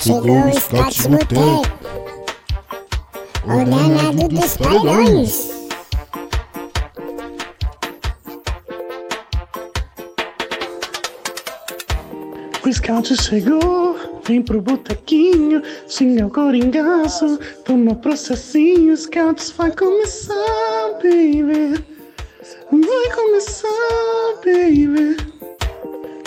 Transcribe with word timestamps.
Chegou 0.00 0.46
o 0.46 0.60
Scott 0.60 1.08
Boteco, 1.08 1.62
o 3.44 3.64
danado 3.64 4.28
dos 4.28 4.56
paredões. 4.56 5.50
O 12.64 12.72
scout 12.72 13.16
chegou, 13.22 13.96
vem 14.24 14.40
pro 14.42 14.62
botequinho, 14.62 15.62
xinga 15.88 16.26
o 16.26 16.30
coringaço, 16.30 17.38
toma 17.64 17.94
processinho, 17.96 18.96
scouts 18.96 19.50
vai 19.50 19.72
começar, 19.72 20.34
baby. 21.02 21.84
Vai 22.70 23.14
começar, 23.14 23.68
baby. 24.44 25.16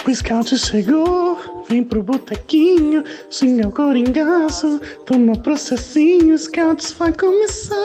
O 0.05 0.13
scout 0.13 0.57
chegou, 0.57 1.60
vem 1.71 1.85
pro 1.85 2.03
botequinho, 2.03 3.01
xinga 3.29 3.69
o 3.69 3.71
coringaço, 3.71 4.81
toma 5.05 5.37
processinho, 5.37 6.37
scouts 6.37 6.91
vai 6.99 7.13
começar, 7.13 7.75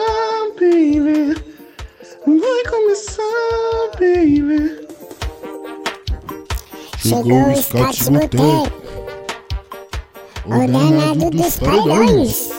baby. 0.59 1.41
Vai 2.25 2.63
começar, 2.69 3.23
baby. 3.97 4.87
Chegou 6.97 7.49
o 7.49 7.55
Scott 7.55 8.11
Boteco, 8.11 8.71
o 10.45 10.67
danado 10.67 11.29
dos 11.31 11.57
paredões. 11.57 12.56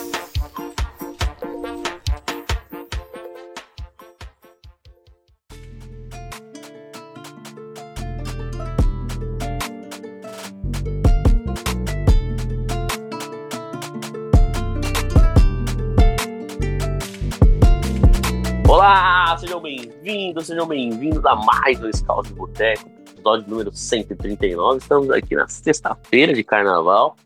Sejam 20.43 20.65
bem-vindos 20.65 21.25
a 21.25 21.35
mais 21.35 21.83
um 21.83 21.91
Scout 21.91 22.31
Boteco, 22.33 22.89
episódio 23.11 23.49
número 23.49 23.73
139. 23.73 24.77
Estamos 24.77 25.09
aqui 25.09 25.35
na 25.35 25.47
sexta-feira 25.49 26.33
de 26.33 26.45
carnaval. 26.45 27.17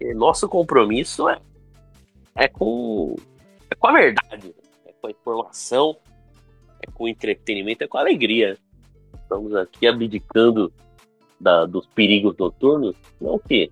E 0.00 0.12
nosso 0.14 0.48
compromisso 0.48 1.28
é, 1.28 1.40
é, 2.34 2.48
com, 2.48 3.14
é 3.70 3.74
com 3.76 3.86
a 3.86 3.92
verdade, 3.92 4.52
é 4.84 4.92
com 5.00 5.06
a 5.06 5.10
informação, 5.10 5.96
é 6.82 6.90
com 6.90 7.04
o 7.04 7.08
entretenimento, 7.08 7.84
é 7.84 7.86
com 7.86 7.98
a 7.98 8.00
alegria. 8.00 8.58
Estamos 9.22 9.54
aqui 9.54 9.86
abdicando 9.86 10.72
da, 11.40 11.66
dos 11.66 11.86
perigos 11.86 12.36
noturnos, 12.36 12.96
não 13.20 13.38
que 13.38 13.70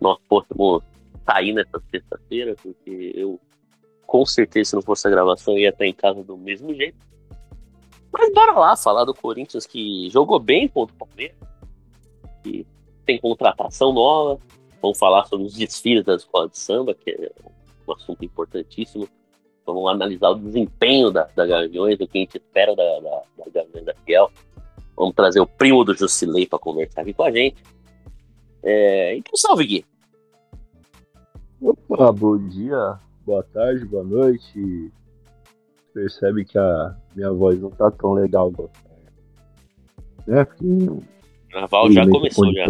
nós 0.00 0.18
possamos 0.26 0.82
sair 1.26 1.52
nessa 1.52 1.82
sexta-feira, 1.90 2.56
porque 2.62 3.12
eu 3.14 3.38
com 4.06 4.26
certeza, 4.26 4.70
se 4.70 4.74
não 4.74 4.82
fosse 4.82 5.06
a 5.06 5.10
gravação, 5.10 5.56
ia 5.56 5.68
estar 5.68 5.86
em 5.86 5.94
casa 5.94 6.24
do 6.24 6.36
mesmo 6.36 6.74
jeito. 6.74 7.09
Mas 8.12 8.32
bora 8.32 8.52
lá 8.52 8.76
falar 8.76 9.04
do 9.04 9.14
Corinthians 9.14 9.66
que 9.66 10.08
jogou 10.10 10.38
bem 10.38 10.68
contra 10.68 10.94
o 10.94 10.98
Palmeiras, 10.98 11.36
que 12.42 12.66
tem 13.06 13.20
contratação 13.20 13.92
nova. 13.92 14.40
Vamos 14.82 14.98
falar 14.98 15.24
sobre 15.26 15.46
os 15.46 15.54
desfiles 15.54 16.04
da 16.04 16.14
escola 16.14 16.48
de 16.48 16.58
samba, 16.58 16.94
que 16.94 17.10
é 17.10 17.30
um 17.86 17.92
assunto 17.92 18.24
importantíssimo. 18.24 19.08
Vamos 19.64 19.90
analisar 19.90 20.30
o 20.30 20.38
desempenho 20.38 21.10
da, 21.10 21.24
da 21.24 21.46
Gaviões, 21.46 21.94
o 22.00 22.06
que 22.08 22.18
a 22.18 22.20
gente 22.20 22.36
espera 22.36 22.74
da, 22.74 23.00
da, 23.00 23.22
da 23.38 23.50
Gaviões 23.52 23.84
da 23.84 23.94
Fiel. 24.04 24.30
Vamos 24.96 25.14
trazer 25.14 25.40
o 25.40 25.46
primo 25.46 25.84
do 25.84 25.94
Jusilei 25.94 26.46
para 26.46 26.58
conversar 26.58 27.02
aqui 27.02 27.12
com 27.12 27.22
a 27.22 27.30
gente. 27.30 27.62
É, 28.62 29.16
então, 29.16 29.36
salve, 29.36 29.64
Gui. 29.64 29.84
Opa, 31.60 32.10
bom 32.10 32.38
dia, 32.48 32.98
boa 33.24 33.42
tarde, 33.42 33.84
boa 33.84 34.04
noite. 34.04 34.90
Percebe 35.92 36.44
que 36.44 36.58
a 36.58 36.94
minha 37.14 37.32
voz 37.32 37.60
não 37.60 37.70
tá 37.70 37.90
tão 37.90 38.12
legal 38.12 38.48
agora. 38.48 38.70
É, 40.28 40.44
porque. 40.44 40.64
Carnaval 41.50 41.92
já 41.92 42.08
começou, 42.08 42.52
já. 42.52 42.66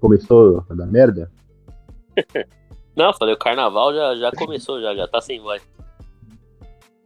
Começou 0.00 0.64
a 0.68 0.74
dar 0.74 0.86
merda? 0.86 1.30
Não, 2.94 3.12
falei, 3.14 3.34
o 3.34 3.38
carnaval 3.38 3.94
já, 3.94 4.16
já 4.16 4.32
começou, 4.32 4.80
já, 4.80 4.94
já 4.94 5.08
tá 5.08 5.18
sem 5.20 5.40
voz. 5.40 5.66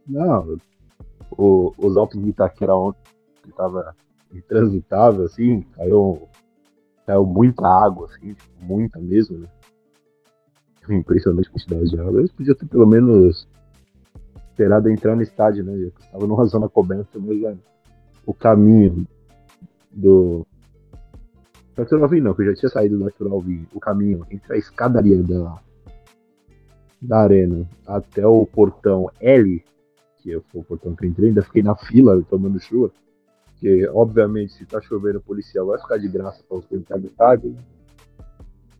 Não, 0.05 0.57
o, 1.31 1.73
os 1.77 1.95
altos 1.95 2.21
de 2.21 2.29
Itaquera 2.29 2.75
ontem 2.75 2.99
que 3.43 3.51
tava 3.53 3.95
intransitável, 4.33 5.25
assim, 5.25 5.61
caiu, 5.73 6.27
caiu 7.05 7.25
muita 7.25 7.67
água, 7.67 8.07
assim, 8.07 8.33
tipo, 8.33 8.65
muita 8.65 8.99
mesmo, 8.99 9.39
né? 9.39 9.47
Impressionante 10.89 11.49
quantidade 11.49 11.89
de 11.89 11.99
água. 11.99 12.19
Eles 12.19 12.31
podiam 12.31 12.55
ter 12.55 12.65
pelo 12.65 12.85
menos 12.85 13.47
esperado 14.57 14.89
entrar 14.89 15.15
no 15.15 15.21
estádio, 15.21 15.63
né? 15.63 15.91
Que 15.95 16.01
estava 16.03 16.25
numa 16.25 16.43
zona 16.45 16.67
coberta, 16.67 17.19
mas 17.19 17.39
já, 17.39 17.53
o 18.25 18.33
caminho 18.33 19.07
do. 19.91 20.45
Natural 21.77 22.09
não, 22.09 22.33
que 22.33 22.41
eu 22.41 22.47
já 22.47 22.55
tinha 22.55 22.69
saído 22.69 22.97
do 22.97 23.05
Natural 23.05 23.39
Vim. 23.39 23.67
O 23.71 23.79
caminho 23.79 24.25
entre 24.31 24.55
a 24.55 24.57
escadaria 24.57 25.21
da, 25.21 25.59
da 26.99 27.19
arena 27.19 27.69
até 27.85 28.25
o 28.25 28.47
portão 28.47 29.11
L, 29.21 29.63
que 30.17 30.39
foi 30.51 30.61
o 30.61 30.63
portão 30.63 30.95
que 30.95 31.05
eu 31.05 31.09
entrei, 31.09 31.29
ainda 31.29 31.43
fiquei 31.43 31.61
na 31.61 31.75
fila 31.75 32.19
tomando 32.27 32.59
chuva. 32.59 32.91
Porque, 33.45 33.87
obviamente, 33.89 34.53
se 34.53 34.65
tá 34.65 34.81
chovendo, 34.81 35.19
o 35.19 35.21
policial 35.21 35.67
vai 35.67 35.79
ficar 35.79 35.97
de 35.97 36.07
graça 36.07 36.43
pra 36.49 36.57
você 36.57 36.75
entrar 36.75 36.97
no 36.97 37.05
estádio. 37.05 37.51
né? 37.51 37.59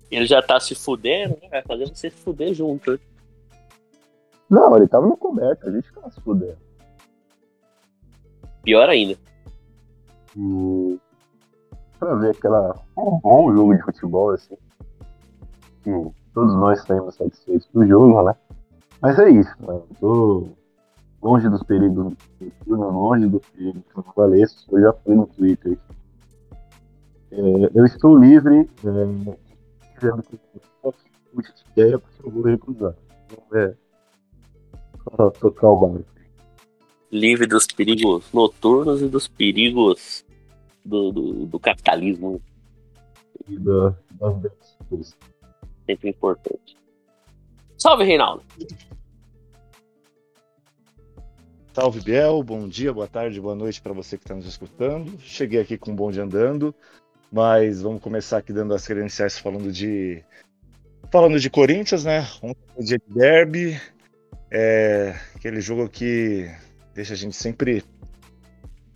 Ele 0.10 0.26
já 0.26 0.42
tá 0.42 0.60
se 0.60 0.74
fudendo, 0.74 1.38
né? 1.52 1.62
Fazer 1.68 1.86
você 1.86 2.10
se 2.10 2.18
fuder 2.18 2.54
junto. 2.54 3.00
Né? 4.50 4.60
Não, 4.60 4.76
ele 4.78 4.88
tava 4.88 5.08
na 5.08 5.16
coberta, 5.18 5.68
a 5.68 5.72
gente 5.72 5.88
se 5.88 6.22
fudendo. 6.22 6.58
Pior 8.64 8.90
ainda. 8.90 9.18
E 10.36 11.00
pra 12.00 12.16
ver 12.16 12.32
aquela 12.32 12.76
um 12.98 13.20
bom 13.20 13.56
jogo 13.56 13.76
de 13.76 13.84
futebol 13.84 14.32
assim. 14.32 14.58
Que 15.84 15.92
todos 16.34 16.54
nós 16.56 16.82
saímos 16.84 17.16
satisfeitos 17.16 17.68
do 17.74 17.86
jogo, 17.88 18.22
né? 18.24 18.36
Mas 19.02 19.18
é 19.20 19.30
isso, 19.30 19.56
né? 19.60 19.74
Eu 19.74 19.88
tô 20.00 20.48
longe 21.22 21.50
dos 21.50 21.64
perigos 21.64 22.14
noturnos, 22.40 22.94
longe 22.94 23.28
dos 23.28 23.46
perigos 23.50 23.84
carnavalescos. 23.94 24.68
Eu 24.72 24.82
já 24.82 24.94
fui 24.94 25.16
no 25.16 25.28
Twitter. 25.28 25.78
É, 27.32 27.40
eu 27.74 27.86
estou 27.86 28.18
livre. 28.18 28.70
É, 28.84 29.38
que 30.00 30.06
eu 30.06 30.24
posso 30.82 31.00
muita 31.34 31.54
ideia 31.72 32.00
porque 32.00 32.28
eu 32.28 32.32
vou 32.32 32.44
recusar. 32.44 32.96
Não 33.32 33.60
é 33.60 33.74
tocar 35.40 35.68
o 35.68 35.78
barco. 35.78 36.06
Livre 37.12 37.48
dos 37.48 37.66
perigos 37.68 38.32
noturnos 38.34 39.02
e 39.02 39.08
dos 39.08 39.28
perigos 39.28 40.26
do, 40.84 41.12
do, 41.12 41.46
do 41.46 41.60
capitalismo. 41.60 42.42
E 43.48 43.58
da, 43.60 43.96
das. 44.20 45.18
Sempre 45.86 46.10
importante. 46.10 46.78
Salve, 47.78 48.04
Reinaldo. 48.04 48.44
Salve 51.74 52.02
Biel, 52.02 52.42
bom 52.42 52.68
dia, 52.68 52.92
boa 52.92 53.08
tarde, 53.08 53.40
boa 53.40 53.54
noite 53.54 53.80
para 53.80 53.94
você 53.94 54.18
que 54.18 54.24
está 54.24 54.34
nos 54.34 54.48
escutando. 54.48 55.16
Cheguei 55.20 55.62
aqui 55.62 55.78
com 55.78 55.92
um 55.92 55.96
bonde 55.96 56.20
andando, 56.20 56.74
mas 57.32 57.84
vamos 57.84 58.02
começar 58.02 58.40
aqui 58.40 58.52
dando 58.52 58.74
as 58.74 58.88
credenciais 58.88 59.38
falando 59.38 59.72
de 59.72 60.24
falando 61.12 61.40
de 61.40 61.50
Corinthians, 61.52 62.04
né? 62.04 62.28
Ontem 62.42 62.64
foi 62.74 62.84
dia 62.84 62.98
de 62.98 63.14
derby, 63.14 63.80
é 64.52 65.16
aquele 65.36 65.62
jogo 65.62 65.88
que 65.90 66.50
deixa 66.94 67.14
a 67.14 67.18
gente 67.18 67.36
sempre 67.36 67.84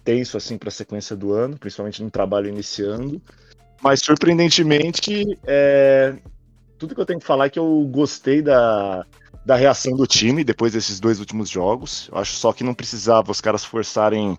tenso 0.04 0.38
assim 0.38 0.58
para 0.58 0.70
a 0.70 0.72
sequência 0.72 1.16
do 1.16 1.34
ano, 1.34 1.58
principalmente 1.58 2.04
no 2.04 2.10
trabalho 2.10 2.48
iniciando. 2.48 3.22
Mas 3.82 4.02
surpreendentemente, 4.02 5.38
é, 5.46 6.16
tudo 6.78 6.96
que 6.96 7.02
eu 7.02 7.06
tenho 7.06 7.20
que 7.20 7.26
falar 7.26 7.46
é 7.46 7.50
que 7.50 7.60
eu 7.60 7.88
gostei 7.92 8.42
da, 8.42 9.06
da 9.46 9.56
reação 9.56 9.96
do 9.96 10.08
time 10.08 10.44
depois 10.44 10.74
desses 10.74 11.00
dois 11.00 11.20
últimos 11.20 11.50
jogos. 11.50 12.10
Eu 12.12 12.18
acho 12.18 12.34
só 12.34 12.54
que 12.54 12.64
não 12.64 12.74
precisava 12.74 13.32
os 13.32 13.42
caras 13.42 13.66
forçarem 13.66 14.38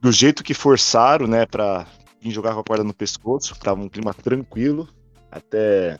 do 0.00 0.12
jeito 0.12 0.44
que 0.44 0.54
forçaram, 0.54 1.26
né, 1.26 1.46
para 1.46 1.86
jogar 2.22 2.54
com 2.54 2.60
a 2.60 2.64
corda 2.64 2.84
no 2.84 2.94
pescoço. 2.94 3.58
Tava 3.58 3.80
um 3.80 3.88
clima 3.88 4.14
tranquilo 4.14 4.88
até 5.30 5.98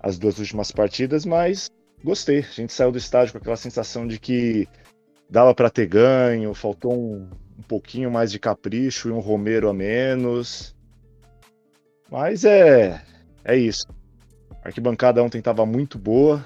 as 0.00 0.18
duas 0.18 0.38
últimas 0.38 0.70
partidas, 0.70 1.24
mas 1.24 1.70
gostei. 2.02 2.38
A 2.38 2.42
gente 2.42 2.72
saiu 2.72 2.92
do 2.92 2.98
estádio 2.98 3.32
com 3.32 3.38
aquela 3.38 3.56
sensação 3.56 4.06
de 4.06 4.18
que 4.18 4.68
dava 5.28 5.54
para 5.54 5.70
ter 5.70 5.86
ganho, 5.86 6.54
faltou 6.54 6.92
um, 6.92 7.28
um 7.58 7.62
pouquinho 7.62 8.10
mais 8.10 8.30
de 8.30 8.38
capricho 8.38 9.08
e 9.08 9.12
um 9.12 9.20
Romero 9.20 9.68
a 9.68 9.74
menos. 9.74 10.74
Mas 12.10 12.44
é, 12.44 13.02
é 13.44 13.56
isso. 13.56 13.86
A 14.62 14.68
arquibancada 14.68 15.22
ontem 15.22 15.38
estava 15.38 15.66
muito 15.66 15.98
boa. 15.98 16.44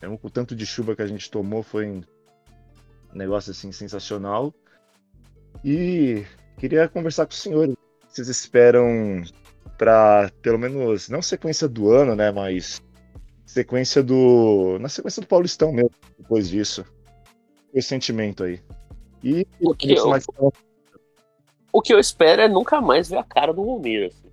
Mesmo 0.00 0.18
com 0.18 0.28
o 0.28 0.30
tanto 0.30 0.54
de 0.54 0.64
chuva 0.64 0.94
que 0.94 1.02
a 1.02 1.06
gente 1.06 1.30
tomou, 1.30 1.62
foi 1.62 1.86
um 1.86 2.02
negócio 3.12 3.50
assim 3.50 3.72
sensacional. 3.72 4.54
E 5.64 6.24
queria 6.56 6.88
conversar 6.88 7.26
com 7.26 7.32
os 7.32 7.42
senhores. 7.42 7.74
Vocês 8.08 8.28
esperam 8.28 9.22
para 9.76 10.30
pelo 10.42 10.58
menos 10.58 11.08
não 11.08 11.22
sequência 11.22 11.68
do 11.68 11.90
ano, 11.90 12.16
né, 12.16 12.30
mas 12.32 12.82
sequência 13.48 14.02
do 14.02 14.78
na 14.78 14.88
sequência 14.88 15.22
do 15.22 15.26
Paulistão 15.26 15.72
mesmo 15.72 15.90
depois 16.18 16.48
disso. 16.48 16.84
Esse 17.72 17.88
sentimento 17.88 18.44
aí. 18.44 18.60
E 19.24 19.46
O 19.60 19.74
que 19.74 19.92
eu- 19.94 20.08
mais 20.08 20.24
O 21.72 21.82
que 21.82 21.92
eu 21.92 21.98
espero 21.98 22.42
é 22.42 22.48
nunca 22.48 22.80
mais 22.80 23.08
ver 23.08 23.18
a 23.18 23.24
cara 23.24 23.52
do 23.52 23.62
Romero. 23.62 24.06
Assim. 24.06 24.30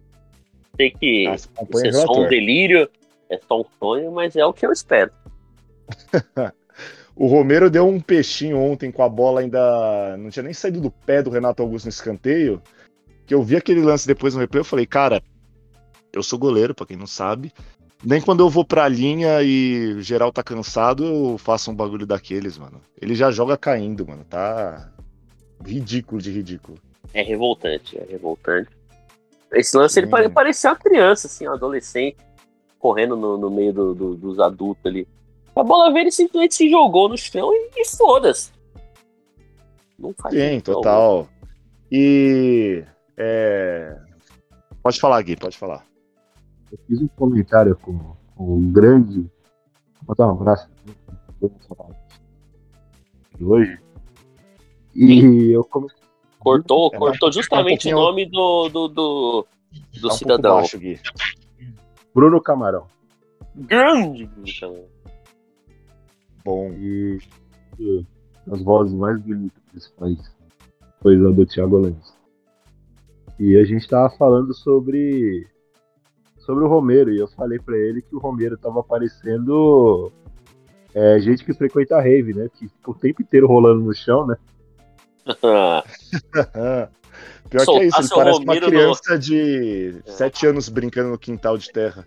Sei 0.76 0.92
que 0.92 1.28
Ah, 1.28 1.34
é 1.34 1.92
só 1.92 2.12
um 2.12 2.28
delírio, 2.28 2.90
é 3.30 3.40
só 3.48 3.62
um 3.62 3.66
sonho, 3.80 4.12
mas 4.12 4.36
é 4.36 4.46
o 4.46 4.54
que 4.54 4.66
eu 4.66 4.72
espero. 4.72 5.12
O 7.18 7.28
Romero 7.28 7.70
deu 7.70 7.88
um 7.88 7.98
peixinho 7.98 8.60
ontem 8.60 8.92
com 8.92 9.02
a 9.02 9.08
bola 9.08 9.40
ainda. 9.40 10.18
Não 10.18 10.30
tinha 10.30 10.44
nem 10.44 10.54
saído 10.54 10.82
do 10.82 10.92
pé 10.92 11.24
do 11.24 11.30
Renato 11.30 11.64
Augusto 11.64 11.86
no 11.86 11.90
escanteio. 11.90 12.62
Que 13.26 13.34
eu 13.34 13.42
vi 13.42 13.56
aquele 13.56 13.80
lance 13.82 14.06
depois 14.06 14.34
no 14.34 14.42
replay, 14.42 14.60
eu 14.60 14.66
falei, 14.66 14.86
cara, 14.86 15.24
eu 16.12 16.22
sou 16.22 16.38
goleiro, 16.38 16.76
pra 16.76 16.86
quem 16.86 16.98
não 16.98 17.08
sabe. 17.08 17.54
Nem 18.04 18.22
quando 18.22 18.42
eu 18.42 18.50
vou 18.50 18.64
pra 18.66 18.88
linha 18.88 19.42
e 19.42 19.94
o 19.94 20.02
geral 20.02 20.32
tá 20.32 20.44
cansado, 20.44 21.04
eu 21.04 21.38
faço 21.38 21.72
um 21.72 21.76
bagulho 21.76 22.06
daqueles, 22.06 22.58
mano. 22.58 22.82
Ele 23.02 23.16
já 23.16 23.32
joga 23.32 23.58
caindo, 23.58 24.06
mano. 24.08 24.24
Tá 24.26 24.92
ridículo 25.66 26.22
de 26.22 26.32
ridículo. 26.32 26.78
É 27.14 27.22
revoltante, 27.24 27.98
é 27.98 28.06
revoltante. 28.10 28.70
Esse 29.54 29.76
lance 29.78 29.98
ele 30.00 30.08
Hum. 30.08 30.12
pare- 30.12 30.30
parecia 30.30 30.70
uma 30.70 30.76
criança, 30.76 31.28
assim, 31.28 31.48
um 31.48 31.54
adolescente, 31.54 32.18
correndo 32.78 33.16
no, 33.16 33.38
no 33.38 33.50
meio 33.50 33.74
do- 33.74 33.96
do- 33.96 34.16
dos 34.16 34.40
adultos 34.40 34.86
ali. 34.86 35.08
A 35.56 35.64
bola 35.64 35.98
ele 35.98 36.12
simplesmente 36.12 36.54
se 36.56 36.70
jogou 36.70 37.08
no 37.10 37.18
chão 37.18 37.52
e, 37.54 37.72
e 37.78 37.86
foda-se. 37.88 38.52
Não 39.98 40.14
faz 40.22 40.34
Sim, 40.36 40.42
sentido 40.42 40.72
algum. 40.72 40.82
total. 40.84 41.30
E. 41.92 42.84
É... 43.18 43.98
Pode 44.84 45.00
falar, 45.00 45.22
Gui, 45.22 45.38
pode 45.38 45.58
falar. 45.58 45.86
Eu 46.72 46.78
fiz 46.88 47.02
um 47.02 47.08
comentário 47.08 47.76
com, 47.78 47.98
com 48.36 48.58
um 48.58 48.72
grande. 48.72 49.30
Vou 50.06 50.16
dar 50.16 50.28
um 50.28 50.32
abraço 50.32 50.70
de 53.38 53.44
hoje. 53.44 53.80
E 54.94 55.52
eu 55.52 55.64
comecei. 55.64 56.00
Cortou, 56.40 56.92
É, 56.94 56.98
cortou 56.98 57.32
justamente 57.32 57.92
um 57.94 57.98
o 57.98 58.02
nome 58.02 58.26
do, 58.28 58.70
do, 58.70 58.88
do, 58.88 59.48
do 60.00 60.08
Tá 60.08 60.14
um 60.14 60.18
cidadão. 60.18 60.56
baixo. 60.58 60.80
Bruno 62.14 62.40
Camarão. 62.42 62.86
Grande, 63.56 64.30
então. 64.38 64.86
Bom. 66.44 66.70
E, 66.74 67.20
e 67.80 68.06
as 68.52 68.62
vozes 68.62 68.94
mais 68.94 69.20
bonitas 69.22 69.62
desse 69.74 69.92
país. 69.94 70.20
Foi 71.02 71.16
a 71.16 71.30
do 71.32 71.46
Thiago 71.46 71.78
Lenz. 71.80 72.16
E 73.40 73.58
a 73.58 73.66
gente 73.66 73.88
tava 73.88 74.10
falando 74.16 74.54
sobre. 74.54 75.48
Sobre 76.46 76.64
o 76.64 76.68
Romero. 76.68 77.12
E 77.12 77.20
eu 77.20 77.28
falei 77.28 77.60
pra 77.60 77.78
ele 77.78 78.02
que 78.02 78.16
o 78.16 78.20
Romero 78.20 78.58
tava 78.58 78.84
parecendo. 78.84 80.12
é, 80.94 81.20
gente 81.20 81.44
que 81.44 81.54
frequenta 81.54 81.98
a 81.98 82.02
rave, 82.02 82.34
né? 82.34 82.48
Que 82.54 82.68
fica 82.68 82.92
o 82.92 82.96
tempo 82.96 83.22
inteiro 83.22 83.48
rolando 83.48 83.82
no 83.84 83.94
chão, 83.94 84.26
né? 84.28 84.36
Pior 87.50 87.66
que 87.66 87.72
é 87.72 87.86
isso, 87.86 88.00
ele 88.00 88.10
parece 88.10 88.40
uma 88.40 88.54
Romero 88.54 88.66
no- 88.66 88.72
criança 88.72 89.18
de 89.20 89.96
7 90.06 90.48
anos 90.48 90.68
brincando 90.70 91.10
no 91.10 91.18
quintal 91.18 91.58
de 91.58 91.72
terra. 91.72 92.06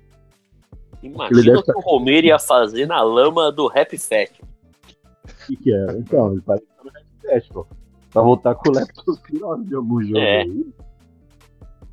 Imagina 1.02 1.58
o 1.60 1.62
que 1.62 1.70
o 1.76 1.80
Romero 1.80 2.26
ia 2.26 2.38
fazer 2.38 2.86
na 2.86 3.00
lama 3.02 3.52
do 3.52 3.68
Rap 3.68 3.96
Fest. 3.96 4.40
O 4.40 5.46
que, 5.46 5.56
que 5.56 5.72
é? 5.72 5.86
Então, 5.92 6.32
ele 6.32 6.42
parece 6.42 6.66
que 6.66 6.72
tá 6.76 6.82
no 6.84 6.90
Red 7.30 7.40
pô. 7.52 7.66
Pra 8.10 8.22
voltar 8.22 8.54
com 8.56 8.70
o 8.70 8.72
leptospirose 8.72 9.64
de 9.64 9.74
algum 9.74 10.02
jogo 10.02 10.18
É. 10.18 10.40
aí. 10.42 10.66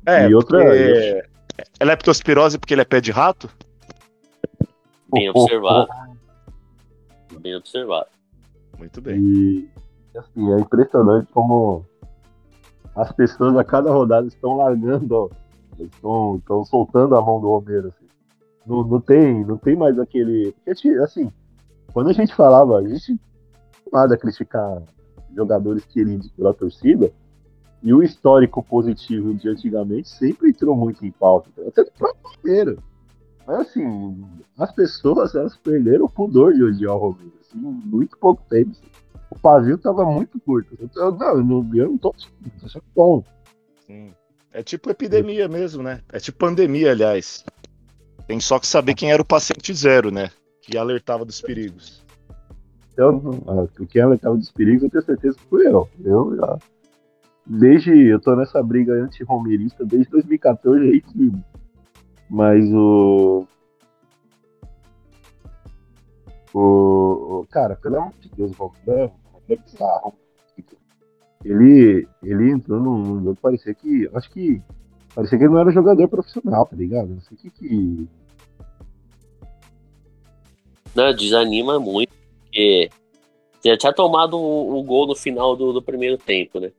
É, 0.06 0.28
E 0.28 0.34
outra- 0.34 0.58
porque... 0.64 1.24
É 1.78 1.84
leptospirose 1.84 2.58
porque 2.58 2.74
ele 2.74 2.82
é 2.82 2.84
pé 2.84 3.00
de 3.00 3.10
rato? 3.10 3.48
Bem 5.12 5.28
observado. 5.30 5.88
Bem 7.40 7.54
observado. 7.56 8.06
Muito 8.78 9.00
bem. 9.00 9.18
E 9.18 9.68
assim, 10.16 10.52
é 10.52 10.58
impressionante 10.60 11.28
como 11.32 11.84
as 12.94 13.12
pessoas 13.12 13.56
a 13.56 13.64
cada 13.64 13.90
rodada 13.90 14.26
estão 14.26 14.56
largando, 14.56 15.14
ó, 15.14 15.28
estão, 15.78 16.36
estão 16.36 16.64
soltando 16.64 17.14
a 17.14 17.22
mão 17.22 17.40
do 17.40 17.48
Romero. 17.48 17.88
Assim. 17.88 18.06
Não, 18.66 18.82
não, 18.84 19.00
tem, 19.00 19.44
não 19.44 19.56
tem 19.58 19.76
mais 19.76 19.98
aquele. 19.98 20.52
Porque, 20.52 20.74
ti- 20.74 20.98
assim, 20.98 21.30
quando 21.92 22.08
a 22.10 22.12
gente 22.12 22.34
falava, 22.34 22.78
a 22.78 22.88
gente 22.88 23.18
nada 23.92 24.14
a 24.14 24.18
criticar 24.18 24.82
jogadores 25.34 25.84
queridos 25.84 26.30
pela 26.32 26.52
torcida, 26.52 27.12
e 27.82 27.92
o 27.94 28.02
histórico 28.02 28.62
positivo 28.62 29.34
de 29.34 29.48
antigamente 29.48 30.08
sempre 30.08 30.50
entrou 30.50 30.74
muito 30.76 31.04
em 31.04 31.10
pauta. 31.10 31.48
Até 31.66 31.82
o 31.82 31.90
próprio 31.92 32.30
Romero. 32.42 32.82
Mas 33.46 33.60
assim, 33.60 34.24
as 34.58 34.72
pessoas 34.72 35.34
elas 35.34 35.56
perderam 35.56 36.06
o 36.06 36.08
pudor 36.10 36.52
de 36.54 36.64
odiar 36.64 36.94
o 36.96 36.98
Romero, 36.98 37.32
assim, 37.40 37.58
em 37.58 37.60
muito 37.62 38.16
pouco 38.18 38.42
tempo. 38.48 38.70
assim. 38.72 38.90
O 39.30 39.38
pavio 39.38 39.76
tava 39.78 40.04
muito 40.04 40.38
curto. 40.40 40.76
Eu, 40.80 40.88
eu- 40.96 41.12
não, 41.12 41.28
eu 41.28 41.44
não, 41.44 41.74
eu 41.74 41.88
não 41.90 41.98
tô 41.98 42.10
tô 42.12 42.66
achando 42.66 42.84
bom. 42.94 43.24
Sim. 43.86 44.12
É 44.52 44.62
tipo 44.62 44.88
epidemia 44.90 45.48
mesmo, 45.48 45.82
né? 45.82 46.00
É 46.12 46.18
tipo 46.18 46.38
pandemia, 46.38 46.92
aliás. 46.92 47.44
Tem 48.26 48.40
só 48.40 48.58
que 48.58 48.66
saber 48.66 48.94
quem 48.94 49.12
era 49.12 49.20
o 49.20 49.24
paciente 49.24 49.72
zero, 49.74 50.10
né? 50.10 50.30
Que 50.62 50.76
alertava 50.78 51.24
dos 51.24 51.40
perigos. 51.40 52.02
Eu, 52.96 53.12
não- 53.12 53.42
ah, 53.46 53.68
o 53.78 53.86
que 53.86 54.00
ela 54.00 54.16
tava 54.16 54.36
dos 54.36 54.50
perigos, 54.50 54.84
eu 54.84 54.90
tenho 54.90 55.04
certeza 55.04 55.36
que 55.36 55.44
fui 55.44 55.66
eu. 55.66 55.88
Eu 56.02 56.34
já. 56.36 56.58
Desde. 57.46 57.90
Eu 58.08 58.20
tô 58.20 58.34
nessa 58.34 58.62
briga 58.62 58.92
anti-romerista 58.92 59.84
desde 59.84 60.10
2014 60.10 60.82
aí 60.84 61.00
que. 61.00 61.32
Mas 62.28 62.64
o. 62.72 63.46
O. 66.52 66.60
o- 67.40 67.46
Cara, 67.50 67.76
pelo 67.76 67.96
amor 67.98 68.12
de 68.20 68.28
Deus, 68.30 68.52
o 68.58 68.66
Romero 68.66 69.12
é 69.48 69.56
bizarro. 69.56 70.14
Ele. 71.44 72.08
Ele 72.22 72.50
entrou 72.50 72.80
num 72.80 73.22
jogo 73.22 73.38
parecia 73.40 73.74
que. 73.74 74.08
Acho 74.14 74.30
que. 74.30 74.60
Parecia 75.14 75.38
que 75.38 75.44
ele 75.44 75.52
não 75.54 75.60
era 75.60 75.70
jogador 75.70 76.08
profissional, 76.08 76.66
tá 76.66 76.76
ligado? 76.76 77.08
Não 77.08 77.20
sei 77.20 77.36
o 77.36 77.40
que 77.40 77.50
que. 77.50 78.08
Não, 80.94 81.14
desanima 81.14 81.78
muito, 81.78 82.10
porque 82.42 82.90
já 83.64 83.76
tinha 83.76 83.92
tomado 83.92 84.36
o, 84.38 84.78
o 84.78 84.82
gol 84.82 85.06
no 85.06 85.14
final 85.14 85.54
do, 85.54 85.72
do 85.72 85.82
primeiro 85.82 86.16
tempo, 86.18 86.58
né? 86.58 86.72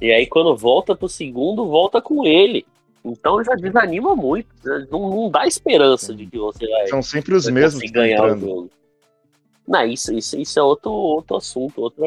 E 0.00 0.12
aí 0.12 0.26
quando 0.26 0.56
volta 0.56 0.96
pro 0.96 1.08
segundo, 1.08 1.66
volta 1.66 2.00
com 2.00 2.24
ele. 2.26 2.66
Então 3.04 3.42
já 3.42 3.54
desanima 3.54 4.14
muito. 4.14 4.48
Não, 4.90 5.10
não 5.10 5.30
dá 5.30 5.46
esperança 5.46 6.14
de 6.14 6.26
que 6.26 6.38
você 6.38 6.66
vai, 6.66 6.86
São 6.86 7.02
sempre 7.02 7.34
os 7.34 7.48
mesmos 7.48 7.82
que 7.82 7.90
ganhar 7.90 8.22
o 8.22 8.26
entrando. 8.26 8.40
jogo. 8.40 8.70
Não, 9.66 9.84
isso, 9.86 10.12
isso, 10.12 10.38
isso 10.38 10.58
é 10.58 10.62
outro, 10.62 10.90
outro 10.90 11.36
assunto, 11.36 11.80
outra. 11.80 12.04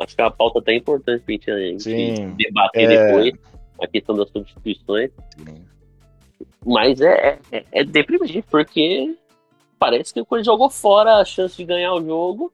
Acho 0.00 0.16
que 0.16 0.20
é 0.20 0.24
uma 0.24 0.30
pauta 0.30 0.58
até 0.58 0.74
importante 0.74 1.22
pra 1.22 1.32
gente, 1.32 1.50
a 1.50 1.58
gente 1.58 1.82
Sim, 1.82 2.34
debater 2.34 2.90
é. 2.90 3.06
depois, 3.06 3.34
a 3.80 3.86
questão 3.86 4.16
das 4.16 4.28
substituições. 4.30 5.10
Mas 6.64 7.00
é, 7.00 7.38
é, 7.50 7.64
é 7.70 7.84
deprimente, 7.84 8.42
porque 8.50 9.14
parece 9.78 10.12
que 10.12 10.20
o 10.20 10.26
Corinthians 10.26 10.52
jogou 10.52 10.70
fora 10.70 11.16
a 11.16 11.24
chance 11.24 11.56
de 11.56 11.64
ganhar 11.64 11.94
o 11.94 12.04
jogo 12.04 12.52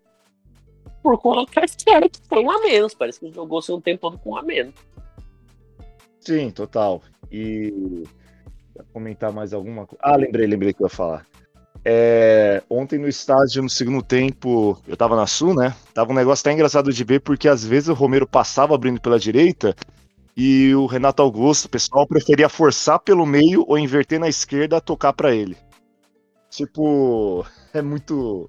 por 1.02 1.18
conta 1.18 1.60
que 1.60 2.08
que 2.08 2.20
tem 2.28 2.44
um 2.44 2.50
a 2.50 2.60
menos. 2.60 2.94
Parece 2.94 3.20
que 3.20 3.32
jogou 3.32 3.62
sem 3.62 3.74
um 3.74 3.80
tempo 3.80 4.00
todo 4.00 4.18
com 4.18 4.30
um 4.30 4.36
a 4.36 4.42
menos. 4.42 4.74
Sim, 6.20 6.50
total. 6.50 7.02
E 7.30 8.04
comentar 8.92 9.32
mais 9.32 9.52
alguma 9.52 9.86
coisa? 9.86 10.00
Ah, 10.02 10.16
lembrei, 10.16 10.46
lembrei 10.46 10.72
que 10.72 10.82
eu 10.82 10.86
ia 10.86 10.90
falar. 10.90 11.26
É, 11.84 12.62
ontem 12.68 12.98
no 12.98 13.08
estádio, 13.08 13.62
no 13.62 13.70
segundo 13.70 14.02
tempo, 14.02 14.78
eu 14.86 14.96
tava 14.96 15.16
na 15.16 15.26
Sul, 15.26 15.54
né? 15.54 15.74
Tava 15.94 16.12
um 16.12 16.14
negócio 16.14 16.42
até 16.42 16.52
engraçado 16.52 16.92
de 16.92 17.04
ver, 17.04 17.20
porque 17.20 17.48
às 17.48 17.64
vezes 17.64 17.88
o 17.88 17.94
Romero 17.94 18.26
passava 18.26 18.74
abrindo 18.74 19.00
pela 19.00 19.18
direita 19.18 19.74
e 20.36 20.74
o 20.74 20.86
Renato 20.86 21.20
Augusto, 21.20 21.64
o 21.64 21.68
pessoal 21.70 22.06
preferia 22.06 22.48
forçar 22.48 23.00
pelo 23.00 23.26
meio 23.26 23.64
ou 23.66 23.78
inverter 23.78 24.20
na 24.20 24.28
esquerda 24.28 24.80
tocar 24.80 25.12
pra 25.12 25.34
ele. 25.34 25.56
Tipo, 26.48 27.44
é 27.74 27.82
muito. 27.82 28.48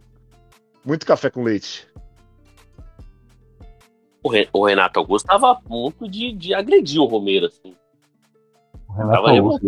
Muito 0.85 1.05
café 1.05 1.29
com 1.29 1.43
leite. 1.43 1.87
O, 4.23 4.29
Re- 4.29 4.49
o 4.53 4.65
Renato 4.65 4.99
Augusto 4.99 5.25
tava 5.27 5.51
a 5.51 5.55
ponto 5.55 6.07
de, 6.09 6.33
de 6.33 6.53
agredir 6.53 6.99
o 7.01 7.05
Romero, 7.05 7.45
assim. 7.45 7.75
O 8.87 8.93
Renato 8.93 9.11
Tava 9.13 9.31
Augusto, 9.39 9.65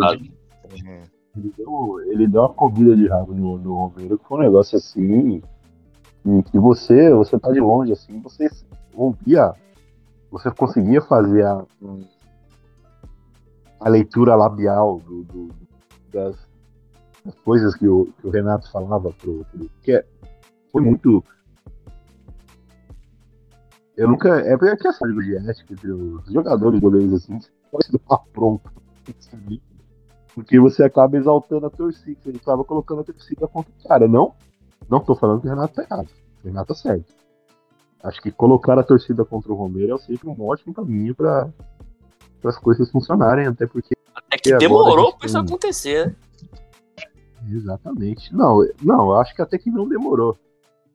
ele, 1.35 1.53
deu, 1.57 1.99
ele 2.11 2.27
deu 2.27 2.41
uma 2.41 2.49
comida 2.53 2.95
de 2.95 3.07
rabo 3.07 3.33
no, 3.33 3.57
no 3.57 3.73
Romero, 3.75 4.17
que 4.17 4.25
foi 4.27 4.39
um 4.39 4.41
negócio 4.41 4.77
assim. 4.77 5.41
Que 6.51 6.59
você, 6.59 7.11
você 7.13 7.39
tá 7.39 7.51
de 7.51 7.59
longe, 7.59 7.93
assim, 7.93 8.19
você 8.21 8.47
ouvia, 8.93 9.53
você 10.29 10.51
conseguia 10.51 11.01
fazer 11.01 11.43
a, 11.45 11.65
a 13.79 13.89
leitura 13.89 14.35
labial 14.35 14.99
do, 14.99 15.23
do- 15.23 15.49
das, 16.13 16.35
das 17.25 17.35
coisas 17.39 17.73
que 17.75 17.87
o, 17.87 18.07
que 18.19 18.27
o 18.27 18.29
Renato 18.29 18.69
falava 18.71 19.11
pro, 19.13 19.45
pro 19.45 19.69
que 19.81 19.93
é- 19.93 20.05
foi 20.71 20.81
muito. 20.81 21.23
Eu 24.01 24.07
nunca. 24.07 24.29
É 24.39 24.57
porque 24.57 24.73
é 24.73 24.77
que 24.77 24.87
essa 24.87 25.07
de 25.07 25.35
ética 25.35 25.73
entre 25.73 25.91
os 25.91 26.25
jogadores 26.25 26.79
goleiros 26.79 27.13
assim, 27.13 27.39
pode 27.71 27.87
dar 28.09 28.17
pronto. 28.33 28.71
Porque 30.33 30.59
você 30.59 30.83
acaba 30.83 31.17
exaltando 31.17 31.67
a 31.67 31.69
torcida. 31.69 32.19
Ele 32.25 32.37
estava 32.37 32.63
colocando 32.63 33.01
a 33.01 33.03
torcida 33.03 33.47
contra 33.47 33.71
o 33.71 33.87
cara. 33.87 34.07
Não, 34.07 34.33
não 34.89 34.99
tô 34.99 35.15
falando 35.15 35.41
que 35.41 35.47
o 35.47 35.49
Renato 35.51 35.75
tá 35.75 35.83
errado. 35.83 36.09
O 36.43 36.47
Renato 36.47 36.67
tá 36.69 36.75
certo. 36.75 37.13
Acho 38.03 38.19
que 38.21 38.31
colocar 38.31 38.79
a 38.79 38.83
torcida 38.83 39.23
contra 39.23 39.51
o 39.51 39.55
Romero 39.55 39.93
é 39.93 39.97
sempre 39.99 40.27
um 40.27 40.47
ótimo 40.47 40.73
caminho 40.73 41.13
para 41.13 41.47
as 42.43 42.57
coisas 42.57 42.89
funcionarem, 42.89 43.45
até 43.45 43.67
porque. 43.67 43.95
Até 44.15 44.37
que 44.37 44.57
demorou 44.57 45.15
pra 45.15 45.27
isso 45.27 45.37
acontecer, 45.37 46.07
né? 46.07 46.15
Exatamente. 47.47 48.33
Não, 48.33 48.67
não, 48.81 49.13
acho 49.13 49.35
que 49.35 49.41
até 49.43 49.59
que 49.59 49.69
não 49.69 49.87
demorou. 49.87 50.35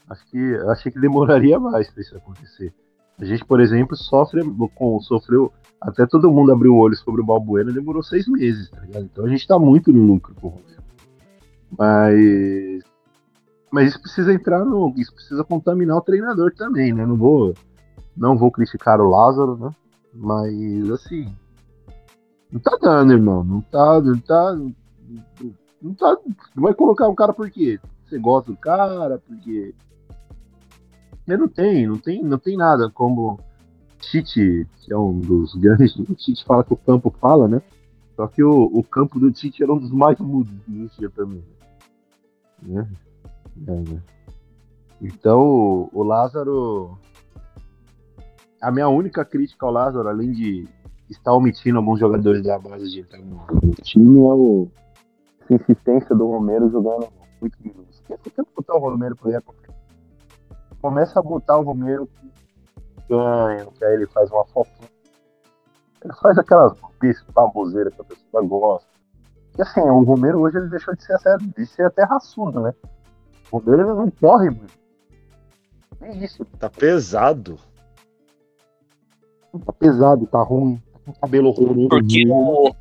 Acho 0.09 0.27
que 0.27 0.57
achei 0.69 0.91
que 0.91 1.01
demoraria 1.01 1.59
mais 1.61 1.89
para 1.89 2.03
isso 2.03 2.17
acontecer. 2.17 2.75
A 3.19 3.25
gente, 3.25 3.45
por 3.45 3.61
exemplo, 3.61 3.97
sofre 3.97 4.43
com, 4.75 5.01
sofreu. 5.01 5.53
Até 5.81 6.07
todo 6.07 6.31
mundo 6.31 6.53
abriu 6.53 6.75
o 6.75 6.79
olho 6.79 6.97
sobre 6.97 7.21
o 7.21 7.25
Balbuena, 7.25 7.73
demorou 7.73 8.03
seis 8.03 8.27
meses, 8.27 8.71
tá 8.71 8.81
ligado? 8.81 9.05
Então 9.05 9.25
a 9.25 9.29
gente 9.29 9.47
tá 9.47 9.59
muito 9.59 9.93
no 9.93 10.05
lucro 10.05 10.35
com 10.35 10.49
o. 10.49 10.61
Mas. 11.79 12.83
Mas 13.71 13.89
isso 13.89 14.01
precisa 14.01 14.33
entrar 14.33 14.65
no. 14.65 14.93
Isso 14.97 15.15
precisa 15.15 15.45
contaminar 15.45 15.97
o 15.97 16.03
treinador 16.03 16.53
também, 16.55 16.93
né? 16.93 17.05
Não 17.05 17.17
vou. 17.17 17.55
Não 18.17 18.37
vou 18.37 18.51
criticar 18.51 19.01
o 19.01 19.09
Lázaro, 19.09 19.57
né? 19.57 19.71
Mas 20.15 20.91
assim. 20.91 21.35
Não 22.51 22.61
tá 22.61 22.79
dando, 22.81 23.13
irmão. 23.13 23.43
Não 23.43 23.61
tá. 23.61 24.01
Não 24.01 24.19
tá. 24.19 24.55
Não 25.83 25.95
tá. 25.95 26.17
Não 26.55 26.63
vai 26.63 26.75
colocar 26.75 27.09
um 27.09 27.15
cara 27.15 27.33
por 27.33 27.51
quê? 27.51 27.79
Você 28.07 28.19
gosta 28.19 28.53
do 28.53 28.57
cara, 28.57 29.21
porque 29.27 29.75
não 31.27 31.49
tem, 31.49 31.87
não 31.87 31.99
tem, 31.99 32.23
não 32.23 32.39
tem 32.39 32.57
nada 32.57 32.91
como 32.91 33.41
Tite, 33.99 34.67
que 34.81 34.93
é 34.93 34.97
um 34.97 35.19
dos 35.19 35.55
grandes. 35.55 35.97
O 35.99 36.15
Tite 36.15 36.45
fala 36.45 36.63
que 36.63 36.73
o 36.73 36.77
campo 36.77 37.13
fala, 37.21 37.49
né? 37.49 37.61
Só 38.15 38.27
que 38.27 38.43
o, 38.43 38.65
o 38.73 38.83
campo 38.83 39.19
do 39.19 39.33
Tite 39.33 39.63
era 39.63 39.73
um 39.73 39.79
dos 39.79 39.91
mais 39.91 40.19
mudos 40.19 40.53
que 40.65 40.77
existia 40.77 41.11
também. 41.11 41.45
Né? 42.63 42.89
É, 43.67 43.73
né? 43.73 44.03
Então, 45.01 45.91
o, 45.93 46.03
Lázaro. 46.03 46.97
A 48.61 48.71
minha 48.71 48.89
única 48.89 49.25
crítica 49.25 49.67
ao 49.67 49.73
Lázaro, 49.73 50.09
além 50.09 50.33
de 50.33 50.67
estar 51.11 51.35
omitindo 51.35 51.79
alguns 51.79 52.01
jogadores 52.01 52.43
da 52.43 52.59
base 52.59 52.91
de 52.91 53.01
entrar 53.01 53.21
no, 53.21 53.75
time, 53.83 54.19
é 54.19 54.23
o, 54.23 54.69
a 55.51 55.55
insistência 55.55 56.17
do 56.17 56.27
Romero 56.27 56.71
jogando 56.71 57.09
muito 57.41 57.57
minutos. 57.63 58.03
Porque 58.09 58.31
se 58.31 58.43
botar 58.57 58.77
o 58.77 58.79
Romero 58.79 59.15
por 59.15 59.31
começa 60.87 61.19
a 61.19 61.23
botar 61.23 61.59
o 61.59 61.63
Romero 61.63 62.07
que 62.07 62.31
ganha, 63.09 63.67
que 63.77 63.85
aí 63.85 63.95
ele 63.95 64.07
faz 64.07 64.31
uma 64.31 64.45
fofinha. 64.47 64.89
Ele 66.05 66.15
faz 66.23 66.39
aquelas 66.39 66.79
baboseiras 67.35 67.93
que 67.93 68.03
a 68.03 68.05
pessoa 68.05 68.43
gosta. 68.45 68.89
E 69.59 69.63
assim, 69.63 69.81
o 69.81 70.05
Romero 70.05 70.41
hoje 70.41 70.59
ele 70.59 70.69
deixou 70.69 70.95
de 70.95 71.03
ser, 71.05 71.19
de 71.57 71.67
ser 71.67 71.87
até 71.87 72.05
raçudo, 72.05 72.61
né? 72.61 72.73
O 73.51 73.59
Romero 73.59 73.83
ele 73.83 73.95
não 73.95 74.11
corre 74.13 74.49
muito. 74.49 74.79
É 76.03 76.15
isso. 76.19 76.45
Tá 76.57 76.71
pesado. 76.71 77.59
Tá 79.65 79.73
pesado, 79.73 80.25
tá 80.29 80.41
ruim, 80.43 80.81
tá 80.93 81.01
com 81.05 81.13
cabelo 81.15 81.49
horroroso. 81.49 81.89
Porque 81.89 82.23
o 82.31 82.73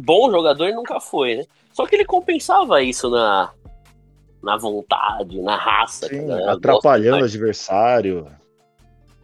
bom 0.00 0.30
jogador 0.30 0.72
nunca 0.72 1.00
foi, 1.00 1.36
né? 1.36 1.44
Só 1.70 1.86
que 1.86 1.96
ele 1.96 2.06
compensava 2.06 2.80
isso 2.80 3.10
na, 3.10 3.52
na 4.48 4.56
vontade, 4.56 5.42
na 5.42 5.56
raça. 5.56 6.08
Sim, 6.08 6.32
atrapalhando 6.48 7.20
o 7.20 7.24
adversário. 7.24 8.26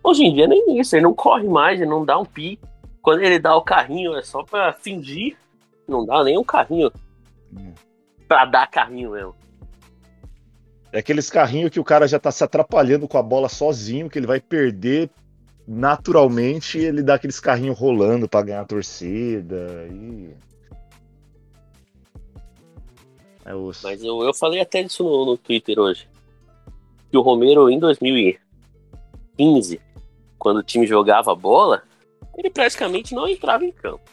Hoje 0.02 0.22
em 0.22 0.34
dia 0.34 0.46
nem 0.46 0.78
isso, 0.78 0.94
ele 0.94 1.04
não 1.04 1.14
corre 1.14 1.48
mais, 1.48 1.80
ele 1.80 1.88
não 1.88 2.04
dá 2.04 2.18
um 2.18 2.26
pi. 2.26 2.60
Quando 3.00 3.22
ele 3.22 3.38
dá 3.38 3.56
o 3.56 3.62
carrinho 3.62 4.14
é 4.14 4.22
só 4.22 4.42
pra 4.42 4.74
fingir, 4.74 5.34
não 5.88 6.04
dá 6.04 6.22
nem 6.22 6.36
um 6.36 6.44
carrinho. 6.44 6.92
Hum. 7.56 7.72
Pra 8.28 8.44
dar 8.44 8.66
carrinho 8.66 9.12
mesmo. 9.12 9.34
É 10.92 10.98
aqueles 10.98 11.30
carrinhos 11.30 11.70
que 11.70 11.80
o 11.80 11.84
cara 11.84 12.06
já 12.06 12.18
tá 12.18 12.30
se 12.30 12.44
atrapalhando 12.44 13.08
com 13.08 13.16
a 13.16 13.22
bola 13.22 13.48
sozinho, 13.48 14.10
que 14.10 14.18
ele 14.18 14.26
vai 14.26 14.40
perder 14.40 15.08
naturalmente 15.66 16.78
e 16.78 16.84
ele 16.84 17.02
dá 17.02 17.14
aqueles 17.14 17.40
carrinhos 17.40 17.78
rolando 17.78 18.28
para 18.28 18.44
ganhar 18.44 18.60
a 18.60 18.66
torcida. 18.66 19.88
E... 19.90 20.34
É 23.44 23.54
osso. 23.54 23.80
Mas 23.82 24.02
eu, 24.02 24.22
eu 24.22 24.32
falei 24.32 24.60
até 24.60 24.82
disso 24.82 25.04
no, 25.04 25.26
no 25.26 25.36
Twitter 25.36 25.78
hoje. 25.78 26.08
Que 27.10 27.18
o 27.18 27.20
Romero, 27.20 27.68
em 27.68 27.78
2015, 27.78 29.80
quando 30.38 30.58
o 30.58 30.62
time 30.62 30.86
jogava 30.86 31.34
bola, 31.34 31.82
ele 32.36 32.50
praticamente 32.50 33.14
não 33.14 33.28
entrava 33.28 33.64
em 33.64 33.72
campo. 33.72 34.10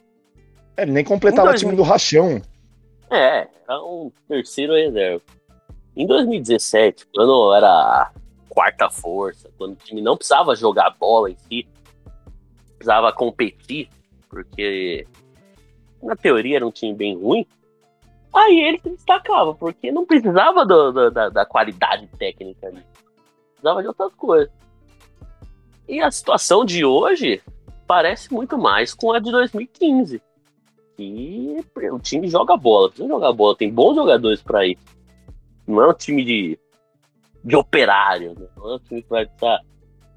É, 0.78 0.84
ele 0.84 0.92
nem 0.92 1.04
completava 1.04 1.52
o 1.52 1.56
time 1.56 1.76
do 1.76 1.84
rachão. 1.84 2.42
É, 3.10 3.48
era 3.68 3.84
um 3.84 4.12
terceiro 4.28 4.74
reserva. 4.74 5.22
Em 5.96 6.08
2017, 6.08 7.08
quando 7.14 7.54
era 7.54 7.68
a 7.68 8.12
quarta 8.50 8.90
força, 8.90 9.50
quando 9.58 9.74
o 9.74 9.76
time 9.76 10.02
não 10.02 10.16
precisava 10.16 10.56
jogar 10.56 10.96
bola 10.98 11.30
em 11.30 11.38
si, 11.50 11.68
precisava 12.78 13.12
competir, 13.12 13.90
porque 14.30 15.06
na 16.02 16.16
teoria 16.16 16.58
era 16.58 16.66
um 16.66 16.72
time 16.72 16.94
bem 16.94 17.18
ruim, 17.18 17.46
Aí 18.34 18.60
ele 18.60 18.80
se 18.80 18.90
destacava, 18.90 19.54
porque 19.54 19.92
não 19.92 20.06
precisava 20.06 20.66
do, 20.66 20.92
do, 20.92 21.12
da, 21.12 21.30
da, 21.30 21.46
qualidade 21.46 22.08
técnica 22.18 22.68
ali. 22.68 22.84
Precisava 23.54 23.82
de 23.82 23.88
outras 23.90 24.14
coisas. 24.14 24.52
E 25.88 26.02
a 26.02 26.10
situação 26.10 26.64
de 26.64 26.86
hoje 26.86 27.42
parece 27.86 28.34
muito 28.34 28.58
mais 28.58 28.94
com 28.94 29.12
a 29.12 29.20
de 29.20 29.30
2015. 29.32 30.22
E 30.98 31.58
o 31.92 32.00
time 32.00 32.30
joga 32.30 32.56
bola, 32.56 32.88
precisa 32.88 33.10
jogar 33.10 33.34
bola, 33.34 33.58
tem 33.58 33.74
bons 33.74 33.96
jogadores 33.96 34.42
para 34.42 34.66
isso. 34.66 34.86
Não 35.68 35.82
é 35.82 35.90
um 35.90 35.94
time 35.94 36.24
de, 36.24 36.60
de 37.44 37.56
operário, 37.56 38.34
né? 38.40 38.48
não 38.56 38.72
é 38.72 38.76
um 38.76 38.80
time 38.80 39.02
que 39.02 39.10
vai 39.10 39.26
precisar 39.26 39.60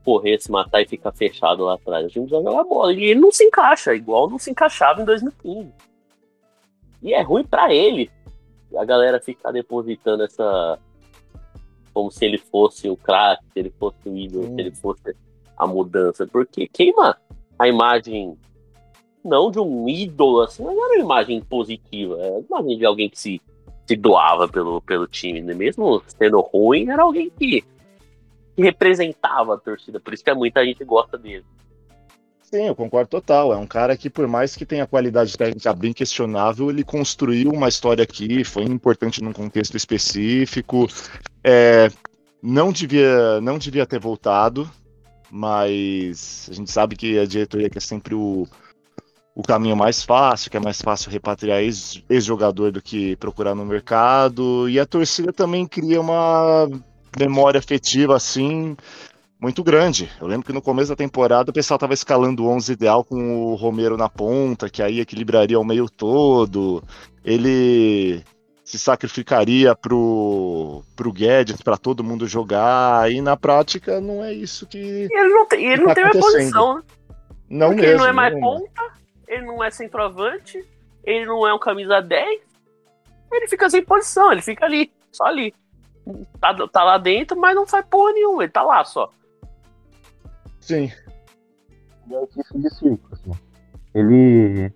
correr, 0.05 0.39
se 0.39 0.51
matar 0.51 0.83
e 0.83 0.87
ficar 0.87 1.13
fechado 1.13 1.65
lá 1.65 1.75
atrás. 1.75 2.07
O 2.07 2.09
time 2.09 2.27
precisa 2.27 2.49
jogar 2.49 2.65
bola. 2.65 2.93
E 2.93 3.03
ele 3.03 3.21
não 3.21 3.33
se 3.33 3.43
encaixa, 3.43 3.95
igual 3.95 4.31
não 4.31 4.39
se 4.39 4.51
encaixava 4.51 5.03
em 5.03 5.05
2015. 5.05 5.73
E 7.05 7.13
é 7.13 7.21
ruim 7.21 7.45
para 7.45 7.73
ele. 7.73 8.11
A 8.77 8.85
galera 8.85 9.21
ficar 9.21 9.53
depositando 9.53 10.25
essa. 10.25 10.79
Como 11.93 12.11
se 12.11 12.25
ele 12.25 12.39
fosse 12.39 12.89
o 12.89 12.97
craque, 12.97 13.45
se 13.53 13.59
ele 13.61 13.71
fosse 13.79 14.09
o 14.09 14.17
ídolo, 14.17 14.47
se 14.47 14.61
ele 14.61 14.75
fosse 14.75 15.17
a 15.57 15.67
mudança. 15.67 16.27
Porque 16.27 16.67
queima 16.67 17.17
a 17.59 17.69
imagem. 17.69 18.37
Não 19.23 19.51
de 19.51 19.59
um 19.59 19.89
ídolo, 19.89 20.41
assim, 20.41 20.65
mas 20.65 20.77
era 20.77 20.87
uma 20.87 21.05
imagem 21.05 21.41
positiva. 21.43 22.19
Era 22.19 22.39
uma 22.39 22.61
imagem 22.61 22.79
de 22.79 22.85
alguém 22.85 23.09
que 23.09 23.19
se, 23.19 23.41
se 23.87 23.97
doava 23.97 24.49
pelo, 24.49 24.81
pelo 24.83 25.07
time. 25.07 25.41
Né? 25.41 25.55
Mesmo 25.55 26.03
sendo 26.07 26.41
ruim, 26.41 26.89
era 26.91 27.03
alguém 27.03 27.31
que, 27.31 27.63
que 28.55 28.63
representava 28.63 29.55
a 29.55 29.59
torcida. 29.59 30.01
Por 30.01 30.13
isso 30.13 30.25
que 30.25 30.35
muita 30.35 30.65
gente 30.65 30.85
gosta 30.85 31.17
dele. 31.17 31.45
Sim, 32.55 32.69
eu 32.69 32.75
concordo 32.77 33.09
total. 33.09 33.53
É 33.53 33.57
um 33.57 33.67
cara 33.67 33.97
que, 33.97 34.09
por 34.09 34.29
mais 34.29 34.55
que 34.55 34.65
tenha 34.65 34.87
qualidade 34.87 35.37
técnica 35.37 35.75
bem 35.75 35.93
questionável, 35.93 36.71
ele 36.71 36.85
construiu 36.85 37.51
uma 37.51 37.69
história 37.69 38.05
aqui, 38.05 38.45
foi 38.45 38.63
importante 38.63 39.21
num 39.21 39.33
contexto 39.33 39.77
específico. 39.77 40.87
É, 41.43 41.89
não, 42.41 42.71
devia, 42.71 43.41
não 43.41 43.59
devia 43.59 43.85
ter 43.85 43.99
voltado, 43.99 44.71
mas 45.29 46.49
a 46.49 46.55
gente 46.55 46.71
sabe 46.71 46.95
que 46.95 47.19
a 47.19 47.27
diretoria 47.27 47.69
quer 47.69 47.83
sempre 47.83 48.15
o, 48.15 48.47
o 49.35 49.43
caminho 49.43 49.77
mais 49.77 50.05
fácil, 50.05 50.49
que 50.49 50.57
é 50.57 50.61
mais 50.61 50.81
fácil 50.81 51.11
repatriar 51.11 51.61
ex-jogador 51.61 52.71
do 52.71 52.81
que 52.81 53.17
procurar 53.17 53.57
no 53.57 53.67
mercado. 53.67 54.69
E 54.69 54.79
a 54.79 54.87
torcida 54.87 55.33
também 55.33 55.67
cria 55.67 56.01
uma 56.01 56.69
memória 57.19 57.59
afetiva 57.59 58.15
assim 58.15 58.77
muito 59.41 59.63
grande. 59.63 60.11
Eu 60.21 60.27
lembro 60.27 60.47
que 60.47 60.53
no 60.53 60.63
começo 60.63 60.91
da 60.91 60.97
temporada 60.97 61.51
o 61.51 61.55
pessoal 61.55 61.77
estava 61.77 61.95
escalando 61.95 62.45
o 62.45 62.49
11 62.49 62.73
ideal 62.73 63.05
com 63.05 63.53
o 63.53 63.55
Romero 63.55 63.97
na 63.97 64.09
ponta, 64.09 64.71
que 64.71 64.83
aí 64.83 65.01
equilibraria 65.01 65.59
o 65.59 65.65
meio 65.65 65.89
todo. 65.89 66.83
Ele 67.25 68.23
se 68.65 68.79
sacrificaria 68.79 69.75
pro, 69.75 70.83
pro 70.97 71.13
Guedes 71.13 71.61
para 71.61 71.77
todo 71.77 72.03
mundo 72.03 72.27
jogar, 72.27 73.13
e 73.13 73.21
na 73.21 73.37
prática 73.37 74.01
não 74.01 74.25
é 74.25 74.33
isso 74.33 74.67
que. 74.67 74.79
Ele 75.11 75.29
não 75.29 75.47
tem, 75.47 75.67
ele 75.67 75.83
não 75.83 75.89
tá 75.89 75.95
tem 75.95 76.05
mais 76.05 76.19
posição, 76.19 76.77
né? 76.77 76.83
Não 77.51 77.69
Porque 77.69 77.83
mesmo. 77.83 77.95
Ele 77.95 78.03
não 78.03 78.09
é 78.09 78.13
mais 78.13 78.41
ponta, 78.41 78.83
ele 79.29 79.43
não 79.45 79.63
é 79.63 79.71
centroavante, 79.71 80.65
ele 81.05 81.27
não 81.27 81.47
é 81.47 81.53
um 81.53 81.59
camisa 81.59 82.01
10. 82.01 82.41
Ele 83.33 83.49
fica 83.49 83.69
sem 83.69 83.85
posição, 83.85 84.33
ele 84.33 84.43
fica 84.43 84.65
ali, 84.65 84.91
só 85.13 85.25
ali. 85.25 85.55
Tá, 86.41 86.55
tá 86.69 86.85
lá 86.85 86.99
dentro, 86.99 87.39
mas 87.39 87.55
não 87.55 87.67
faz 87.67 87.85
porra 87.87 88.13
nenhuma, 88.13 88.45
ele 88.45 88.53
tá 88.53 88.63
lá 88.63 88.85
só. 88.85 89.11
Sim. 90.65 90.91
Ele 92.07 92.15
é 92.15 92.21
artista 92.21 92.59
de 92.59 92.71
circo, 92.75 93.09
assim. 93.13 93.31
Ele, 93.95 94.73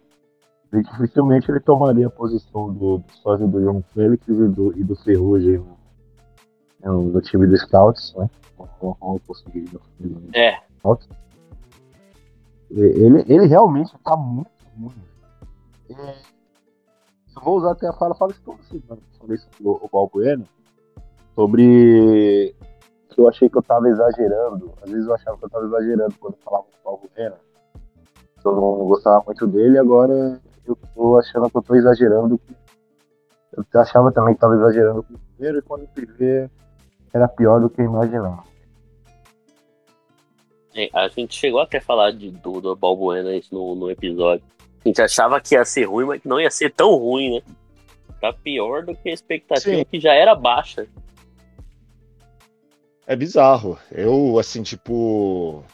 ele 0.70 0.82
dificilmente 0.82 1.50
ele 1.50 1.60
tomaria 1.60 2.06
a 2.06 2.10
posição 2.10 2.72
do, 2.74 2.98
do 2.98 3.12
sócio 3.22 3.48
do 3.48 3.60
João 3.60 3.82
Félix 3.94 4.28
e 4.28 4.32
do, 4.32 4.78
e 4.78 4.84
do 4.84 4.94
Ferrugem 4.96 5.64
no, 6.84 7.02
no, 7.04 7.20
time 7.22 7.46
do 7.46 7.56
Scouts, 7.56 8.14
né? 8.16 8.28
É. 10.34 10.58
Ele, 12.70 13.24
ele 13.26 13.46
realmente 13.46 13.90
tá 14.04 14.14
muito 14.14 14.50
ruim. 14.78 14.92
É, 15.88 16.18
eu 17.34 17.42
vou 17.42 17.56
usar 17.56 17.72
até 17.72 17.88
a 17.88 17.94
fala, 17.94 18.14
fala 18.14 18.32
isso 18.32 18.42
pra 18.42 18.54
você, 18.54 18.82
mano. 18.86 19.02
Falei 19.18 19.38
sobre 19.38 19.68
o, 19.68 19.80
o 19.82 19.88
Balbuena, 19.90 20.44
sobre 21.34 22.54
que 23.08 23.20
eu 23.20 23.28
achei 23.28 23.48
que 23.48 23.56
eu 23.56 23.62
tava 23.62 23.88
exagerando. 23.88 24.72
Às 24.82 24.90
vezes 24.90 25.06
eu 25.06 25.14
achava 25.14 25.36
que 25.36 25.44
eu 25.44 25.50
tava 25.50 25.66
exagerando 25.66 26.14
quando 26.18 26.34
eu 26.34 26.40
falava 26.44 26.64
com 26.64 26.90
o 26.90 26.92
Balbuena. 26.92 27.36
Eu 28.44 28.52
não 28.52 28.86
gostava 28.86 29.22
muito 29.26 29.46
dele, 29.46 29.78
agora 29.78 30.40
eu 30.66 30.78
tô 30.94 31.18
achando 31.18 31.50
que 31.50 31.56
eu 31.56 31.62
tô 31.62 31.74
exagerando. 31.74 32.40
Eu 33.52 33.80
achava 33.80 34.12
também 34.12 34.34
que 34.34 34.40
tava 34.40 34.54
exagerando 34.54 35.02
com 35.02 35.14
o 35.14 35.18
primeiro, 35.18 35.58
e 35.58 35.62
quando 35.62 35.82
eu 35.82 35.88
fui 35.94 36.06
ver, 36.06 36.50
era 37.12 37.26
pior 37.26 37.60
do 37.60 37.68
que 37.68 37.80
eu 37.80 37.86
imaginava. 37.86 38.44
É, 40.74 40.88
A 40.92 41.08
gente 41.08 41.34
chegou 41.34 41.60
até 41.60 41.78
a 41.78 41.82
falar 41.82 42.12
de, 42.12 42.30
do, 42.30 42.60
do 42.60 42.76
Balbuena 42.76 43.30
no, 43.50 43.74
no 43.74 43.90
episódio. 43.90 44.44
A 44.84 44.88
gente 44.88 45.02
achava 45.02 45.40
que 45.40 45.54
ia 45.54 45.64
ser 45.64 45.84
ruim, 45.84 46.06
mas 46.06 46.22
que 46.22 46.28
não 46.28 46.40
ia 46.40 46.50
ser 46.50 46.72
tão 46.72 46.94
ruim, 46.94 47.36
né? 47.36 47.42
Tá 48.20 48.32
pior 48.32 48.84
do 48.84 48.94
que 48.94 49.08
a 49.08 49.12
expectativa 49.12 49.76
Sim. 49.76 49.84
que 49.84 49.98
já 49.98 50.12
era 50.12 50.34
baixa. 50.34 50.86
É 53.08 53.16
bizarro. 53.16 53.78
Eu, 53.90 54.38
assim, 54.38 54.62
tipo. 54.62 55.64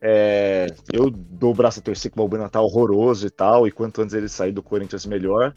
é, 0.00 0.66
eu 0.90 1.10
dou 1.10 1.50
o 1.50 1.54
braço 1.54 1.80
a 1.80 1.82
torcer 1.82 2.10
que 2.10 2.16
o 2.16 2.20
Balbuena 2.20 2.48
tá 2.48 2.62
horroroso 2.62 3.26
e 3.26 3.30
tal, 3.30 3.68
e 3.68 3.70
quanto 3.70 4.00
antes 4.00 4.14
ele 4.14 4.28
sair 4.28 4.52
do 4.52 4.62
Corinthians, 4.62 5.04
melhor. 5.04 5.54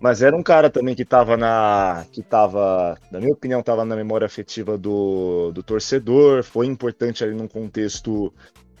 Mas 0.00 0.20
era 0.20 0.36
um 0.36 0.42
cara 0.42 0.68
também 0.68 0.96
que 0.96 1.04
tava 1.04 1.36
na. 1.36 2.04
que 2.10 2.22
tava, 2.24 2.98
na 3.12 3.20
minha 3.20 3.32
opinião, 3.32 3.62
tava 3.62 3.84
na 3.84 3.94
memória 3.94 4.26
afetiva 4.26 4.76
do, 4.76 5.52
do 5.52 5.62
torcedor. 5.62 6.42
Foi 6.42 6.66
importante 6.66 7.22
ali 7.22 7.34
num 7.34 7.46
contexto 7.46 8.34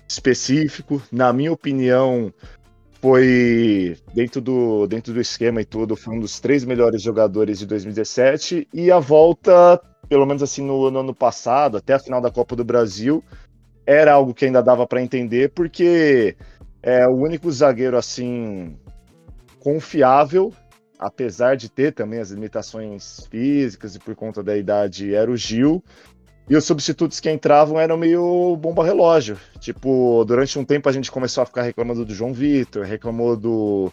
específico. 0.08 1.00
Na 1.12 1.32
minha 1.32 1.52
opinião, 1.52 2.34
foi 3.00 3.96
dentro 4.12 4.40
do, 4.40 4.86
dentro 4.88 5.14
do 5.14 5.20
esquema 5.20 5.60
e 5.60 5.64
tudo, 5.64 5.94
foi 5.94 6.16
um 6.16 6.20
dos 6.20 6.40
três 6.40 6.64
melhores 6.64 7.02
jogadores 7.02 7.60
de 7.60 7.66
2017. 7.66 8.66
E 8.74 8.90
a 8.90 8.98
volta, 8.98 9.80
pelo 10.14 10.26
menos 10.26 10.44
assim 10.44 10.62
no, 10.62 10.92
no 10.92 11.00
ano 11.00 11.12
passado, 11.12 11.76
até 11.76 11.92
a 11.92 11.98
final 11.98 12.20
da 12.20 12.30
Copa 12.30 12.54
do 12.54 12.64
Brasil, 12.64 13.20
era 13.84 14.12
algo 14.12 14.32
que 14.32 14.44
ainda 14.44 14.62
dava 14.62 14.86
para 14.86 15.02
entender, 15.02 15.50
porque 15.50 16.36
é 16.80 17.04
o 17.08 17.16
único 17.16 17.50
zagueiro 17.50 17.96
assim 17.96 18.78
confiável, 19.58 20.52
apesar 20.96 21.56
de 21.56 21.68
ter 21.68 21.92
também 21.92 22.20
as 22.20 22.30
limitações 22.30 23.26
físicas 23.28 23.96
e 23.96 23.98
por 23.98 24.14
conta 24.14 24.40
da 24.40 24.56
idade, 24.56 25.12
era 25.12 25.28
o 25.28 25.36
Gil. 25.36 25.82
E 26.48 26.54
os 26.54 26.64
substitutos 26.64 27.18
que 27.18 27.28
entravam 27.28 27.80
eram 27.80 27.96
meio 27.96 28.56
bomba 28.56 28.84
relógio. 28.84 29.36
Tipo, 29.58 30.24
durante 30.24 30.56
um 30.60 30.64
tempo 30.64 30.88
a 30.88 30.92
gente 30.92 31.10
começou 31.10 31.42
a 31.42 31.46
ficar 31.46 31.62
reclamando 31.62 32.04
do 32.04 32.14
João 32.14 32.32
Vitor, 32.32 32.84
reclamou 32.84 33.36
do 33.36 33.90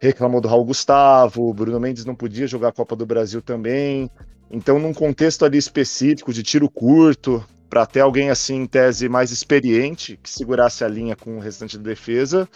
reclamou 0.00 0.40
do 0.40 0.48
Raul 0.48 0.64
Gustavo, 0.64 1.48
o 1.48 1.54
Bruno 1.54 1.78
Mendes 1.78 2.04
não 2.04 2.16
podia 2.16 2.48
jogar 2.48 2.70
a 2.70 2.72
Copa 2.72 2.96
do 2.96 3.06
Brasil 3.06 3.40
também. 3.40 4.10
Então, 4.50 4.78
num 4.78 4.94
contexto 4.94 5.44
ali 5.44 5.58
específico 5.58 6.32
de 6.32 6.42
tiro 6.42 6.70
curto, 6.70 7.44
para 7.68 7.86
ter 7.86 8.00
alguém 8.00 8.30
assim 8.30 8.54
em 8.56 8.66
tese 8.66 9.08
mais 9.08 9.32
experiente 9.32 10.16
que 10.22 10.30
segurasse 10.30 10.84
a 10.84 10.88
linha 10.88 11.16
com 11.16 11.36
o 11.36 11.40
restante 11.40 11.76
da 11.76 11.82
defesa, 11.82 12.48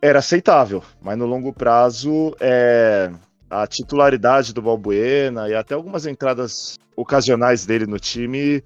era 0.00 0.18
aceitável. 0.18 0.82
Mas 1.00 1.16
no 1.16 1.26
longo 1.26 1.52
prazo, 1.52 2.34
é, 2.40 3.12
a 3.48 3.66
titularidade 3.66 4.52
do 4.52 4.60
Balbuena 4.62 5.48
e 5.48 5.54
até 5.54 5.74
algumas 5.74 6.06
entradas 6.06 6.76
ocasionais 6.96 7.64
dele 7.64 7.86
no 7.86 8.00
time 8.00 8.64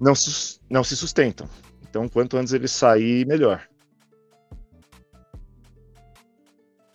não, 0.00 0.14
sus- 0.14 0.58
não 0.70 0.82
se 0.82 0.96
sustentam. 0.96 1.46
Então, 1.82 2.08
quanto 2.08 2.36
antes 2.38 2.52
ele 2.52 2.66
sair, 2.66 3.26
melhor. 3.26 3.62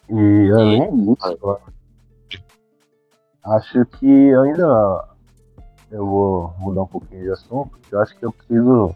E 0.10 0.52
além 0.52 0.98
disso, 1.06 1.38
eu 1.44 1.60
acho 3.52 3.86
que 3.86 4.34
ainda 4.34 5.08
eu 5.92 6.06
vou 6.06 6.54
mudar 6.60 6.84
um 6.84 6.88
pouquinho 6.88 7.24
de 7.24 7.32
assunto, 7.32 7.70
porque 7.70 7.96
eu 7.96 8.00
acho 8.00 8.16
que 8.18 8.26
eu 8.26 8.32
preciso 8.32 8.96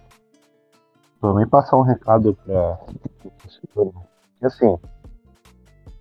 também 1.20 1.48
passar 1.48 1.78
um 1.78 1.82
recado 1.82 2.36
para 2.46 2.80
que 4.40 4.46
assim, 4.46 4.78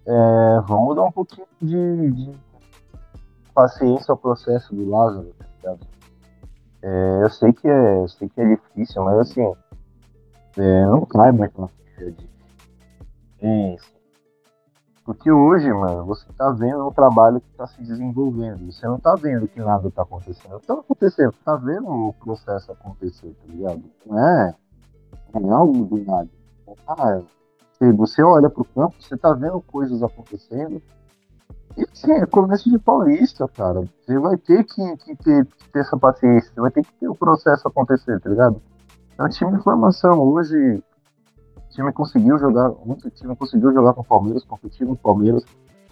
é, 0.06 0.60
vamos 0.66 0.96
dar 0.96 1.04
um 1.04 1.12
pouquinho 1.12 1.46
de, 1.60 2.10
de 2.10 2.32
paciência 3.54 4.10
ao 4.12 4.18
processo 4.18 4.74
do 4.74 4.88
Lázaro, 4.90 5.32
tá? 5.62 5.76
É, 6.82 7.22
eu 7.22 7.30
sei 7.30 7.52
que 7.52 7.68
é, 7.68 7.96
eu 7.98 8.08
sei 8.08 8.28
que 8.28 8.40
é 8.40 8.56
difícil, 8.56 9.04
mas 9.04 9.18
assim, 9.20 9.52
é, 10.58 10.86
não 10.86 11.06
cai 11.06 11.30
muito 11.30 11.60
na 11.60 11.68
ficha 11.68 12.10
de 12.10 12.32
isso. 13.74 14.01
Porque 15.04 15.30
hoje, 15.30 15.72
mano, 15.72 16.04
você 16.04 16.24
tá 16.38 16.50
vendo 16.50 16.86
um 16.86 16.92
trabalho 16.92 17.40
que 17.40 17.50
tá 17.56 17.66
se 17.66 17.82
desenvolvendo. 17.82 18.70
Você 18.70 18.86
não 18.86 18.98
tá 19.00 19.14
vendo 19.14 19.48
que 19.48 19.60
nada 19.60 19.90
tá 19.90 20.02
acontecendo. 20.02 20.60
Tá 20.60 20.74
acontecendo, 20.74 21.34
tá 21.44 21.56
vendo 21.56 21.88
o 21.88 22.12
processo 22.12 22.70
acontecer, 22.70 23.34
tá 23.34 23.52
ligado? 23.52 23.82
Não 24.06 24.18
é, 24.18 24.54
não 25.34 25.50
é 25.50 25.54
algo 25.54 25.84
do 25.84 26.04
nada. 26.04 26.28
Ah, 26.86 27.20
você- 27.96 28.22
olha 28.22 28.48
pro 28.48 28.64
campo, 28.64 28.94
você 29.00 29.16
tá 29.16 29.32
vendo 29.32 29.60
coisas 29.62 30.02
acontecendo. 30.02 30.80
E 31.76 31.84
sim, 31.94 32.12
é 32.12 32.26
começo 32.26 32.70
de 32.70 32.78
paulista, 32.78 33.48
cara. 33.48 33.82
Você 34.04 34.18
vai 34.18 34.36
ter 34.36 34.62
que, 34.62 34.96
que 34.98 35.16
ter, 35.16 35.46
ter 35.72 35.80
essa 35.80 35.96
paciência, 35.96 36.52
você 36.54 36.60
vai 36.60 36.70
ter 36.70 36.84
que 36.84 36.92
ter 36.94 37.08
o 37.08 37.14
processo 37.14 37.66
acontecer, 37.66 38.20
tá 38.20 38.30
ligado? 38.30 38.62
É 39.18 39.24
um 39.24 39.28
time 39.28 39.56
de 39.56 39.64
formação. 39.64 40.20
Hoje, 40.20 40.76
o 40.76 40.91
time 41.72 41.92
conseguiu 41.92 42.38
jogar, 42.38 42.70
muito 42.84 43.10
time 43.10 43.34
conseguiu 43.34 43.72
jogar 43.72 43.94
com 43.94 44.02
o 44.02 44.04
Palmeiras, 44.04 44.44
competir 44.44 44.86
com 44.86 44.92
o 44.92 44.96
Palmeiras. 44.96 45.44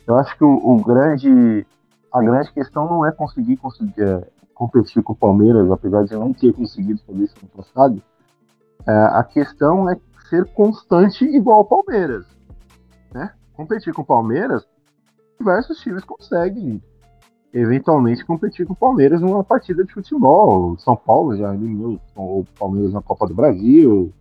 Eu 0.06 0.16
acho 0.16 0.36
que 0.36 0.44
o, 0.44 0.54
o 0.54 0.82
grande, 0.82 1.66
a 2.12 2.22
grande 2.22 2.52
questão 2.52 2.88
não 2.88 3.06
é 3.06 3.12
conseguir, 3.12 3.56
conseguir 3.56 4.02
é, 4.02 4.26
competir 4.54 5.02
com 5.02 5.12
o 5.12 5.16
Palmeiras, 5.16 5.70
apesar 5.70 6.04
de 6.04 6.14
não 6.14 6.32
ter 6.32 6.52
conseguido 6.52 7.00
fazer 7.06 7.24
isso 7.24 7.36
no 7.42 7.48
passado. 7.48 8.02
É, 8.86 8.92
a 8.92 9.24
questão 9.24 9.88
é 9.90 9.96
ser 10.28 10.44
constante 10.52 11.24
igual 11.24 11.58
ao 11.58 11.64
Palmeiras, 11.64 12.26
né? 13.12 13.32
Competir 13.54 13.92
com 13.92 14.02
o 14.02 14.06
Palmeiras, 14.06 14.66
diversos 15.38 15.78
times 15.80 16.04
conseguem 16.04 16.82
eventualmente 17.52 18.24
competir 18.24 18.66
com 18.66 18.74
o 18.74 18.76
Palmeiras 18.76 19.20
numa 19.20 19.42
partida 19.42 19.84
de 19.84 19.92
futebol. 19.92 20.72
O 20.72 20.78
São 20.78 20.96
Paulo 20.96 21.36
já 21.36 21.52
eliminou 21.54 22.00
o 22.14 22.44
Palmeiras 22.58 22.92
na 22.92 23.02
Copa 23.02 23.26
do 23.26 23.34
Brasil, 23.34 24.12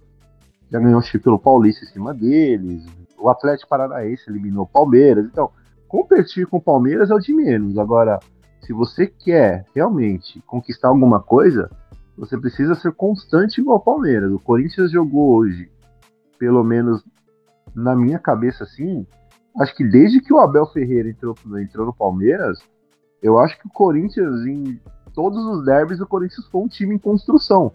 já 0.71 0.79
ganhou 0.79 0.99
o 0.99 1.03
título 1.03 1.39
paulista 1.39 1.83
em 1.83 1.87
cima 1.87 2.13
deles. 2.13 2.85
O 3.17 3.29
Atlético 3.29 3.69
Paranaense 3.69 4.29
eliminou 4.29 4.63
o 4.63 4.67
Palmeiras. 4.67 5.25
Então, 5.25 5.49
competir 5.87 6.45
com 6.47 6.57
o 6.57 6.61
Palmeiras 6.61 7.09
é 7.09 7.15
o 7.15 7.19
de 7.19 7.33
menos. 7.33 7.77
Agora, 7.77 8.19
se 8.61 8.71
você 8.71 9.07
quer 9.07 9.65
realmente 9.73 10.41
conquistar 10.45 10.89
alguma 10.89 11.19
coisa, 11.19 11.69
você 12.17 12.37
precisa 12.37 12.75
ser 12.75 12.91
constante 12.93 13.59
igual 13.59 13.77
o 13.77 13.83
Palmeiras. 13.83 14.31
O 14.31 14.39
Corinthians 14.39 14.91
jogou 14.91 15.35
hoje, 15.37 15.69
pelo 16.37 16.63
menos 16.63 17.03
na 17.73 17.95
minha 17.95 18.19
cabeça 18.19 18.63
assim, 18.63 19.05
acho 19.59 19.75
que 19.75 19.83
desde 19.83 20.21
que 20.21 20.33
o 20.33 20.39
Abel 20.39 20.65
Ferreira 20.67 21.09
entrou, 21.09 21.35
entrou 21.59 21.85
no 21.85 21.93
Palmeiras, 21.93 22.59
eu 23.21 23.39
acho 23.39 23.59
que 23.59 23.67
o 23.67 23.71
Corinthians, 23.71 24.45
em 24.45 24.79
todos 25.13 25.43
os 25.45 25.65
derbys, 25.65 25.99
o 25.99 26.07
Corinthians 26.07 26.45
foi 26.47 26.61
um 26.61 26.67
time 26.67 26.95
em 26.95 26.99
construção 26.99 27.71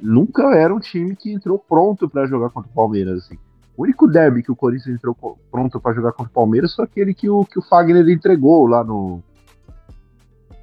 nunca 0.00 0.54
era 0.54 0.74
um 0.74 0.78
time 0.80 1.14
que 1.16 1.32
entrou 1.32 1.58
pronto 1.58 2.08
para 2.08 2.26
jogar 2.26 2.50
contra 2.50 2.70
o 2.70 2.74
Palmeiras. 2.74 3.24
Assim. 3.24 3.38
O 3.76 3.82
único 3.82 4.06
derby 4.06 4.42
que 4.42 4.50
o 4.52 4.56
Corinthians 4.56 4.96
entrou 4.96 5.14
pronto 5.50 5.80
para 5.80 5.94
jogar 5.94 6.12
contra 6.12 6.30
o 6.30 6.34
Palmeiras 6.34 6.74
foi 6.74 6.84
aquele 6.84 7.12
que 7.14 7.28
o, 7.28 7.44
que 7.44 7.58
o 7.58 7.62
Fagner 7.62 8.08
entregou 8.08 8.66
lá 8.66 8.82
no. 8.82 9.22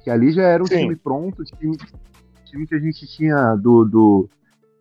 Que 0.02 0.10
ali 0.10 0.32
já 0.32 0.42
era 0.42 0.62
um 0.62 0.66
Sim. 0.66 0.78
time 0.80 0.96
pronto, 0.96 1.42
time, 1.44 1.76
time 2.44 2.66
que 2.66 2.74
a 2.74 2.78
gente 2.78 3.06
tinha 3.06 3.54
do, 3.54 3.84
do, 3.84 4.28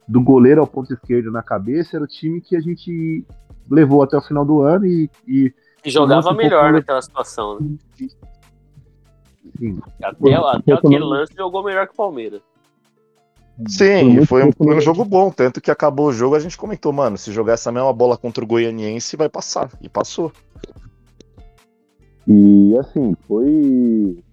do 0.07 0.21
goleiro 0.21 0.61
ao 0.61 0.67
ponto 0.67 0.93
esquerdo 0.93 1.31
na 1.31 1.41
cabeça, 1.41 1.95
era 1.95 2.03
o 2.03 2.07
time 2.07 2.41
que 2.41 2.55
a 2.55 2.59
gente 2.59 3.25
levou 3.69 4.03
até 4.03 4.17
o 4.17 4.21
final 4.21 4.43
do 4.43 4.61
ano 4.61 4.85
e, 4.85 5.09
e 5.25 5.53
E 5.85 5.89
jogava 5.89 6.23
Nossa, 6.23 6.33
melhor 6.33 6.61
pouco- 6.63 6.73
naquela 6.77 7.01
situação, 7.01 7.59
né? 7.59 7.77
sim, 9.57 9.79
Até, 10.03 10.39
Um 10.39 10.45
até 10.45 10.73
aquele 10.73 10.99
lance 11.03 11.33
jogou 11.35 11.63
melhor 11.63 11.87
que 11.87 11.93
o 11.93 11.97
Palmeiras. 11.97 12.41
Sim, 13.67 14.25
foi 14.25 14.43
um, 14.43 14.51
foi 14.51 14.75
um 14.75 14.81
jogo 14.81 15.05
bom. 15.05 15.29
Tanto 15.29 15.61
que 15.61 15.69
acabou 15.69 16.07
o 16.07 16.13
jogo, 16.13 16.35
a 16.35 16.39
gente 16.39 16.57
comentou, 16.57 16.91
mano, 16.91 17.17
se 17.17 17.31
jogar 17.31 17.53
essa 17.53 17.71
mesma 17.71 17.93
bola 17.93 18.17
contra 18.17 18.43
o 18.43 18.47
Goianiense, 18.47 19.15
vai 19.15 19.29
passar. 19.29 19.69
E 19.81 19.87
passou. 19.87 20.31
E 22.27 22.75
assim, 22.77 23.15
foi. 23.27 24.23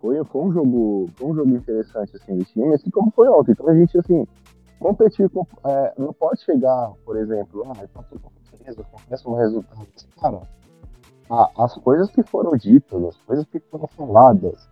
Foi, 0.00 0.24
foi 0.24 0.42
um 0.42 0.52
jogo. 0.52 1.10
Foi 1.16 1.28
um 1.28 1.34
jogo 1.34 1.50
interessante 1.50 2.16
assim, 2.16 2.36
do 2.36 2.44
time, 2.44 2.74
assim 2.74 2.90
como 2.90 3.12
foi 3.12 3.28
ontem. 3.28 3.52
Então 3.52 3.68
a 3.68 3.74
gente 3.74 3.96
assim, 3.96 4.26
competir 4.80 5.28
com. 5.30 5.46
é, 5.64 5.94
não 5.98 6.12
pode 6.12 6.42
chegar, 6.42 6.92
por 7.04 7.16
exemplo, 7.16 7.64
ah, 7.66 7.84
empatou 7.84 8.18
com 8.18 8.28
a 8.28 8.50
Fortaleza, 8.50 8.80
acontece 8.80 9.28
um 9.28 9.34
resultado. 9.34 9.86
Cara, 10.20 10.40
as 11.58 11.74
coisas 11.74 12.10
que 12.10 12.22
foram 12.22 12.56
ditas, 12.56 13.02
as 13.04 13.16
coisas 13.18 13.46
que 13.46 13.60
foram 13.70 13.86
faladas, 13.88 14.68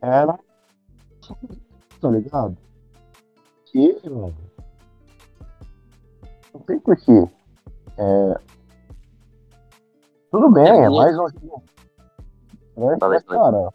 eram. 0.00 0.38
Tá 2.00 2.08
ligado? 2.10 2.56
Que, 3.66 4.00
mano. 4.08 4.34
Não 6.54 6.60
tem 6.60 6.78
porquê. 6.78 7.28
É, 7.96 8.40
Tudo 10.30 10.50
bem, 10.50 10.68
É 10.68 10.84
é 10.84 10.88
mais 10.88 11.18
um 11.18 11.28
jogo. 11.28 11.62
Fala 12.74 12.92
aí, 12.92 12.98
mas, 13.00 13.22
cara. 13.24 13.72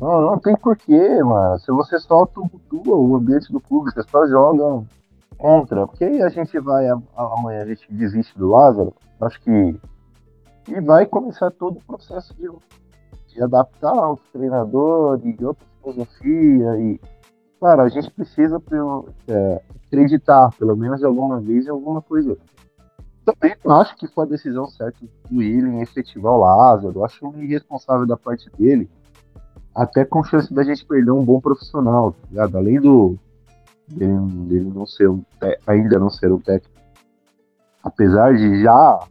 Não, 0.00 0.20
não 0.22 0.38
tem 0.38 0.56
porquê, 0.56 1.22
mano. 1.22 1.58
Se 1.58 1.70
você 1.72 1.98
só 1.98 2.24
tumultua 2.26 2.96
o 2.96 3.16
ambiente 3.16 3.52
do 3.52 3.60
clube, 3.60 3.92
você 3.92 4.02
só 4.04 4.26
joga 4.26 4.86
contra. 5.36 5.86
Porque 5.86 6.04
aí 6.04 6.22
a 6.22 6.28
gente 6.28 6.58
vai, 6.60 6.86
amanhã 7.16 7.62
a 7.62 7.66
gente 7.66 7.92
desiste 7.92 8.36
do 8.38 8.48
Lázaro, 8.48 8.94
acho 9.20 9.40
que. 9.42 9.80
E 10.68 10.80
vai 10.80 11.06
começar 11.06 11.50
todo 11.50 11.78
o 11.78 11.84
processo 11.84 12.34
de, 12.34 12.48
adaptar 13.42 14.12
o 14.12 14.18
treinador, 14.32 15.18
de 15.18 15.44
outra 15.44 15.64
filosofia. 15.80 16.76
E, 16.78 17.00
cara, 17.60 17.82
a 17.84 17.88
gente 17.88 18.10
precisa 18.10 18.58
pelo- 18.60 19.08
é, 19.26 19.62
acreditar, 19.86 20.50
pelo 20.58 20.76
menos 20.76 21.02
alguma 21.02 21.40
vez, 21.40 21.66
em 21.66 21.70
alguma 21.70 22.02
coisa. 22.02 22.36
Também 23.24 23.54
não 23.64 23.80
acho 23.80 23.94
que 23.96 24.06
foi 24.08 24.24
a 24.24 24.28
decisão 24.28 24.66
certa 24.66 24.98
do 25.30 25.38
Willian 25.38 25.74
em 25.74 25.82
efetivar 25.82 26.32
o 26.32 26.38
Lázaro. 26.38 27.04
Acho 27.04 27.28
um 27.28 27.42
irresponsável 27.42 28.06
da 28.06 28.16
parte 28.16 28.50
dele. 28.58 28.88
Até 29.74 30.04
com 30.04 30.24
chance 30.24 30.52
da 30.52 30.64
gente 30.64 30.84
perder 30.86 31.10
um 31.10 31.24
bom 31.24 31.40
profissional, 31.40 32.12
tá 32.12 32.18
ligado? 32.30 32.56
Além 32.56 32.80
do 32.80 33.18
dele, 33.86 34.18
dele 34.46 34.72
não 34.74 34.86
ser 34.86 35.08
um, 35.08 35.22
ainda 35.66 35.98
não 35.98 36.08
ser 36.10 36.32
um 36.32 36.40
técnico. 36.40 36.74
Apesar 37.82 38.34
de 38.36 38.62
já 38.62 39.06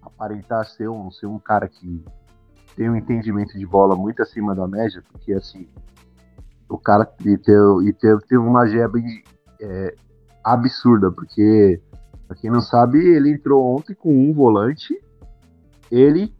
aparentar 0.00 0.64
ser 0.66 0.88
um, 0.88 1.10
ser 1.10 1.26
um 1.26 1.38
cara 1.38 1.68
que 1.68 2.02
tem 2.76 2.88
um 2.90 2.96
entendimento 2.96 3.58
de 3.58 3.66
bola 3.66 3.96
muito 3.96 4.22
acima 4.22 4.54
da 4.54 4.68
média, 4.68 5.02
porque 5.10 5.32
assim, 5.32 5.66
o 6.68 6.78
cara 6.78 7.10
e 7.24 7.36
ter, 7.38 7.58
e 7.84 7.92
ter, 7.92 8.18
ter 8.28 8.36
uma 8.36 8.66
geba 8.66 8.98
é, 9.60 9.94
absurda, 10.44 11.10
porque 11.10 11.80
Pra 12.26 12.36
quem 12.36 12.50
não 12.50 12.60
sabe, 12.60 12.98
ele 12.98 13.30
entrou 13.30 13.64
ontem 13.76 13.94
com 13.94 14.12
um 14.12 14.32
volante. 14.32 15.00
Ele 15.90 16.32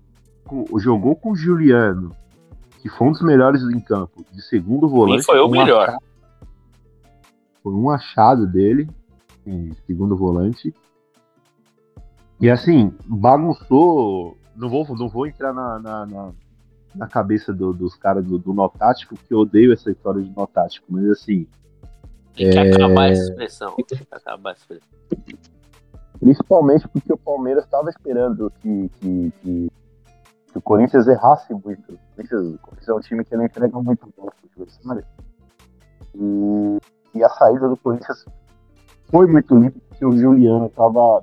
jogou 0.79 1.15
com 1.15 1.31
o 1.31 1.37
Juliano, 1.37 2.11
que 2.81 2.89
foi 2.89 3.09
um 3.09 3.13
dos 3.13 3.23
melhores 3.23 3.63
em 3.63 3.81
campo, 3.81 4.25
de 4.33 4.43
segundo 4.43 4.89
volante. 4.89 5.25
foi 5.25 5.41
o 5.41 5.49
melhor. 5.49 5.89
achado- 5.89 6.05
foi 7.63 7.73
um 7.73 7.91
achado 7.91 8.47
dele, 8.47 8.89
em 9.47 9.73
segundo 9.87 10.17
volante. 10.17 10.75
E 12.41 12.51
assim, 12.51 12.93
bagunçou. 13.07 14.37
Não 14.57 14.69
vou, 14.69 14.87
não 14.97 15.09
vou 15.09 15.27
entrar 15.27 15.53
na, 15.53 15.79
na, 15.79 16.07
na- 16.07 16.33
na 16.95 17.07
cabeça 17.07 17.53
do- 17.53 17.75
dos 17.75 17.95
caras 17.95 18.25
do, 18.25 18.39
do 18.39 18.55
nó 18.55 18.69
tático, 18.69 19.15
porque 19.15 19.35
eu 19.35 19.41
odeio 19.41 19.73
essa 19.73 19.91
história 19.91 20.23
de 20.23 20.33
nó 20.35 20.47
tático, 20.47 20.87
mas 20.89 21.05
assim. 21.11 21.47
Tem 22.35 22.51
que 22.51 22.59
acabar 22.59 23.11
essa 23.11 23.23
expressão. 23.31 23.75
Tem 23.77 23.85
que 23.85 24.07
acabar 24.11 24.53
essa 24.53 24.61
expressão. 24.63 24.89
Principalmente 26.19 26.89
porque 26.89 27.13
o 27.13 27.19
Palmeiras 27.19 27.65
estava 27.65 27.91
esperando 27.91 28.51
que, 28.63 28.89
que, 29.01 29.31
que, 29.43 29.69
que 30.53 30.59
o 30.59 30.63
Corinthians 30.63 31.07
errasse 31.07 31.53
muito. 31.53 31.93
O 31.93 31.99
Corinthians, 32.15 32.47
o 32.55 32.59
Corinthians 32.59 32.89
é 32.89 32.95
um 32.95 33.01
time 33.01 33.25
que 33.25 33.37
não 33.37 33.45
entrega 33.45 33.81
muito 33.83 34.07
bom 34.17 34.27
pro 34.27 34.63
adversário. 34.63 35.05
E, 36.15 36.79
e 37.15 37.23
a 37.25 37.29
saída 37.29 37.69
do 37.69 37.77
Corinthians 37.77 38.25
foi 39.11 39.27
muito 39.27 39.55
limpa, 39.55 39.79
porque 39.89 40.05
o 40.07 40.13
Juliano 40.13 40.67
estava 40.67 41.23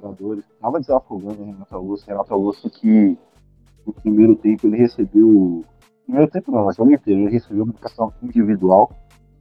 jogadores, 0.00 0.44
estava 0.52 0.80
desafogando 0.80 1.42
o 1.42 1.46
Renato 1.46 1.74
Augusto. 1.74 2.06
Renato 2.06 2.34
Augusto 2.34 2.70
que 2.70 3.18
no 3.86 3.92
primeiro 3.92 4.36
tempo 4.36 4.66
ele 4.66 4.76
recebeu. 4.76 5.64
Primeiro 6.04 6.30
tempo 6.30 6.50
não, 6.50 6.64
mas 6.64 6.76
jogo 6.76 6.92
inteiro 6.92 7.20
ele 7.20 7.30
recebeu 7.30 7.64
uma 7.64 7.72
marcação 7.72 8.12
individual. 8.22 8.90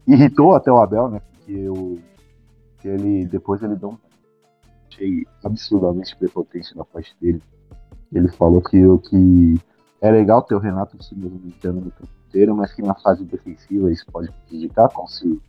Irritou 0.08 0.56
até 0.56 0.72
o 0.72 0.78
Abel, 0.78 1.10
né? 1.10 1.22
Porque 1.32 1.70
o 1.70 1.98
que 2.80 2.88
ele 2.88 3.26
depois 3.26 3.62
ele 3.62 3.76
deu 3.76 3.90
um 3.90 3.98
achei 4.90 5.26
absurdamente 5.44 6.16
prepotente 6.16 6.76
da 6.76 6.84
parte 6.84 7.16
dele. 7.22 7.42
Ele 8.12 8.28
falou 8.30 8.62
que 8.62 8.78
que 9.10 9.56
é 10.02 10.12
legal 10.12 10.42
ter 10.42 10.56
o 10.56 10.60
Renato 10.60 11.02
se 11.04 11.16
movimentando 11.16 11.82
no 11.82 11.92
campo 11.92 12.12
inteiro, 12.28 12.56
mas 12.56 12.74
que 12.74 12.82
na 12.82 12.96
fase 12.96 13.24
defensiva 13.24 13.92
isso 13.92 14.06
pode 14.12 14.32
prejudicar, 14.48 14.90
como 14.90 15.08
se 15.08 15.42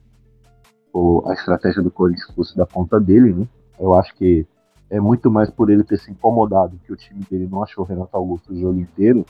a 1.27 1.33
estratégia 1.33 1.83
do 1.83 1.90
Corinthians 1.90 2.35
fosse 2.35 2.57
da 2.57 2.66
conta 2.66 2.99
dele, 2.99 3.33
né? 3.33 3.49
Eu 3.79 3.94
acho 3.94 4.14
que 4.16 4.46
é 4.90 5.00
muito 5.00 5.31
mais 5.31 5.48
por 5.48 5.70
ele 5.70 5.85
ter 5.85 5.98
se 5.98 6.11
incomodado 6.11 6.79
que 6.85 6.92
o 6.92 6.96
time 6.96 7.24
dele 7.31 7.48
não 7.50 7.62
achou 7.62 7.85
o 7.85 7.87
Renato 7.87 8.14
Augusto 8.16 8.53
o 8.53 8.61
jogo 8.61 8.79
inteiro 8.79 9.24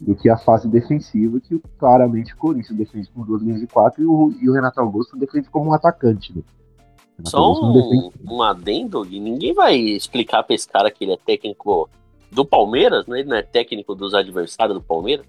do 0.00 0.16
que 0.16 0.30
a 0.30 0.38
fase 0.38 0.66
defensiva, 0.66 1.38
que 1.38 1.60
claramente 1.78 2.32
o 2.32 2.36
Corinthians 2.38 2.78
defende 2.78 3.10
com 3.10 3.22
duas 3.22 3.42
linhas 3.42 3.60
de 3.60 3.66
quatro 3.66 4.02
e 4.02 4.06
o, 4.06 4.32
e 4.40 4.48
o 4.48 4.54
Renato 4.54 4.80
Augusto 4.80 5.16
defende 5.18 5.50
como 5.50 5.70
um 5.70 5.74
atacante. 5.74 6.34
Né? 6.34 6.42
Só 7.26 7.52
um, 7.52 8.10
um 8.26 8.42
adendo, 8.42 9.04
ninguém 9.04 9.52
vai 9.52 9.76
explicar 9.76 10.42
pra 10.42 10.54
esse 10.54 10.66
cara 10.66 10.90
que 10.90 11.04
ele 11.04 11.12
é 11.12 11.18
técnico 11.18 11.90
do 12.32 12.46
Palmeiras, 12.46 13.06
né? 13.06 13.20
Ele 13.20 13.28
não 13.28 13.36
é 13.36 13.42
técnico 13.42 13.94
dos 13.94 14.14
adversários 14.14 14.78
do 14.78 14.82
Palmeiras. 14.82 15.26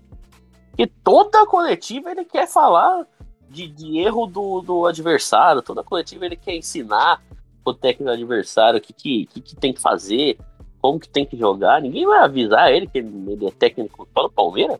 Que 0.77 0.87
toda 0.87 1.45
coletiva 1.45 2.11
ele 2.11 2.23
quer 2.23 2.47
falar 2.47 3.05
de, 3.49 3.67
de 3.67 3.99
erro 3.99 4.25
do, 4.25 4.61
do 4.61 4.85
adversário, 4.85 5.61
toda 5.61 5.83
coletiva 5.83 6.25
ele 6.25 6.37
quer 6.37 6.55
ensinar 6.55 7.21
o 7.63 7.74
técnico 7.74 8.12
adversário 8.12 8.80
o 8.80 8.82
que, 8.82 8.93
que, 8.93 9.26
que, 9.28 9.41
que 9.41 9.56
tem 9.56 9.74
que 9.74 9.82
fazer, 9.82 10.38
como 10.82 11.00
que 11.00 11.10
tem 11.10 11.26
que 11.26 11.38
jogar. 11.38 11.82
Ninguém 11.82 12.06
vai 12.06 12.19
avisar 12.19 12.71
ele 12.71 12.88
que 12.88 12.97
ele 12.97 13.45
é 13.45 13.52
técnico 13.52 14.08
só 14.13 14.24
do 14.24 14.32
Palmeiras. 14.32 14.80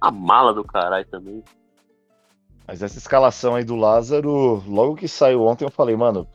A 0.00 0.10
mala 0.10 0.52
do 0.52 0.62
caralho 0.62 1.06
também. 1.06 1.42
Mas 2.66 2.82
essa 2.82 2.98
escalação 2.98 3.54
aí 3.54 3.64
do 3.64 3.74
Lázaro, 3.74 4.62
logo 4.66 4.94
que 4.94 5.08
saiu 5.08 5.44
ontem, 5.44 5.64
eu 5.64 5.70
falei, 5.70 5.96
mano, 5.96 6.28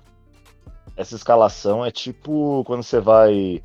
essa 0.98 1.16
escalação 1.16 1.86
é 1.86 1.92
tipo 1.92 2.64
quando 2.66 2.84
você 2.84 3.00
vai 3.00 3.62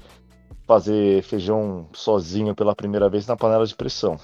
fazer 0.67 1.23
feijão 1.23 1.89
sozinho 1.95 2.55
pela 2.55 2.77
primeira 2.77 3.09
vez 3.09 3.27
na 3.27 3.37
panela 3.37 3.67
de 3.67 3.75
pressão. 3.75 4.19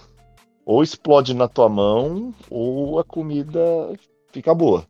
Ou 0.67 0.83
explode 0.83 1.35
na 1.35 1.49
tua 1.49 1.69
mão, 1.69 2.35
ou 2.51 2.99
a 2.99 3.05
comida 3.05 3.61
fica 4.31 4.55
boa. 4.55 4.87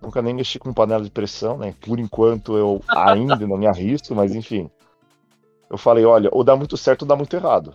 Nunca 0.00 0.22
nem 0.22 0.34
mexi 0.34 0.58
com 0.58 0.72
panela 0.72 1.02
de 1.02 1.10
pressão, 1.10 1.58
né? 1.58 1.74
Por 1.80 1.98
enquanto 1.98 2.56
eu 2.56 2.80
ainda 2.88 3.36
não 3.46 3.56
me 3.56 3.66
arrisco, 3.66 4.14
mas 4.14 4.34
enfim. 4.34 4.70
Eu 5.68 5.76
falei, 5.76 6.04
olha, 6.04 6.30
ou 6.32 6.44
dá 6.44 6.56
muito 6.56 6.76
certo 6.76 7.02
ou 7.02 7.08
dá 7.08 7.16
muito 7.16 7.34
errado. 7.34 7.74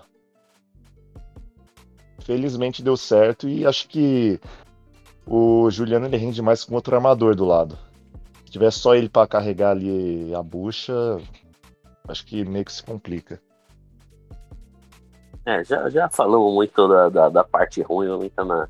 Felizmente 2.19 2.81
deu 2.81 2.95
certo 2.95 3.49
e 3.49 3.65
acho 3.65 3.87
que 3.89 4.39
o 5.27 5.69
Juliano 5.69 6.05
ele 6.05 6.17
rende 6.17 6.41
mais 6.41 6.63
com 6.63 6.75
outro 6.75 6.95
armador 6.95 7.35
do 7.35 7.45
lado. 7.45 7.77
Se 8.45 8.51
tiver 8.51 8.71
só 8.71 8.95
ele 8.95 9.09
para 9.09 9.27
carregar 9.27 9.71
ali 9.71 10.33
a 10.33 10.41
bucha, 10.41 10.93
acho 12.07 12.25
que 12.25 12.45
meio 12.45 12.63
que 12.63 12.71
se 12.71 12.83
complica. 12.83 13.41
É, 15.45 15.63
já, 15.63 15.89
já 15.89 16.09
falamos 16.09 16.53
muito 16.53 16.87
da, 16.87 17.09
da, 17.09 17.29
da 17.29 17.43
parte 17.43 17.81
ruim, 17.81 18.07
vamos 18.07 18.25
entrar 18.25 18.45
na, 18.45 18.69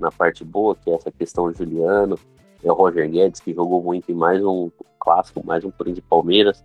na 0.00 0.10
parte 0.10 0.44
boa, 0.44 0.74
que 0.74 0.90
é 0.90 0.94
essa 0.94 1.12
questão 1.12 1.46
do 1.50 1.56
Juliano. 1.56 2.18
É 2.62 2.70
o 2.70 2.74
Roger 2.74 3.10
Guedes, 3.10 3.40
que 3.40 3.54
jogou 3.54 3.82
muito 3.82 4.10
em 4.10 4.14
mais 4.14 4.44
um 4.44 4.70
clássico, 4.98 5.44
mais 5.44 5.64
um 5.64 5.70
Corinthians 5.70 6.04
e 6.04 6.08
Palmeiras. 6.08 6.64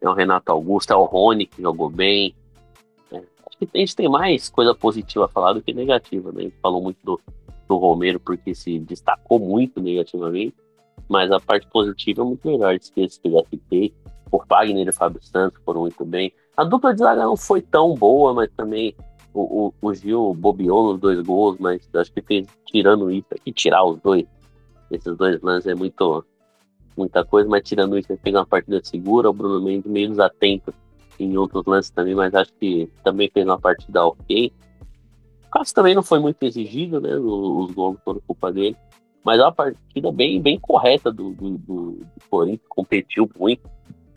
É 0.00 0.08
o 0.08 0.12
Renato 0.12 0.50
Augusto, 0.50 0.92
é 0.92 0.96
o 0.96 1.04
Rony, 1.04 1.46
que 1.46 1.62
jogou 1.62 1.88
bem. 1.88 2.34
É, 3.12 3.16
acho 3.16 3.58
que 3.58 3.68
a 3.72 3.78
gente 3.78 3.96
tem 3.96 4.08
mais 4.08 4.48
coisa 4.48 4.74
positiva 4.74 5.26
a 5.26 5.28
falar 5.28 5.52
do 5.52 5.62
que 5.62 5.72
negativa, 5.72 6.32
né? 6.32 6.40
A 6.40 6.44
gente 6.44 6.58
falou 6.60 6.82
muito 6.82 6.98
do, 7.04 7.20
do 7.68 7.76
Romero, 7.76 8.18
porque 8.18 8.54
se 8.54 8.78
destacou 8.80 9.38
muito 9.38 9.80
negativamente. 9.80 10.54
Mas 11.08 11.30
a 11.30 11.40
parte 11.40 11.66
positiva 11.68 12.22
é 12.22 12.24
muito 12.24 12.46
melhor, 12.46 12.74
esqueça 12.74 13.20
que 13.22 13.30
já 13.30 13.42
citei. 13.48 13.94
O 14.30 14.42
Wagner 14.46 14.86
e 14.86 14.90
o 14.90 14.92
Fábio 14.92 15.22
Santos 15.22 15.62
foram 15.64 15.82
muito 15.82 16.04
bem. 16.04 16.32
A 16.56 16.64
dupla 16.64 16.92
de 16.92 17.00
zaga 17.00 17.24
não 17.24 17.36
foi 17.36 17.62
tão 17.62 17.94
boa, 17.94 18.34
mas 18.34 18.50
também 18.56 18.94
o, 19.32 19.68
o, 19.68 19.74
o 19.80 19.94
Gil 19.94 20.34
bobeou 20.34 20.92
nos 20.92 21.00
dois 21.00 21.20
gols, 21.20 21.56
mas 21.58 21.88
acho 21.94 22.12
que 22.12 22.20
fez, 22.20 22.46
tirando 22.66 23.10
isso 23.10 23.28
aqui, 23.30 23.52
tirar 23.52 23.84
os 23.84 23.98
dois, 24.00 24.26
esses 24.90 25.16
dois 25.16 25.40
lances 25.42 25.66
é 25.66 25.74
muito 25.74 26.24
muita 26.96 27.24
coisa, 27.24 27.48
mas 27.48 27.62
tirando 27.62 27.96
isso, 27.96 28.10
ele 28.10 28.20
fez 28.20 28.34
uma 28.34 28.44
partida 28.44 28.80
segura, 28.82 29.30
o 29.30 29.32
Bruno 29.32 29.60
Mendes 29.60 29.90
meio 29.90 30.08
desatento 30.08 30.74
em 31.18 31.36
outros 31.36 31.64
lances 31.64 31.90
também, 31.90 32.14
mas 32.14 32.34
acho 32.34 32.52
que 32.54 32.90
também 33.04 33.30
fez 33.32 33.46
uma 33.46 33.58
partida 33.58 34.04
ok. 34.04 34.52
O 35.46 35.50
Cássio 35.50 35.74
também 35.74 35.94
não 35.94 36.02
foi 36.02 36.18
muito 36.18 36.42
exigido, 36.42 37.00
né? 37.00 37.16
Os 37.16 37.70
gols 37.72 37.98
foram 38.04 38.20
culpa 38.26 38.52
dele. 38.52 38.76
Mas 39.24 39.40
é 39.40 39.42
uma 39.42 39.52
partida 39.52 40.12
bem, 40.12 40.40
bem 40.40 40.58
correta 40.58 41.10
do, 41.10 41.30
do, 41.32 41.50
do, 41.58 41.90
do 41.92 42.06
Corinthians, 42.30 42.68
competiu 42.68 43.30
muito. 43.38 43.68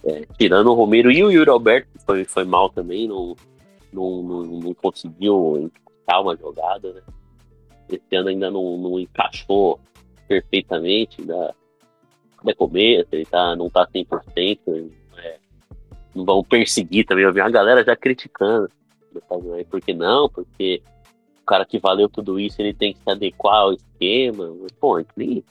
É, 0.03 0.25
tirando 0.37 0.67
o 0.67 0.73
Romero 0.73 1.11
e 1.11 1.23
o 1.23 1.31
Yuri 1.31 1.49
Alberto, 1.49 1.87
que 1.93 2.03
foi, 2.03 2.25
foi 2.25 2.43
mal 2.43 2.69
também, 2.69 3.07
não, 3.07 3.35
não, 3.93 4.23
não, 4.23 4.43
não 4.43 4.73
conseguiu 4.73 5.57
encaixar 5.57 6.21
uma 6.21 6.35
jogada, 6.35 6.93
né? 6.93 7.01
Esse 7.89 8.15
ano 8.15 8.29
ainda 8.29 8.49
não, 8.49 8.77
não 8.77 8.99
encaixou 8.99 9.79
perfeitamente, 10.31 11.19
ainda 11.19 11.53
é 12.47 12.53
começo, 12.53 13.07
ele 13.11 13.25
tá, 13.25 13.53
não 13.55 13.69
tá 13.69 13.85
100%, 13.85 14.89
é, 15.17 15.37
não 16.15 16.23
vão 16.23 16.41
perseguir 16.41 17.05
também, 17.05 17.25
eu 17.25 17.33
vi 17.33 17.41
uma 17.41 17.49
galera 17.49 17.83
já 17.83 17.95
criticando, 17.95 18.69
por 19.69 19.81
que 19.81 19.93
não? 19.93 20.29
Porque 20.29 20.81
o 21.41 21.45
cara 21.45 21.65
que 21.65 21.77
valeu 21.77 22.07
tudo 22.07 22.39
isso, 22.39 22.61
ele 22.61 22.73
tem 22.73 22.93
que 22.93 22.99
se 22.99 23.09
adequar 23.09 23.55
ao 23.55 23.73
esquema, 23.73 24.55
mas, 24.61 24.71
pô, 24.71 24.99
ele 24.99 25.43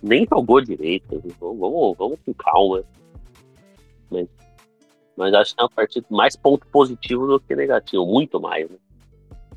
nem 0.00 0.24
jogou 0.32 0.60
direito. 0.60 1.20
Vamos, 1.40 1.96
vamos 1.98 2.18
com 2.24 2.32
calma. 2.34 2.84
Mas, 4.08 4.28
mas 5.16 5.34
acho 5.34 5.56
que 5.56 5.60
é 5.60 5.64
uma 5.64 5.70
partida 5.70 6.06
mais 6.08 6.36
ponto 6.36 6.64
positivo 6.68 7.26
do 7.26 7.40
que 7.40 7.56
negativo, 7.56 8.06
muito 8.06 8.40
mais. 8.40 8.70
Né? 8.70 8.76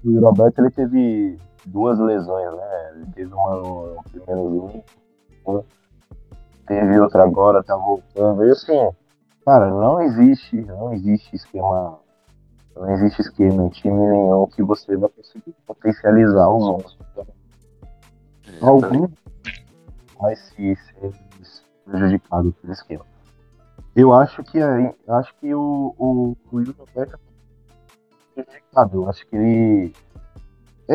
O 0.04 0.19
Roberto 0.19 0.60
ele 0.60 0.71
teve 0.71 1.38
duas 1.65 2.00
lesões, 2.00 2.54
né? 2.56 2.91
Ele 2.95 3.06
teve 3.13 3.34
uma 3.34 3.56
no 3.56 4.04
primeiro 4.12 4.84
jogo, 5.45 5.65
teve 6.67 7.00
outra 7.00 7.24
agora, 7.24 7.63
tá 7.63 7.76
voltando. 7.76 8.45
E 8.45 8.52
assim, 8.52 8.89
cara, 9.45 9.69
não 9.69 10.02
existe, 10.02 10.62
não 10.62 10.93
existe 10.93 11.36
esquema, 11.36 12.00
não 12.76 12.89
existe 12.91 13.21
esquema 13.21 13.63
em 13.63 13.69
time 13.69 13.95
nenhum 13.95 14.47
que 14.47 14.63
você 14.63 14.95
vai 14.95 15.10
conseguir 15.10 15.56
potencializar 15.65 16.50
os 16.50 16.63
11. 16.63 16.97
É, 17.17 18.65
Algum 18.65 19.08
vai 20.19 20.36
se 20.36 20.76
ser 20.76 21.13
prejudicado 21.86 22.54
pelo 22.54 22.74
esquema. 22.74 23.06
Eu 23.95 24.13
acho 24.13 24.43
que 24.43 24.62
aí, 24.62 24.93
acho 25.10 25.36
que 25.36 25.54
o, 25.54 25.93
o, 25.97 26.38
o 26.50 26.56
Will 26.56 26.74
Roberto 26.78 27.19
é 28.38 28.43
prejudicado. 28.43 29.04
Eu 29.04 29.10
acho 29.10 29.28
que 29.28 29.36
ele 29.36 29.93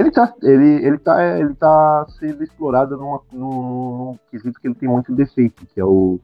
ele 0.00 0.10
tá, 0.10 0.34
ele, 0.42 0.86
ele 0.86 0.98
tá, 0.98 1.38
ele 1.38 1.54
tá 1.54 2.06
sendo 2.18 2.42
explorado 2.42 2.96
numa, 2.96 3.20
num, 3.32 3.48
num 3.48 4.18
quesito 4.30 4.60
que 4.60 4.68
ele 4.68 4.74
tem 4.74 4.88
muito 4.88 5.14
defeito, 5.14 5.66
que 5.66 5.80
é 5.80 5.84
o, 5.84 6.18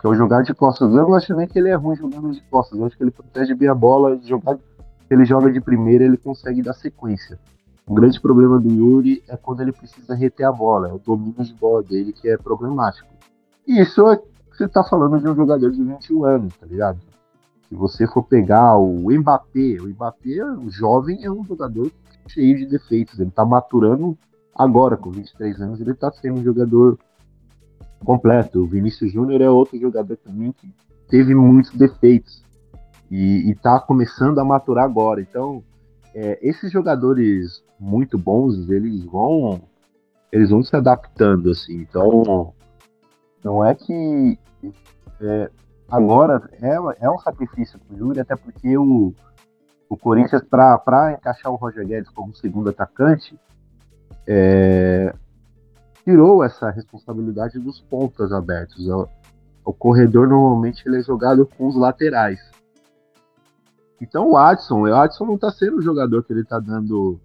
que 0.00 0.06
é 0.06 0.10
o 0.10 0.14
jogar 0.14 0.42
de 0.42 0.54
costas. 0.54 0.92
Eu 0.92 1.02
não 1.02 1.14
acho 1.14 1.34
nem 1.34 1.46
que 1.46 1.58
ele 1.58 1.68
é 1.68 1.74
ruim 1.74 1.96
jogando 1.96 2.32
de 2.32 2.40
costas, 2.42 2.78
eu 2.78 2.86
acho 2.86 2.96
que 2.96 3.02
ele 3.02 3.10
protege 3.10 3.54
bem 3.54 3.68
a 3.68 3.74
bola, 3.74 4.18
jogar, 4.24 4.58
ele 5.10 5.24
joga 5.24 5.52
de 5.52 5.60
primeira, 5.60 6.04
ele 6.04 6.16
consegue 6.16 6.62
dar 6.62 6.74
sequência. 6.74 7.38
O 7.86 7.94
grande 7.94 8.20
problema 8.20 8.58
do 8.58 8.70
Yuri 8.70 9.22
é 9.28 9.36
quando 9.36 9.60
ele 9.60 9.72
precisa 9.72 10.14
reter 10.14 10.44
a 10.44 10.52
bola, 10.52 10.88
é 10.88 10.92
o 10.92 10.98
domínio 10.98 11.44
de 11.44 11.54
bola 11.54 11.82
dele 11.82 12.12
que 12.12 12.28
é 12.28 12.36
problemático. 12.36 13.08
E 13.66 13.80
isso 13.80 14.08
é 14.08 14.20
você 14.52 14.68
tá 14.68 14.84
falando 14.84 15.18
de 15.18 15.28
um 15.28 15.34
jogador 15.34 15.70
de 15.70 15.82
21 15.82 16.24
anos, 16.24 16.56
tá 16.56 16.66
ligado? 16.66 16.98
Se 17.72 17.76
você 17.78 18.06
for 18.06 18.22
pegar 18.22 18.76
o 18.76 19.10
Mbappé, 19.10 19.78
o 19.80 19.88
Mbappé, 19.88 20.44
o 20.44 20.68
jovem, 20.68 21.24
é 21.24 21.30
um 21.30 21.42
jogador 21.42 21.90
cheio 22.28 22.58
de 22.58 22.66
defeitos. 22.66 23.18
Ele 23.18 23.30
tá 23.30 23.46
maturando 23.46 24.16
agora, 24.54 24.94
com 24.94 25.10
23 25.10 25.58
anos, 25.62 25.80
ele 25.80 25.94
tá 25.94 26.12
sendo 26.12 26.40
um 26.40 26.44
jogador 26.44 26.98
completo. 28.04 28.60
O 28.60 28.66
Vinícius 28.66 29.10
Júnior 29.10 29.40
é 29.40 29.48
outro 29.48 29.80
jogador 29.80 30.18
também 30.18 30.52
que 30.52 30.70
teve 31.08 31.34
muitos 31.34 31.70
defeitos 31.72 32.44
e, 33.10 33.50
e 33.50 33.54
tá 33.54 33.80
começando 33.80 34.38
a 34.38 34.44
maturar 34.44 34.84
agora. 34.84 35.22
Então, 35.22 35.64
é, 36.14 36.38
esses 36.46 36.70
jogadores 36.70 37.64
muito 37.80 38.18
bons, 38.18 38.68
eles 38.68 39.02
vão 39.06 39.62
eles 40.30 40.50
vão 40.50 40.62
se 40.62 40.76
adaptando 40.76 41.48
assim. 41.48 41.76
Então, 41.80 42.52
não 43.42 43.64
é 43.64 43.74
que 43.74 44.38
é, 45.22 45.50
agora 45.92 46.42
é, 46.60 47.04
é 47.04 47.10
um 47.10 47.18
sacrifício 47.18 47.78
pro 47.78 47.96
Yuri, 47.96 48.20
até 48.20 48.34
porque 48.34 48.76
o 48.76 49.14
o 49.92 49.96
Corinthians, 49.98 50.42
para 50.42 51.12
encaixar 51.12 51.52
o 51.52 51.56
Roger 51.56 51.86
Guedes 51.86 52.08
como 52.08 52.34
segundo 52.34 52.70
atacante, 52.70 53.38
é, 54.26 55.14
tirou 56.02 56.42
essa 56.42 56.70
responsabilidade 56.70 57.58
dos 57.58 57.78
pontas 57.78 58.32
abertos. 58.32 58.88
O, 58.88 59.06
o, 59.62 59.70
corredor 59.74 60.26
normalmente 60.26 60.82
ele 60.86 60.98
é 60.98 61.02
jogado 61.02 61.44
com 61.44 61.68
os 61.68 61.76
laterais. 61.76 62.40
Então 64.00 64.30
o 64.30 64.38
Adson, 64.38 64.80
o 64.80 64.94
Adson 64.94 65.26
não 65.26 65.34
está 65.34 65.50
sendo 65.50 65.76
o 65.76 65.82
jogador 65.82 66.24
que 66.24 66.32
ele 66.32 66.40
está 66.40 66.58
dando 66.58 67.20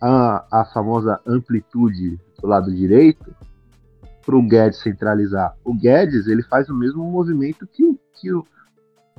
a, 0.00 0.46
a 0.50 0.64
famosa 0.64 1.20
amplitude 1.26 2.18
do 2.40 2.46
lado 2.46 2.74
direito 2.74 3.36
para 4.26 4.36
o 4.36 4.42
Guedes 4.42 4.80
centralizar. 4.80 5.54
O 5.64 5.72
Guedes 5.72 6.26
ele 6.26 6.42
faz 6.42 6.68
o 6.68 6.74
mesmo 6.74 7.08
movimento 7.08 7.64
que 7.68 7.84
o, 7.84 7.98
que 8.20 8.32
o, 8.32 8.44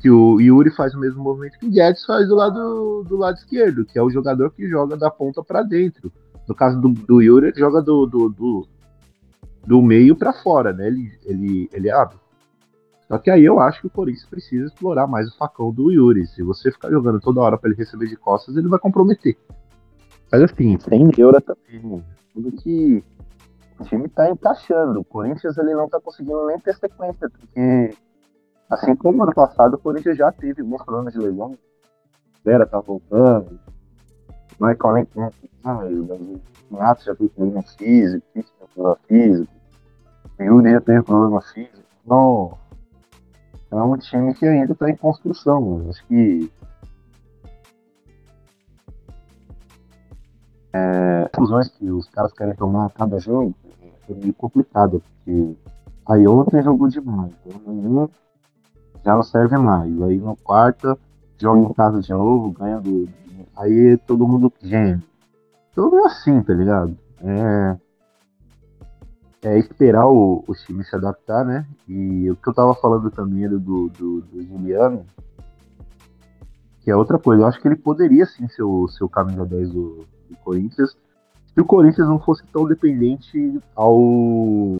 que 0.01 0.09
o 0.09 0.41
Yuri 0.41 0.69
faz 0.71 0.93
o 0.93 0.99
mesmo 0.99 1.23
movimento 1.23 1.57
que 1.57 1.65
o 1.65 1.71
Guedes 1.71 2.05
faz 2.05 2.27
do 2.27 2.35
lado, 2.35 3.05
do 3.07 3.15
lado 3.15 3.37
esquerdo, 3.37 3.85
que 3.85 3.97
é 3.97 4.03
o 4.03 4.09
jogador 4.09 4.51
que 4.51 4.67
joga 4.67 4.97
da 4.97 5.09
ponta 5.09 5.41
para 5.41 5.63
dentro. 5.63 6.11
No 6.45 6.53
caso 6.53 6.79
do, 6.81 6.89
do 6.89 7.21
Yuri, 7.21 7.47
ele 7.47 7.59
joga 7.59 7.81
do, 7.81 8.05
do, 8.05 8.29
do, 8.29 8.67
do 9.65 9.81
meio 9.81 10.15
para 10.15 10.33
fora, 10.33 10.73
né? 10.73 10.87
Ele, 10.87 11.11
ele, 11.23 11.69
ele 11.71 11.89
abre. 11.89 12.17
Só 13.07 13.17
que 13.17 13.31
aí 13.31 13.45
eu 13.45 13.61
acho 13.61 13.79
que 13.79 13.87
o 13.87 13.89
Corinthians 13.89 14.25
precisa 14.25 14.65
explorar 14.65 15.07
mais 15.07 15.29
o 15.29 15.37
facão 15.37 15.71
do 15.71 15.89
Yuri. 15.89 16.27
Se 16.27 16.43
você 16.43 16.69
ficar 16.69 16.89
jogando 16.89 17.21
toda 17.21 17.39
hora 17.39 17.57
para 17.57 17.69
ele 17.69 17.79
receber 17.79 18.07
de 18.07 18.17
costas, 18.17 18.57
ele 18.57 18.67
vai 18.67 18.79
comprometer. 18.79 19.37
Mas 20.29 20.41
assim, 20.41 20.77
tem 20.77 21.09
neura 21.17 21.39
também. 21.39 22.03
Tudo 22.33 22.51
que 22.51 23.01
o 23.79 23.83
time 23.85 24.09
tá 24.09 24.29
encaixando. 24.29 24.99
O 24.99 25.05
Corinthians 25.05 25.57
ele 25.57 25.73
não 25.73 25.87
tá 25.87 25.99
conseguindo 25.99 26.45
nem 26.47 26.59
ter 26.59 26.75
sequência, 26.75 27.29
porque 27.29 27.95
Assim 28.69 28.95
como 28.97 29.23
ano 29.23 29.33
passado, 29.33 29.75
o 29.75 29.77
Corinthians 29.77 30.17
já 30.17 30.31
teve 30.31 30.61
alguns 30.61 30.83
problemas 30.83 31.13
de 31.13 31.19
lesão. 31.19 31.57
Vera 32.43 32.65
tá 32.65 32.79
voltando. 32.81 33.59
Michael 34.59 35.07
mais. 35.63 35.89
O 36.69 36.75
Renato 36.75 37.05
já 37.05 37.15
teve 37.15 37.29
problema 37.29 37.61
físico, 37.61 38.25
Cristian 38.33 38.55
teve 38.59 38.73
problema 38.73 38.97
físico. 39.07 39.53
O 40.37 40.43
Yuri 40.43 40.71
já 40.71 40.81
teve 40.81 41.03
problema 41.03 41.41
físico. 41.41 41.87
Então, 42.03 42.57
é 43.71 43.75
um 43.75 43.97
time 43.97 44.33
que 44.33 44.45
ainda 44.45 44.73
está 44.73 44.89
em 44.89 44.97
construção. 44.97 45.87
Acho 45.89 46.05
que 46.07 46.51
é, 50.73 51.29
conclusões 51.33 51.69
que 51.69 51.89
os 51.89 52.09
caras 52.09 52.33
querem 52.33 52.55
tomar 52.55 52.87
a 52.87 52.89
cada 52.89 53.17
jogo 53.19 53.55
é 54.09 54.15
meio 54.15 54.33
complicado, 54.33 55.01
porque 55.01 55.55
aí 56.07 56.27
ontem 56.27 56.61
jogou 56.61 56.87
demais. 56.87 57.31
Então, 57.45 57.61
amanhã 57.65 58.09
já 59.03 59.15
não 59.15 59.23
serve 59.23 59.57
mais. 59.57 60.01
Aí 60.01 60.17
no 60.17 60.35
quarta, 60.35 60.97
joga 61.37 61.59
em 61.59 61.73
casa 61.73 62.01
de 62.01 62.11
novo, 62.11 62.51
ganha 62.51 62.79
do. 62.79 63.07
Aí 63.55 63.97
todo 64.05 64.27
mundo 64.27 64.51
gênio. 64.61 65.01
Tudo 65.73 65.97
é 65.99 66.05
assim, 66.05 66.41
tá 66.41 66.53
ligado? 66.53 66.97
É. 67.21 67.77
É 69.43 69.59
esperar 69.59 70.07
o, 70.07 70.43
o 70.47 70.53
time 70.55 70.83
se 70.83 70.95
adaptar, 70.95 71.45
né? 71.45 71.65
E 71.87 72.29
o 72.29 72.35
que 72.35 72.49
eu 72.49 72.53
tava 72.53 72.73
falando 72.73 73.09
também 73.11 73.45
era 73.45 73.57
do, 73.57 73.87
do, 73.87 74.21
do 74.21 74.43
Juliano, 74.43 75.05
que 76.81 76.89
é 76.91 76.95
outra 76.95 77.19
coisa. 77.19 77.43
Eu 77.43 77.47
acho 77.47 77.61
que 77.61 77.67
ele 77.67 77.75
poderia 77.75 78.25
sim 78.25 78.47
ser 78.49 78.63
o 78.63 78.87
seu 78.87 79.07
caminho 79.07 79.45
10 79.45 79.69
do, 79.71 80.05
do 80.29 80.37
Corinthians, 80.43 80.97
se 81.57 81.61
o 81.61 81.65
Corinthians 81.65 82.07
não 82.07 82.19
fosse 82.19 82.45
tão 82.53 82.67
dependente 82.67 83.59
ao 83.75 84.77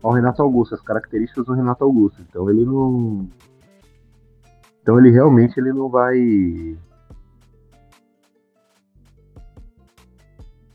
ao 0.00 0.12
Renato 0.12 0.40
Augusto, 0.40 0.76
as 0.76 0.80
características 0.80 1.44
do 1.44 1.54
Renato 1.54 1.82
Augusto. 1.82 2.22
Então 2.22 2.48
ele 2.48 2.64
não. 2.64 3.28
Então 4.80 4.96
ele 4.96 5.10
realmente 5.10 5.58
ele 5.58 5.72
não 5.72 5.88
vai. 5.88 6.78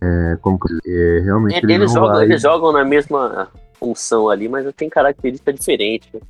É, 0.02 0.38
como 0.41 0.60
que 0.60 0.78
é, 0.86 1.22
realmente 1.22 1.63
ele 1.63 1.74
eles, 1.74 1.93
jogam, 1.93 2.10
vai... 2.10 2.26
eles 2.26 2.41
jogam 2.41 2.72
na 2.74 2.84
mesma 2.84 3.50
função 3.76 4.28
ali, 4.28 4.50
mas 4.50 4.70
tem 4.76 4.89
característica 4.89 5.54
diferente. 5.54 6.22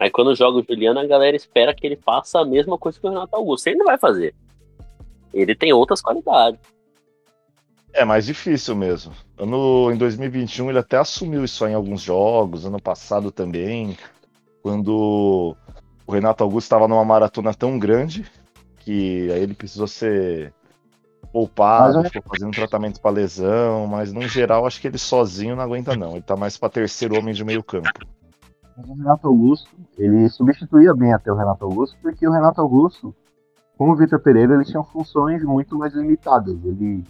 Aí 0.00 0.10
quando 0.10 0.34
joga 0.34 0.58
o 0.58 0.64
Juliano, 0.68 0.98
a 0.98 1.06
galera 1.06 1.36
espera 1.36 1.72
que 1.72 1.86
ele 1.86 1.96
faça 1.96 2.40
a 2.40 2.44
mesma 2.44 2.76
coisa 2.76 2.98
que 2.98 3.06
o 3.06 3.10
Renato 3.10 3.36
Augusto. 3.36 3.68
Ele 3.68 3.78
não 3.78 3.86
vai 3.86 3.98
fazer. 3.98 4.34
Ele 5.32 5.54
tem 5.54 5.72
outras 5.72 6.02
qualidades. 6.02 6.60
É 7.92 8.04
mais 8.04 8.24
difícil 8.24 8.76
mesmo. 8.76 9.12
Ano, 9.36 9.90
em 9.90 9.96
2021 9.96 10.70
ele 10.70 10.78
até 10.78 10.96
assumiu 10.96 11.44
isso 11.44 11.66
em 11.66 11.74
alguns 11.74 12.02
jogos, 12.02 12.64
ano 12.64 12.80
passado 12.80 13.30
também, 13.32 13.96
quando 14.62 15.56
o 16.06 16.12
Renato 16.12 16.44
Augusto 16.44 16.66
estava 16.66 16.86
numa 16.86 17.04
maratona 17.04 17.52
tão 17.52 17.78
grande 17.78 18.24
que 18.78 19.30
aí 19.32 19.42
ele 19.42 19.54
precisou 19.54 19.86
ser 19.86 20.52
poupado, 21.32 22.02
ficou 22.04 22.32
fazendo 22.32 22.52
tratamento 22.52 23.00
para 23.00 23.10
lesão, 23.10 23.86
mas 23.86 24.12
no 24.12 24.22
geral 24.22 24.66
acho 24.66 24.80
que 24.80 24.88
ele 24.88 24.98
sozinho 24.98 25.54
não 25.54 25.62
aguenta 25.62 25.96
não, 25.96 26.12
ele 26.12 26.22
tá 26.22 26.36
mais 26.36 26.56
para 26.56 26.70
terceiro 26.70 27.16
homem 27.16 27.34
de 27.34 27.44
meio 27.44 27.62
campo. 27.62 27.90
O 28.76 28.94
Renato 28.94 29.28
Augusto, 29.28 29.70
ele 29.98 30.28
substituía 30.28 30.94
bem 30.94 31.12
até 31.12 31.30
o 31.30 31.36
Renato 31.36 31.64
Augusto, 31.64 31.96
porque 32.00 32.26
o 32.26 32.32
Renato 32.32 32.60
Augusto, 32.60 33.14
como 33.76 33.92
o 33.92 33.96
Vitor 33.96 34.20
Pereira, 34.20 34.54
ele 34.54 34.64
tinha 34.64 34.82
funções 34.82 35.44
muito 35.44 35.76
mais 35.76 35.92
limitadas. 35.94 36.56
Ele 36.64 37.04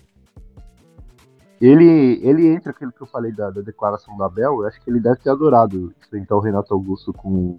ele, 1.61 2.19
ele 2.23 2.49
entra 2.49 2.71
aquilo 2.71 2.91
que 2.91 3.03
eu 3.03 3.07
falei 3.07 3.33
da, 3.33 3.51
da 3.51 3.61
declaração 3.61 4.17
da 4.17 4.29
Bel, 4.29 4.63
eu 4.63 4.67
acho 4.67 4.81
que 4.81 4.89
ele 4.89 4.99
deve 4.99 5.17
ter 5.17 5.29
adorado 5.29 5.93
enfrentar 6.01 6.37
o 6.37 6.41
Renato 6.41 6.73
Augusto 6.73 7.13
com, 7.13 7.59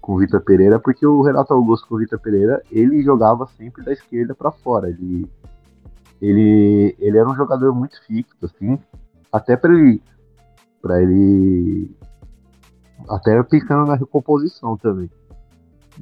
com 0.00 0.14
o 0.14 0.18
Vitor 0.18 0.42
Pereira, 0.42 0.78
porque 0.78 1.06
o 1.06 1.22
Renato 1.22 1.54
Augusto 1.54 1.88
com 1.88 1.94
o 1.94 1.98
Vitor 1.98 2.20
Pereira, 2.20 2.62
ele 2.70 3.02
jogava 3.02 3.46
sempre 3.56 3.82
da 3.82 3.92
esquerda 3.92 4.34
para 4.34 4.52
fora. 4.52 4.90
Ele, 4.90 5.26
ele, 6.20 6.94
ele 6.98 7.16
era 7.16 7.28
um 7.28 7.34
jogador 7.34 7.74
muito 7.74 7.98
fixo, 8.04 8.36
assim, 8.42 8.78
até 9.32 9.56
para 9.56 9.72
ele, 9.72 10.02
para 10.82 11.02
ele, 11.02 11.90
até 13.08 13.42
pensando 13.44 13.86
na 13.86 13.94
recomposição 13.94 14.76
também. 14.76 15.10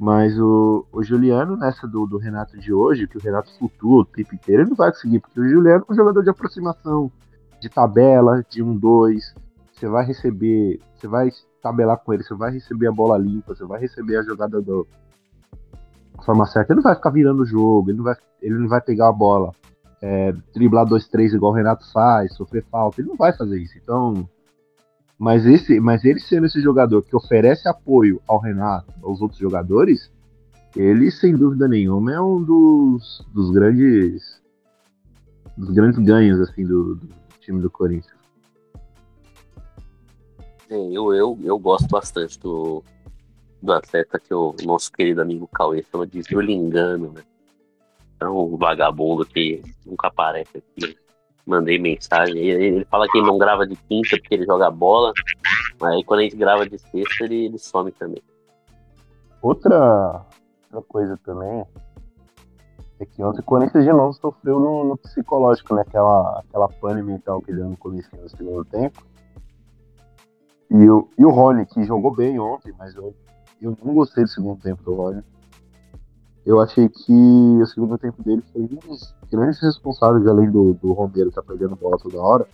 Mas 0.01 0.35
o, 0.39 0.83
o 0.91 1.03
Juliano, 1.03 1.55
nessa 1.55 1.87
do, 1.87 2.07
do 2.07 2.17
Renato 2.17 2.57
de 2.57 2.73
hoje, 2.73 3.07
que 3.07 3.19
o 3.19 3.21
Renato 3.21 3.55
flutua 3.59 4.01
o 4.01 4.05
tempo 4.05 4.33
inteiro, 4.33 4.63
ele 4.63 4.69
não 4.71 4.75
vai 4.75 4.91
conseguir, 4.91 5.19
porque 5.19 5.39
o 5.39 5.47
Juliano 5.47 5.85
é 5.87 5.93
um 5.93 5.95
jogador 5.95 6.23
de 6.23 6.29
aproximação, 6.31 7.11
de 7.59 7.69
tabela, 7.69 8.43
de 8.49 8.63
um 8.63 8.75
2. 8.75 9.35
você 9.71 9.87
vai 9.87 10.03
receber, 10.03 10.79
você 10.95 11.07
vai 11.07 11.29
tabelar 11.61 11.97
com 11.97 12.11
ele, 12.11 12.23
você 12.23 12.33
vai 12.33 12.51
receber 12.51 12.87
a 12.87 12.91
bola 12.91 13.15
limpa, 13.15 13.53
você 13.53 13.63
vai 13.63 13.79
receber 13.79 14.17
a 14.17 14.23
jogada 14.23 14.59
da 14.59 14.81
forma 16.25 16.47
certa. 16.47 16.73
Ele 16.73 16.77
não 16.77 16.83
vai 16.83 16.95
ficar 16.95 17.11
virando 17.11 17.43
o 17.43 17.45
jogo, 17.45 17.91
ele 17.91 17.97
não 17.99 18.03
vai, 18.03 18.15
ele 18.41 18.57
não 18.57 18.67
vai 18.67 18.81
pegar 18.81 19.07
a 19.07 19.13
bola, 19.13 19.51
é, 20.01 20.33
driblar 20.51 20.87
dois, 20.87 21.07
três 21.07 21.31
igual 21.31 21.51
o 21.51 21.55
Renato 21.55 21.85
faz, 21.91 22.33
sofrer 22.33 22.65
falta. 22.71 22.99
Ele 22.99 23.09
não 23.09 23.15
vai 23.15 23.33
fazer 23.33 23.59
isso. 23.59 23.77
Então, 23.77 24.27
mas 25.21 25.45
esse, 25.45 25.79
mas 25.79 26.03
ele 26.03 26.19
sendo 26.19 26.47
esse 26.47 26.59
jogador 26.59 27.03
que 27.03 27.15
oferece 27.15 27.67
apoio 27.67 28.19
ao 28.27 28.39
Renato, 28.39 28.91
aos 29.03 29.21
outros 29.21 29.39
jogadores, 29.39 30.11
ele 30.75 31.11
sem 31.11 31.35
dúvida 31.35 31.67
nenhuma 31.67 32.11
é 32.11 32.19
um 32.19 32.41
dos, 32.41 33.23
dos 33.31 33.51
grandes 33.51 34.41
dos 35.55 35.69
grandes 35.69 35.99
ganhos 35.99 36.41
assim 36.41 36.65
do, 36.65 36.95
do 36.95 37.07
time 37.39 37.61
do 37.61 37.69
Corinthians. 37.69 38.17
É, 40.67 40.75
eu, 40.75 41.13
eu, 41.13 41.37
eu 41.43 41.59
gosto 41.59 41.87
bastante 41.87 42.39
do, 42.39 42.83
do 43.61 43.73
atleta 43.73 44.17
que 44.17 44.33
o 44.33 44.55
nosso 44.65 44.91
querido 44.91 45.21
amigo 45.21 45.47
Cauê 45.53 45.83
chama 45.83 46.07
de 46.07 46.23
Violingano, 46.23 47.13
né? 47.13 47.21
É 48.19 48.27
um 48.27 48.57
vagabundo 48.57 49.23
que 49.23 49.61
nunca 49.85 50.07
aparece 50.07 50.57
aqui. 50.57 50.97
Mandei 51.51 51.77
mensagem. 51.77 52.37
Ele, 52.37 52.65
ele 52.65 52.85
fala 52.85 53.07
que 53.07 53.17
ele 53.17 53.27
não 53.27 53.37
grava 53.37 53.67
de 53.67 53.75
quinta 53.75 54.17
porque 54.17 54.35
ele 54.35 54.45
joga 54.45 54.71
bola. 54.71 55.11
Aí 55.81 56.03
quando 56.05 56.21
a 56.21 56.23
gente 56.23 56.37
grava 56.37 56.67
de 56.67 56.77
sexta, 56.77 57.25
ele, 57.25 57.45
ele 57.45 57.57
some 57.57 57.91
também. 57.91 58.23
Outra, 59.41 60.25
outra 60.71 60.81
coisa 60.87 61.19
também 61.25 61.65
é 62.99 63.05
que 63.05 63.23
ontem 63.23 63.41
o 63.41 63.43
Corinthians 63.43 63.83
de 63.83 63.91
novo 63.91 64.13
sofreu 64.13 64.59
no, 64.59 64.83
no 64.85 64.97
psicológico, 64.97 65.73
né? 65.73 65.81
Aquela, 65.81 66.39
aquela 66.39 66.69
pane 66.69 67.01
mental 67.01 67.41
que 67.41 67.51
deu 67.51 67.67
no 67.67 67.75
começo 67.75 68.15
do 68.15 68.29
segundo 68.29 68.63
tempo. 68.63 69.03
E 70.69 70.89
o, 70.89 71.09
e 71.17 71.25
o 71.25 71.31
Rony, 71.31 71.65
que 71.65 71.83
jogou 71.83 72.15
bem 72.15 72.39
ontem, 72.39 72.73
mas 72.77 72.95
eu, 72.95 73.13
eu 73.61 73.75
não 73.83 73.93
gostei 73.93 74.23
do 74.23 74.29
segundo 74.29 74.61
tempo 74.61 74.83
do 74.83 74.93
Rony. 74.93 75.23
Eu 76.45 76.59
achei 76.59 76.89
que 76.89 77.11
o 77.61 77.65
segundo 77.67 77.97
tempo 77.97 78.23
dele 78.23 78.43
foi 78.51 78.67
grandes 79.31 79.61
responsáveis, 79.61 80.25
além 80.25 80.49
do, 80.49 80.73
do 80.73 80.91
Romero 80.93 81.29
estar 81.29 81.41
tá 81.41 81.47
perdendo 81.47 81.75
bola 81.75 81.97
toda 81.97 82.19
hora, 82.19 82.47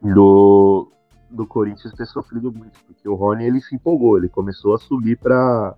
do, 0.00 0.88
do 1.30 1.46
Corinthians 1.46 1.92
ter 1.94 2.06
sofrido 2.06 2.52
muito, 2.52 2.78
porque 2.86 3.08
o 3.08 3.14
Rony 3.14 3.44
ele 3.44 3.60
se 3.60 3.74
empolgou, 3.74 4.18
ele 4.18 4.28
começou 4.28 4.74
a 4.74 4.78
subir 4.78 5.18
para 5.18 5.74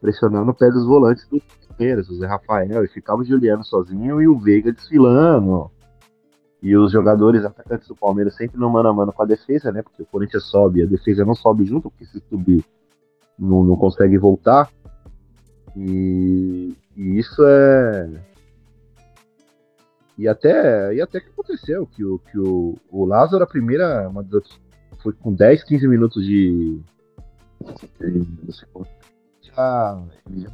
pressionar 0.00 0.44
no 0.44 0.54
pé 0.54 0.70
dos 0.70 0.86
volantes 0.86 1.28
do 1.28 1.40
Palmeiras, 1.68 2.08
o 2.08 2.16
Zé 2.16 2.26
Rafael, 2.26 2.84
e 2.84 2.88
ficava 2.88 3.20
o 3.20 3.24
Juliano 3.24 3.64
sozinho 3.64 4.20
e 4.20 4.26
o 4.26 4.38
Veiga 4.38 4.72
desfilando. 4.72 5.70
E 6.62 6.74
os 6.76 6.90
jogadores 6.90 7.44
atacantes 7.44 7.86
do 7.86 7.94
Palmeiras 7.94 8.34
sempre 8.36 8.58
no 8.58 8.70
mano 8.70 8.88
a 8.88 8.92
mano 8.92 9.12
com 9.12 9.22
a 9.22 9.26
defesa, 9.26 9.70
né? 9.70 9.82
Porque 9.82 10.02
o 10.02 10.06
Corinthians 10.06 10.44
sobe, 10.44 10.82
a 10.82 10.86
defesa 10.86 11.24
não 11.24 11.34
sobe 11.34 11.66
junto, 11.66 11.90
porque 11.90 12.06
se 12.06 12.20
subir 12.30 12.64
não, 13.38 13.62
não 13.62 13.76
consegue 13.76 14.16
voltar. 14.16 14.70
E, 15.76 16.76
e 16.96 17.18
isso 17.18 17.42
é. 17.44 18.08
E 20.16 20.28
até, 20.28 20.94
e 20.94 21.02
até 21.02 21.20
que 21.20 21.28
aconteceu, 21.28 21.86
que 21.86 22.04
o, 22.04 22.18
que 22.20 22.38
o, 22.38 22.76
o 22.90 23.04
Lázaro, 23.04 23.42
a 23.42 23.46
primeira, 23.46 24.08
uma 24.08 24.22
das, 24.22 24.44
foi 25.02 25.12
com 25.12 25.32
10, 25.32 25.64
15 25.64 25.88
minutos 25.88 26.24
de. 26.24 26.80
de 28.00 28.26
já, 29.42 30.02
assim, 30.22 30.46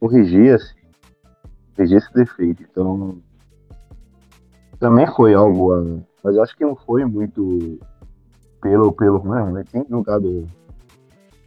corrigir 0.00 0.58
esse 1.78 2.14
defeito. 2.14 2.62
Então, 2.62 3.20
também 4.78 5.06
foi 5.14 5.34
algo, 5.34 6.02
mas 6.24 6.34
eu 6.34 6.42
acho 6.42 6.56
que 6.56 6.64
não 6.64 6.74
foi 6.74 7.04
muito 7.04 7.78
pelo, 8.62 8.92
pelo, 8.92 9.22
né? 9.52 9.64
Tem 9.70 9.84
jogado 9.88 10.48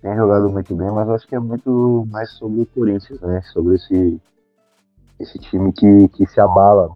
tem 0.03 0.17
jogado 0.17 0.49
muito 0.49 0.75
bem, 0.75 0.91
mas 0.91 1.09
acho 1.09 1.25
que 1.25 1.33
é 1.33 1.39
muito 1.39 2.05
mais 2.11 2.29
sobre 2.31 2.61
o 2.61 2.65
Corinthians, 2.65 3.21
né? 3.21 3.41
Sobre 3.53 3.75
esse, 3.75 4.21
esse 5.17 5.39
time 5.39 5.71
que, 5.71 6.09
que 6.09 6.27
se 6.27 6.41
abala. 6.41 6.93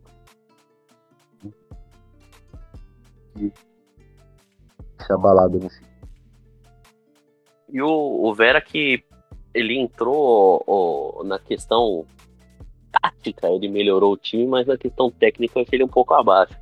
Que 3.34 3.54
se 5.06 5.14
abalado 5.14 5.58
nesse. 5.58 5.82
E 7.70 7.82
o, 7.82 7.88
o 7.88 8.36
Vera 8.36 8.60
que 8.60 9.02
ele 9.54 9.80
entrou 9.80 10.62
ó, 10.68 11.24
na 11.24 11.40
questão 11.40 12.06
tática, 12.92 13.48
ele 13.50 13.70
melhorou 13.70 14.14
o 14.14 14.18
time, 14.18 14.46
mas 14.46 14.68
na 14.68 14.78
questão 14.78 15.10
técnica 15.10 15.58
eu 15.58 15.64
achei 15.64 15.78
ele 15.78 15.86
um 15.86 15.90
pouco 15.90 16.14
abaixo. 16.14 16.60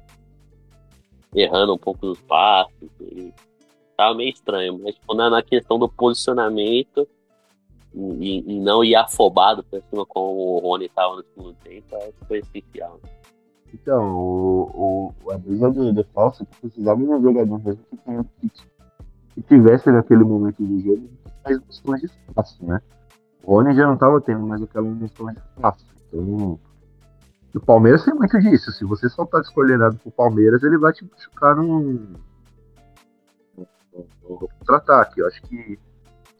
Errando 1.34 1.74
um 1.74 1.78
pouco 1.80 2.06
os 2.06 2.22
passes. 2.22 2.92
Ele 3.02 3.34
tava 3.96 4.16
meio 4.16 4.30
estranho, 4.30 4.80
mas 4.82 4.96
tipo, 4.96 5.14
na, 5.14 5.30
na 5.30 5.42
questão 5.42 5.80
do 5.80 5.90
posicionamento 5.90 7.08
e, 7.94 8.44
e, 8.46 8.60
não 8.60 8.84
ir 8.84 8.96
afobado 8.96 9.64
pra 9.64 9.80
cima 9.82 10.06
como 10.06 10.58
o 10.58 10.60
Rony 10.60 10.90
tava 10.90 11.16
no 11.16 11.24
segundo 11.24 11.54
tempo, 11.64 11.96
acho 11.96 12.12
que 12.12 12.26
foi 12.26 12.40
essencial. 12.40 13.00
Então, 13.74 14.16
o, 14.16 15.14
o, 15.24 15.32
a 15.32 15.38
brisa 15.38 15.72
do, 15.72 15.94
do 15.94 16.04
falso 16.14 16.46
precisava 16.62 17.00
de 17.00 17.10
um 17.10 17.22
jogador 17.22 17.64
mesmo 17.64 17.84
que, 17.90 18.50
que, 18.50 18.64
que 19.36 19.42
tivesse 19.44 19.90
naquele 19.92 20.24
momento 20.24 20.62
do 20.62 20.80
jogo 20.80 21.10
mais 21.44 21.60
noções 21.66 22.02
de 22.02 22.08
espaço, 22.08 22.66
né? 22.66 22.82
O 23.44 23.52
Rony 23.52 23.76
já 23.76 23.86
não 23.86 23.96
tava 23.96 24.20
tendo 24.22 24.46
mais 24.46 24.62
aquela 24.62 24.90
noção 24.90 25.28
de 25.28 25.38
espaço. 25.38 25.86
Então, 26.08 26.60
o 27.54 27.60
Palmeiras 27.60 28.04
tem 28.04 28.14
muito 28.14 28.38
disso. 28.40 28.72
Se 28.72 28.84
você 28.84 29.08
só 29.10 29.26
tá 29.26 29.40
escolhendo 29.40 29.96
pro 29.96 30.12
Palmeiras, 30.12 30.64
ele 30.64 30.78
vai 30.78 30.92
te 30.92 31.06
machucar 31.06 31.56
num, 31.56 31.80
no 31.80 32.20
contra-ataque. 34.22 35.20
Eu 35.20 35.28
acho 35.28 35.42
que 35.44 35.80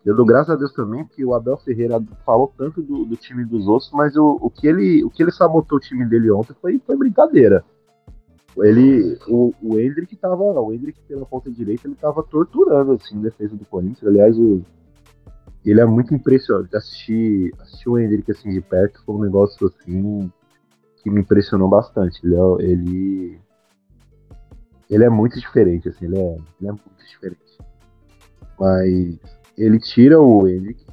eu 0.06 0.16
dou 0.16 0.26
graças 0.26 0.52
a 0.52 0.56
Deus 0.56 0.72
também 0.74 1.06
que 1.06 1.26
o 1.26 1.34
Abel 1.34 1.58
Ferreira 1.58 2.02
falou 2.26 2.54
tanto 2.56 2.82
do, 2.82 3.06
do 3.06 3.16
time 3.16 3.44
dos 3.44 3.68
outros, 3.68 3.90
mas 3.92 4.16
o, 4.16 4.38
o, 4.40 4.52
que 4.52 4.68
ele, 4.68 5.04
o 5.04 5.10
que 5.10 5.24
ele 5.24 5.32
sabotou 5.32 5.78
o 5.78 5.82
time 5.82 6.06
dele 6.06 6.30
ontem 6.30 6.56
foi, 6.62 6.80
foi 6.86 6.96
brincadeira. 6.96 7.66
Ele, 8.58 9.18
o, 9.28 9.52
o 9.62 9.80
Hendrick 9.80 10.16
tava, 10.16 10.44
o 10.44 10.72
Hendrick 10.72 11.02
pela 11.08 11.26
ponta 11.26 11.52
direita, 11.52 11.88
ele 11.88 11.96
tava 11.96 12.24
torturando 12.24 12.94
assim, 12.94 13.18
a 13.18 13.24
defesa 13.24 13.56
do 13.56 13.66
Corinthians. 13.66 14.08
Aliás, 14.08 14.38
o, 14.38 14.62
ele 15.66 15.82
é 15.82 15.86
muito 15.86 16.14
impressionante. 16.14 16.76
Assistir, 16.76 17.54
assistir 17.60 17.90
o 17.90 17.98
Hendrick 17.98 18.32
assim 18.32 18.52
de 18.52 18.62
perto 18.62 19.04
foi 19.04 19.16
um 19.16 19.22
negócio 19.22 19.68
assim 19.68 20.32
que 21.02 21.10
me 21.10 21.22
impressionou 21.22 21.68
bastante. 21.68 22.22
Ele, 22.24 22.36
é, 22.36 22.64
ele 22.64 23.40
ele 24.90 25.04
é 25.04 25.10
muito 25.10 25.40
diferente, 25.40 25.90
assim, 25.90 26.06
ele 26.06 26.18
é, 26.18 26.36
ele 26.60 26.70
é 26.70 26.72
muito 26.72 27.06
diferente. 27.08 27.58
Mas 28.60 29.20
ele 29.58 29.80
tira 29.80 30.20
o 30.20 30.48
Henrique, 30.48 30.86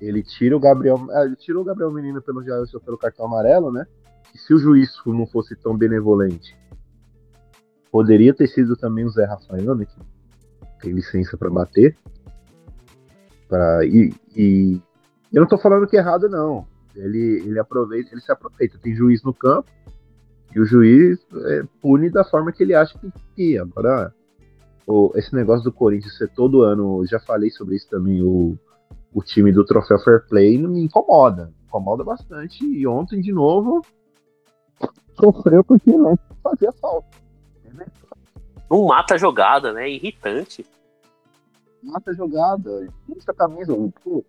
ele 0.00 0.22
tira 0.22 0.56
o 0.56 0.60
Gabriel. 0.60 1.06
Ah, 1.10 1.24
ele 1.24 1.36
tirou 1.36 1.62
o 1.62 1.64
Gabriel 1.64 1.90
Menino 1.90 2.22
pelo 2.22 2.42
pelo 2.84 2.98
cartão 2.98 3.26
amarelo, 3.26 3.72
né? 3.72 3.86
E 4.34 4.38
se 4.38 4.52
o 4.54 4.58
juiz 4.58 4.90
não 5.06 5.26
fosse 5.26 5.56
tão 5.56 5.76
benevolente, 5.76 6.56
poderia 7.90 8.34
ter 8.34 8.46
sido 8.46 8.76
também 8.76 9.04
o 9.04 9.10
Zé 9.10 9.24
Rafael, 9.24 9.74
né? 9.74 9.86
Que 9.86 9.98
tem 10.80 10.92
licença 10.92 11.36
para 11.36 11.50
bater. 11.50 11.96
Pra, 13.48 13.84
e, 13.84 14.14
e 14.36 14.80
eu 15.32 15.40
não 15.40 15.48
tô 15.48 15.58
falando 15.58 15.86
que 15.86 15.96
é 15.96 16.00
errado, 16.00 16.28
não. 16.28 16.66
Ele, 16.94 17.42
ele 17.44 17.58
aproveita, 17.58 18.10
ele 18.12 18.20
se 18.20 18.30
aproveita. 18.30 18.78
Tem 18.78 18.94
juiz 18.94 19.22
no 19.22 19.32
campo, 19.32 19.70
e 20.54 20.60
o 20.60 20.64
juiz 20.64 21.18
é, 21.34 21.62
pune 21.80 22.10
da 22.10 22.24
forma 22.24 22.52
que 22.52 22.62
ele 22.62 22.74
acha 22.74 22.98
que 22.98 23.52
ia. 23.52 23.62
Agora, 23.62 24.14
o, 24.86 25.12
esse 25.14 25.34
negócio 25.34 25.64
do 25.64 25.72
Corinthians 25.72 26.16
ser 26.16 26.28
todo 26.28 26.62
ano, 26.62 27.04
já 27.06 27.20
falei 27.20 27.50
sobre 27.50 27.76
isso 27.76 27.88
também, 27.88 28.22
o, 28.22 28.56
o 29.12 29.22
time 29.22 29.52
do 29.52 29.64
Troféu 29.64 29.98
Fair 29.98 30.26
Play 30.26 30.58
não 30.58 30.70
me 30.70 30.82
incomoda. 30.82 31.46
Me 31.46 31.66
incomoda 31.66 32.02
bastante. 32.02 32.64
E 32.64 32.86
ontem, 32.86 33.20
de 33.20 33.32
novo, 33.32 33.84
sofreu 35.18 35.62
porque 35.62 35.92
não 35.92 36.18
fazia 36.42 36.72
falta. 36.72 37.08
Não 38.70 38.84
mata 38.84 39.14
a 39.14 39.18
jogada, 39.18 39.72
né? 39.72 39.88
Irritante. 39.88 40.64
Mata 41.82 42.10
a 42.10 42.14
jogada. 42.14 42.86
Puxa 43.06 43.30
a 43.30 43.34
camisa. 43.34 43.74
Pô, 44.04 44.24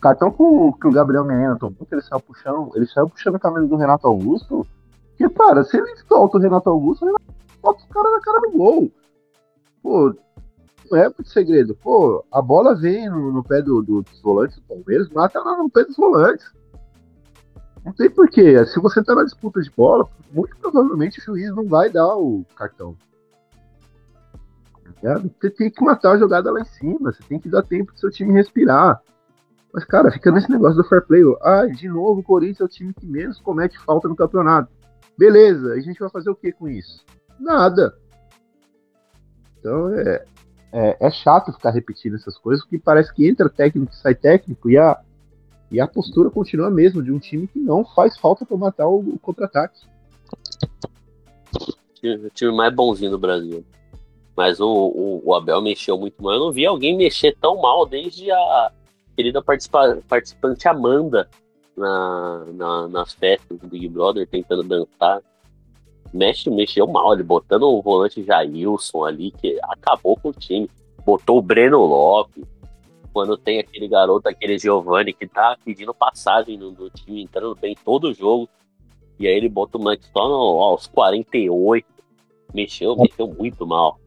cartão 0.00 0.30
que 0.30 0.42
o, 0.42 0.72
que 0.72 0.86
o 0.86 0.92
Gabriel 0.92 1.24
Menino 1.24 1.58
tomou, 1.58 1.86
que 1.86 1.94
ele 1.94 2.02
saiu 2.02 2.20
puxando, 2.20 2.70
ele 2.74 2.86
saiu 2.86 3.08
puxando 3.08 3.36
a 3.36 3.38
camisa 3.38 3.66
do 3.66 3.76
Renato 3.76 4.06
Augusto. 4.06 4.66
Porque, 5.16 5.28
cara, 5.34 5.64
se 5.64 5.76
ele 5.76 5.96
solta 6.08 6.38
o 6.38 6.40
Renato 6.40 6.68
Augusto, 6.68 7.06
ele 7.06 7.16
bota 7.62 7.84
o 7.84 7.88
cara 7.88 8.10
na 8.10 8.20
cara 8.20 8.40
do 8.40 8.50
gol. 8.50 8.92
Pô, 9.82 10.14
não 10.90 10.98
é 10.98 11.04
muito 11.04 11.28
segredo. 11.28 11.74
Pô, 11.74 12.24
a 12.32 12.42
bola 12.42 12.74
vem 12.74 13.08
no, 13.08 13.32
no 13.32 13.44
pé 13.44 13.62
do, 13.62 13.82
do, 13.82 14.02
dos 14.02 14.20
volantes 14.20 14.56
do 14.56 14.62
Palmeiras, 14.62 15.08
mata 15.10 15.38
ela 15.38 15.56
no 15.56 15.70
pé 15.70 15.84
dos 15.84 15.96
volantes. 15.96 16.52
Não 17.84 17.92
tem 17.92 18.10
porquê. 18.10 18.64
Se 18.66 18.80
você 18.80 19.02
tá 19.02 19.14
na 19.14 19.24
disputa 19.24 19.60
de 19.60 19.70
bola, 19.70 20.08
muito 20.32 20.56
provavelmente 20.56 21.20
o 21.20 21.22
juiz 21.22 21.54
não 21.54 21.66
vai 21.66 21.90
dar 21.90 22.16
o 22.16 22.44
cartão. 22.56 22.96
Tá 25.02 25.18
você 25.18 25.50
tem 25.50 25.70
que 25.70 25.84
matar 25.84 26.12
a 26.12 26.18
jogada 26.18 26.50
lá 26.50 26.60
em 26.60 26.64
cima. 26.64 27.12
Você 27.12 27.22
tem 27.28 27.38
que 27.38 27.48
dar 27.48 27.62
tempo 27.62 27.92
pro 27.92 28.00
seu 28.00 28.10
time 28.10 28.32
respirar. 28.32 29.02
Mas, 29.72 29.84
cara, 29.84 30.10
fica 30.10 30.30
nesse 30.30 30.50
negócio 30.50 30.76
do 30.76 30.88
fair 30.88 31.04
play. 31.04 31.22
Ah, 31.42 31.66
de 31.66 31.88
novo, 31.88 32.20
o 32.20 32.24
Corinthians 32.24 32.60
é 32.60 32.64
o 32.64 32.68
time 32.68 32.94
que 32.94 33.06
menos 33.06 33.40
comete 33.40 33.78
falta 33.80 34.08
no 34.08 34.16
campeonato. 34.16 34.70
Beleza, 35.16 35.72
a 35.72 35.80
gente 35.80 35.98
vai 35.98 36.10
fazer 36.10 36.30
o 36.30 36.34
que 36.34 36.52
com 36.52 36.68
isso? 36.68 37.04
Nada. 37.38 37.96
Então 39.58 39.94
é, 39.94 40.24
é, 40.72 40.96
é 41.00 41.10
chato 41.10 41.52
ficar 41.52 41.70
repetindo 41.70 42.16
essas 42.16 42.36
coisas, 42.36 42.64
porque 42.64 42.78
parece 42.78 43.12
que 43.14 43.26
entra 43.26 43.48
técnico 43.48 43.94
sai 43.94 44.14
técnico 44.14 44.68
e 44.68 44.76
a, 44.76 45.00
e 45.70 45.80
a 45.80 45.86
postura 45.86 46.30
continua 46.30 46.66
a 46.66 46.70
mesma 46.70 47.02
de 47.02 47.12
um 47.12 47.18
time 47.18 47.46
que 47.46 47.58
não 47.58 47.84
faz 47.84 48.18
falta 48.18 48.44
para 48.44 48.56
matar 48.56 48.88
o, 48.88 48.98
o 48.98 49.18
contra-ataque. 49.18 49.80
O 52.02 52.30
time 52.30 52.52
mais 52.52 52.74
bonzinho 52.74 53.12
do 53.12 53.18
Brasil. 53.18 53.64
Mas 54.36 54.60
o, 54.60 54.68
o, 54.68 55.22
o, 55.24 55.34
Abel 55.34 55.62
mexeu 55.62 55.96
muito 55.96 56.22
mal. 56.22 56.34
Eu 56.34 56.40
não 56.40 56.52
vi 56.52 56.66
alguém 56.66 56.96
mexer 56.96 57.36
tão 57.40 57.62
mal 57.62 57.86
desde 57.86 58.30
a 58.30 58.72
querida 59.16 59.40
participa 59.40 60.02
participante 60.08 60.66
Amanda 60.66 61.28
na, 61.76 62.44
na, 62.52 62.88
nas 62.88 63.12
festas 63.12 63.58
do 63.58 63.66
Big 63.66 63.88
Brother 63.88 64.26
tentando 64.26 64.62
dançar. 64.62 65.22
Mexe, 66.12 66.48
mexeu 66.48 66.86
mal, 66.86 67.12
ele 67.12 67.22
botando 67.22 67.64
o 67.64 67.82
volante 67.82 68.22
Jailson 68.22 69.04
ali, 69.04 69.32
que 69.32 69.58
acabou 69.64 70.16
com 70.16 70.28
o 70.28 70.32
time. 70.32 70.70
Botou 71.04 71.38
o 71.38 71.42
Breno 71.42 71.78
Lopes. 71.78 72.44
Quando 73.12 73.36
tem 73.36 73.60
aquele 73.60 73.88
garoto, 73.88 74.28
aquele 74.28 74.58
Giovanni, 74.58 75.12
que 75.12 75.26
tá 75.26 75.56
pedindo 75.64 75.94
passagem 75.94 76.56
no, 76.58 76.72
no 76.72 76.90
time, 76.90 77.22
entrando 77.22 77.54
bem 77.54 77.76
todo 77.84 78.08
o 78.08 78.14
jogo. 78.14 78.48
E 79.18 79.26
aí 79.26 79.34
ele 79.34 79.48
bota 79.48 79.78
o 79.78 79.84
Mike 79.84 80.04
só 80.12 80.20
aos 80.20 80.86
48. 80.88 81.86
Mexeu, 82.52 82.96
mexeu 82.96 83.28
muito 83.28 83.66
mal. 83.66 83.98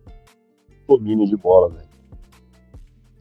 Domínio 0.88 1.28
de 1.28 1.36
bola, 1.36 1.70
velho. 1.70 1.88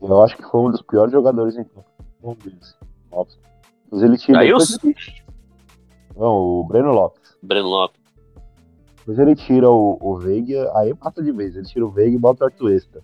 Eu 0.01 0.23
acho 0.23 0.37
que 0.37 0.43
foi 0.43 0.61
um 0.61 0.71
dos 0.71 0.83
piores 0.83 1.13
jogadores 1.13 1.57
em 1.57 1.65
campo. 1.65 1.87
Um 2.23 2.35
deles. 2.35 2.77
Nossa. 3.11 3.39
Ele 3.93 4.17
tira. 4.17 4.41
Não, 6.17 6.35
o 6.35 6.65
Breno 6.65 6.93
Lopes. 6.93 7.37
Breno 7.43 7.69
Lopes. 7.69 8.01
Mas 9.07 9.19
ele 9.19 9.37
tira 9.37 9.71
o, 9.71 9.99
o 10.01 10.17
Veiga, 10.17 10.71
aí 10.75 10.93
mata 11.01 11.23
de 11.23 11.31
vez. 11.31 11.55
Ele 11.55 11.67
tira 11.67 11.87
o 11.87 11.91
Veiga 11.91 12.17
e 12.17 12.19
bota 12.19 12.45
o 12.45 12.47
Artuesta. 12.47 13.03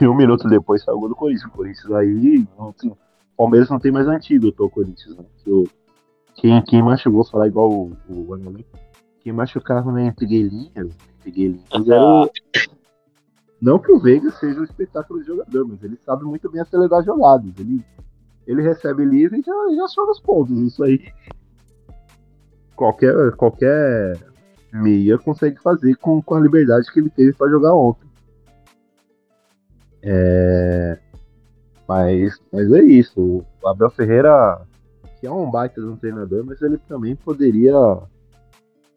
E 0.00 0.06
um 0.06 0.14
minuto 0.14 0.48
depois 0.48 0.82
saiu 0.82 0.96
o 0.96 1.00
gol 1.00 1.08
do 1.10 1.14
Corinthians. 1.14 1.50
O 1.50 1.54
Corinthians 1.54 1.92
aí. 1.92 2.46
Não 2.58 2.68
o 2.68 2.96
Palmeiras 3.36 3.68
não 3.68 3.78
tem 3.78 3.92
mais 3.92 4.06
antigo, 4.06 4.52
o 4.56 4.70
Corinthians, 4.70 5.16
né? 5.16 5.24
Que 5.42 5.50
o, 5.50 5.68
quem, 6.36 6.62
quem 6.62 6.82
machucou, 6.82 7.24
falar 7.24 7.48
igual 7.48 7.70
o, 7.70 7.92
o 8.08 8.64
quem 9.20 9.32
machucava 9.32 9.90
na 9.90 10.04
Entreguelinhas, 10.04 10.94
Entreguelinhas 11.18 11.88
era 11.88 12.02
o, 12.02 12.30
não 13.60 13.78
que 13.78 13.90
o 13.90 13.98
Veiga 13.98 14.30
seja 14.32 14.60
um 14.60 14.64
espetáculo 14.64 15.20
de 15.20 15.26
jogador, 15.26 15.66
mas 15.66 15.82
ele 15.82 15.96
sabe 16.04 16.24
muito 16.24 16.50
bem 16.50 16.60
acelerar 16.60 17.02
jogadas. 17.02 17.50
Ele, 17.58 17.82
ele 18.46 18.62
recebe 18.62 19.04
livre 19.04 19.40
e 19.40 19.42
já, 19.42 19.52
já 19.76 19.88
chama 19.88 20.12
os 20.12 20.20
pontos. 20.20 20.58
Isso 20.58 20.82
aí. 20.82 21.12
Qualquer, 22.76 23.32
qualquer 23.36 24.18
meia 24.72 25.16
consegue 25.18 25.60
fazer 25.60 25.94
com, 25.96 26.20
com 26.20 26.34
a 26.34 26.40
liberdade 26.40 26.92
que 26.92 26.98
ele 26.98 27.10
teve 27.10 27.32
para 27.32 27.50
jogar 27.50 27.74
ontem. 27.74 28.08
É, 30.02 30.98
mas, 31.88 32.38
mas 32.52 32.72
é 32.72 32.82
isso. 32.82 33.44
O 33.62 33.68
Abel 33.68 33.90
Ferreira, 33.90 34.60
que 35.20 35.26
é 35.26 35.30
um 35.30 35.50
baita 35.50 35.80
de 35.80 35.86
um 35.86 35.96
treinador, 35.96 36.44
mas 36.44 36.60
ele 36.60 36.78
também 36.78 37.14
poderia 37.14 37.74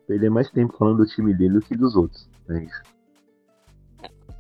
perder 0.07 0.29
mais 0.29 0.49
tempo 0.49 0.75
falando 0.77 0.97
do 0.97 1.05
time 1.05 1.33
dele 1.33 1.55
do 1.55 1.61
que 1.61 1.77
dos 1.77 1.95
outros. 1.95 2.27
É 2.49 2.63
isso. 2.63 2.81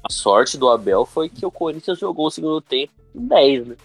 A 0.03 0.11
sorte 0.11 0.57
do 0.57 0.69
Abel 0.69 1.05
foi 1.05 1.29
que 1.29 1.45
o 1.45 1.51
Corinthians 1.51 1.99
jogou 1.99 2.27
o 2.27 2.31
segundo 2.31 2.61
tempo 2.61 2.93
em 3.13 3.27
10, 3.27 3.67
né? 3.67 3.75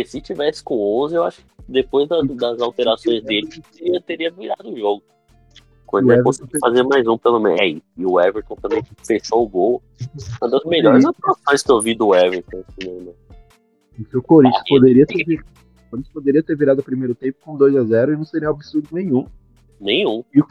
Porque 0.00 0.04
se 0.04 0.20
tivesse 0.20 0.64
com 0.64 0.78
11, 1.04 1.14
eu 1.14 1.24
acho 1.24 1.40
que 1.40 1.46
depois 1.68 2.08
das, 2.08 2.26
das 2.28 2.60
alterações 2.60 3.22
dele, 3.22 3.48
teria, 3.76 4.00
teria 4.00 4.30
virado 4.30 4.72
o 4.72 4.78
jogo. 4.78 5.02
O 5.82 5.86
Corinthians 5.86 6.22
conseguiu 6.22 6.60
fazer 6.60 6.82
mais 6.84 7.06
um 7.06 7.18
pelo 7.18 7.38
menos. 7.38 7.60
É, 7.60 7.68
e 7.68 8.06
o 8.06 8.18
Everton 8.18 8.56
também 8.56 8.82
fechou 9.06 9.42
o 9.42 9.48
gol. 9.48 9.82
Uma 10.40 10.50
das 10.50 10.64
melhores 10.64 11.04
atuações 11.04 11.62
que 11.62 11.70
eu 11.70 11.80
vi 11.82 11.94
do 11.94 12.14
Everton. 12.14 12.64
Assim, 12.68 12.90
né? 13.00 13.12
o 14.14 14.22
Corinthians, 14.22 14.62
ah, 14.62 14.68
poderia 14.70 15.06
ter, 15.06 15.22
o 15.22 15.90
Corinthians 15.90 16.12
poderia 16.14 16.42
ter 16.42 16.56
virado 16.56 16.78
o 16.78 16.84
primeiro 16.84 17.14
tempo 17.14 17.38
com 17.44 17.58
2x0 17.58 18.14
e 18.14 18.16
não 18.16 18.24
seria 18.24 18.48
absurdo 18.48 18.88
nenhum. 18.92 19.26
Nenhum. 19.78 20.24
E 20.32 20.40
o 20.40 20.46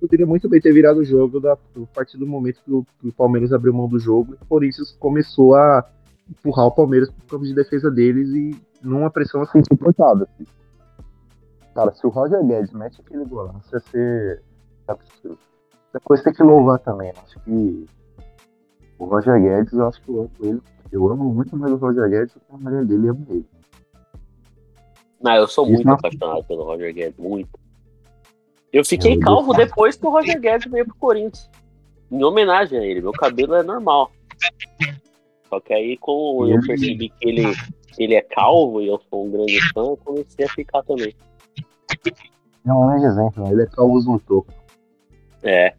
poderia 0.00 0.26
muito 0.26 0.48
bem 0.48 0.60
ter 0.60 0.72
virado 0.72 1.00
o 1.00 1.04
jogo 1.04 1.38
da, 1.40 1.52
a 1.52 1.86
partir 1.94 2.18
do 2.18 2.26
momento 2.26 2.60
que 2.64 2.72
o, 2.72 2.84
que 3.00 3.08
o, 3.08 3.12
Palmeiras 3.12 3.52
abriu 3.52 3.72
mão 3.72 3.88
do 3.88 3.98
jogo 3.98 4.32
e 4.32 4.42
o 4.42 4.46
Corinthians 4.46 4.96
começou 4.98 5.54
a 5.54 5.88
empurrar 6.30 6.66
o 6.66 6.72
Palmeiras 6.72 7.10
pro 7.10 7.26
campo 7.26 7.44
de 7.44 7.54
defesa 7.54 7.90
deles 7.90 8.28
e 8.30 8.60
numa 8.82 9.10
pressão 9.10 9.42
assim 9.42 9.58
insuportável. 9.58 10.26
Assim. 10.34 10.44
Cara, 11.74 11.92
se 11.94 12.06
o 12.06 12.10
Roger 12.10 12.44
Guedes 12.44 12.72
mete 12.72 13.00
aquele 13.00 13.24
golaço, 13.24 13.68
ia 13.72 13.80
ser 13.80 14.42
absurdo. 14.86 15.38
Depois 15.92 16.22
tem 16.22 16.32
que 16.32 16.42
louvar 16.42 16.78
também. 16.80 17.12
Acho 17.24 17.40
que 17.40 17.86
o 18.98 19.04
Roger 19.04 19.40
Guedes, 19.40 19.72
eu 19.72 19.86
acho 19.86 20.02
que 20.02 20.08
eu 20.10 20.20
amo 20.20 20.30
ele. 20.40 20.62
Eu 20.90 21.08
amo 21.08 21.32
muito 21.32 21.56
mais 21.56 21.72
o 21.72 21.76
Roger 21.76 22.08
Guedes 22.08 22.34
do 22.34 22.40
que 22.40 22.52
a 22.52 22.56
mulher 22.56 22.84
dele 22.84 23.08
ama 23.08 23.26
ele. 23.30 23.46
Não, 25.20 25.34
eu 25.34 25.48
sou 25.48 25.64
Isso 25.64 25.74
muito 25.74 25.90
apaixonado 25.90 26.44
pelo 26.44 26.64
Roger 26.64 26.94
Guedes, 26.94 27.18
muito. 27.18 27.50
Eu 28.72 28.84
fiquei 28.84 29.16
eu 29.16 29.20
calvo 29.20 29.54
depois 29.54 29.96
que 29.96 30.06
o 30.06 30.10
Roger 30.10 30.40
Guedes 30.40 30.70
veio 30.70 30.84
pro 30.84 30.94
Corinthians. 30.96 31.50
Em 32.10 32.22
homenagem 32.22 32.78
a 32.78 32.84
ele. 32.84 33.00
Meu 33.00 33.12
cabelo 33.12 33.54
é 33.54 33.62
normal. 33.62 34.10
Só 35.48 35.60
que 35.60 35.72
aí, 35.72 35.96
como 35.96 36.46
eu 36.46 36.60
percebi 36.60 37.08
que 37.08 37.28
ele, 37.28 37.42
ele 37.98 38.14
é 38.14 38.20
calvo 38.20 38.82
e 38.82 38.88
eu 38.88 39.00
sou 39.08 39.26
um 39.26 39.30
grande 39.30 39.58
fã, 39.72 39.82
eu 39.82 39.96
comecei 39.96 40.44
a 40.44 40.48
ficar 40.48 40.82
também. 40.82 41.14
É 42.66 43.06
exemplo, 43.06 43.50
ele 43.50 43.62
é 43.62 43.66
calvo 43.66 43.98
no 44.00 44.20
topo. 44.20 44.52
É. 45.42 45.74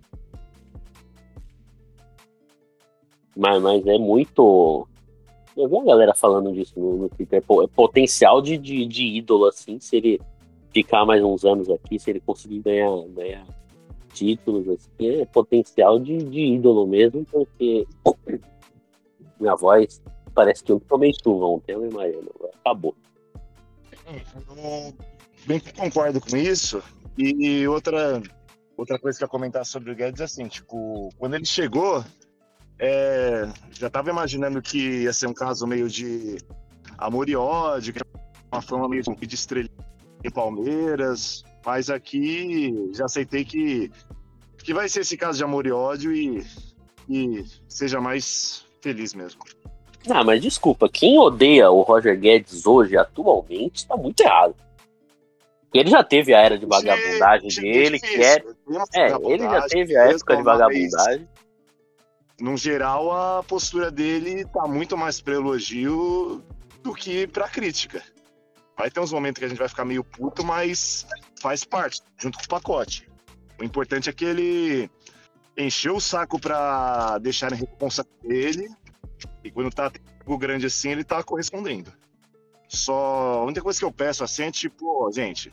Mas, 3.38 3.62
mas 3.62 3.86
é 3.86 3.98
muito. 3.98 4.88
Eu 5.56 5.70
vi 5.70 5.78
a 5.78 5.84
galera 5.84 6.16
falando 6.16 6.52
disso 6.52 6.80
no, 6.80 6.98
no 6.98 7.10
Twitter. 7.10 7.44
É 7.48 7.68
potencial 7.68 8.42
de, 8.42 8.58
de, 8.58 8.86
de 8.86 9.06
ídolo, 9.06 9.46
assim, 9.46 9.80
se 9.80 9.98
ele 9.98 10.22
ficar 10.74 11.06
mais 11.06 11.24
uns 11.24 11.46
anos 11.46 11.70
aqui, 11.70 12.00
se 12.00 12.10
ele 12.10 12.20
conseguir 12.20 12.60
ganhar, 12.60 12.90
ganhar 13.10 13.46
títulos, 14.14 14.68
assim, 14.68 15.22
é 15.22 15.26
potencial 15.26 16.00
de, 16.00 16.18
de 16.18 16.40
ídolo 16.40 16.88
mesmo, 16.88 17.26
porque 17.32 17.86
minha 19.40 19.56
voz 19.56 20.02
parece 20.34 20.64
que 20.64 20.72
eu 20.72 20.80
tomei 20.80 21.12
chuva 21.14 21.46
ontem, 21.46 21.74
eu 21.74 21.86
imagino, 21.86 22.30
acabou. 22.64 22.96
Eu 24.08 24.94
bem 25.46 25.60
que 25.60 25.74
concordo 25.74 26.22
com 26.22 26.38
isso. 26.38 26.82
E 27.18 27.68
outra, 27.68 28.22
outra 28.78 28.98
coisa 28.98 29.18
que 29.18 29.24
eu 29.24 29.30
comentar 29.30 29.66
sobre 29.66 29.92
o 29.92 29.96
Guedes 29.96 30.22
é 30.22 30.24
assim, 30.24 30.48
tipo, 30.48 31.10
quando 31.18 31.36
ele 31.36 31.46
chegou, 31.46 32.04
é, 32.80 33.50
já 33.72 33.88
estava 33.88 34.10
imaginando 34.10 34.62
que 34.62 35.02
ia 35.02 35.12
ser 35.12 35.28
um 35.28 35.34
caso 35.34 35.68
meio 35.68 35.90
de 35.90 36.38
amor 36.98 37.28
e 37.28 37.36
ódio, 37.36 37.94
que 37.94 38.00
uma 38.52 38.62
forma 38.62 38.88
meio 38.88 39.04
de 39.04 39.36
estrelinha 39.36 39.90
em 40.24 40.32
Palmeiras, 40.32 41.44
mas 41.66 41.90
aqui 41.90 42.74
já 42.94 43.06
aceitei 43.06 43.44
que, 43.44 43.92
que 44.58 44.74
vai 44.74 44.88
ser 44.88 45.02
esse 45.02 45.18
caso 45.18 45.38
de 45.38 45.44
amor 45.44 45.68
e 45.68 45.72
ódio 45.72 46.14
e, 46.14 46.46
e 47.10 47.46
seja 47.68 48.00
mais 48.00 48.66
feliz 48.82 49.14
mesmo. 49.14 49.42
Ah, 50.10 50.24
mas 50.24 50.42
desculpa, 50.42 50.90
quem 50.90 51.18
odeia 51.18 51.70
o 51.70 51.82
Roger 51.82 52.18
Guedes 52.18 52.66
hoje, 52.66 52.96
atualmente, 52.98 53.78
está 53.78 53.98
muito 53.98 54.22
errado. 54.22 54.56
Ele 55.74 55.90
já 55.90 56.04
teve 56.04 56.34
a 56.34 56.40
era 56.40 56.58
de 56.58 56.66
vagabundagem 56.66 57.50
gente, 57.50 57.62
dele, 57.62 58.00
que 58.00 58.24
é. 58.24 58.44
É, 58.96 59.14
ele 59.28 59.44
já 59.44 59.62
teve 59.68 59.96
a 59.96 60.06
época 60.08 60.38
de 60.38 60.44
vagabundagem. 60.44 61.28
No 62.40 62.58
geral, 62.58 63.12
a 63.12 63.44
postura 63.44 63.92
dele 63.92 64.46
tá 64.46 64.66
muito 64.66 64.98
mais 64.98 65.22
para 65.22 65.36
elogio 65.36 66.42
do 66.82 66.94
que 66.94 67.28
para 67.28 67.48
crítica. 67.50 68.02
Vai 68.78 68.90
ter 68.90 69.00
uns 69.02 69.12
momentos 69.12 69.40
que 69.40 69.46
a 69.46 69.50
gente 69.50 69.58
vai 69.58 69.68
ficar 69.68 69.84
meio 69.84 70.04
puto, 70.04 70.44
mas 70.44 71.06
faz 71.42 71.66
parte, 71.66 72.02
junto 72.18 72.38
com 72.38 72.46
o 72.46 72.48
pacote. 72.48 73.08
O 73.60 73.64
importante 73.64 74.10
é 74.10 74.14
que 74.14 74.24
ele 74.24 74.90
encheu 75.66 75.96
o 75.96 76.02
saco 76.02 76.40
para 76.40 77.18
deixar 77.20 77.54
a 77.54 77.56
responsa 77.56 78.06
dele, 78.24 78.70
e 79.44 79.52
quando 79.52 79.70
tá 79.70 79.92
algo 80.22 80.38
grande 80.38 80.66
assim, 80.66 80.90
ele 80.90 81.04
tá 81.04 81.22
correspondendo. 81.24 81.92
Só 82.68 83.40
a 83.40 83.44
única 83.44 83.62
coisa 83.62 83.80
que 83.80 83.86
eu 83.86 83.92
peço 83.92 84.24
assim 84.24 84.44
é 84.44 84.52
tipo, 84.52 85.12
gente, 85.12 85.52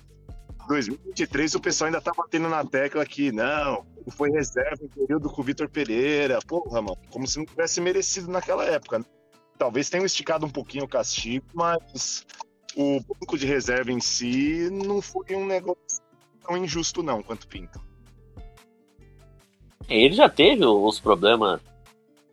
2023 0.68 1.54
o 1.54 1.61
pessoal 1.61 1.86
ainda 1.86 2.00
tá 2.00 2.12
batendo 2.16 2.48
na 2.48 2.64
tecla 2.64 3.07
que 3.07 3.32
não, 3.32 3.86
foi 4.11 4.30
reserva 4.30 4.84
em 4.84 4.88
período 4.88 5.30
com 5.30 5.40
o 5.40 5.44
Vitor 5.44 5.68
Pereira. 5.68 6.38
Porra, 6.46 6.82
mano, 6.82 6.98
como 7.11 7.26
se 7.26 7.38
não 7.38 7.46
tivesse 7.46 7.80
merecido 7.80 8.30
naquela 8.30 8.64
época. 8.64 8.98
Né? 8.98 9.04
Talvez 9.59 9.88
tenham 9.88 10.04
esticado 10.04 10.44
um 10.44 10.50
pouquinho 10.50 10.84
o 10.84 10.88
castigo, 10.88 11.46
mas 11.54 12.26
o 12.76 13.00
banco 13.00 13.38
de 13.38 13.46
reserva 13.46 13.90
em 13.90 14.00
si 14.00 14.68
não 14.70 15.00
foi 15.00 15.34
um 15.34 15.46
negócio 15.46 16.02
tão 16.46 16.57
injusto, 16.57 17.02
não, 17.02 17.22
quanto 17.22 17.48
pinta. 17.48 17.80
Ele 19.89 20.14
já 20.14 20.29
teve 20.29 20.64
os 20.64 20.99
problemas 20.99 21.61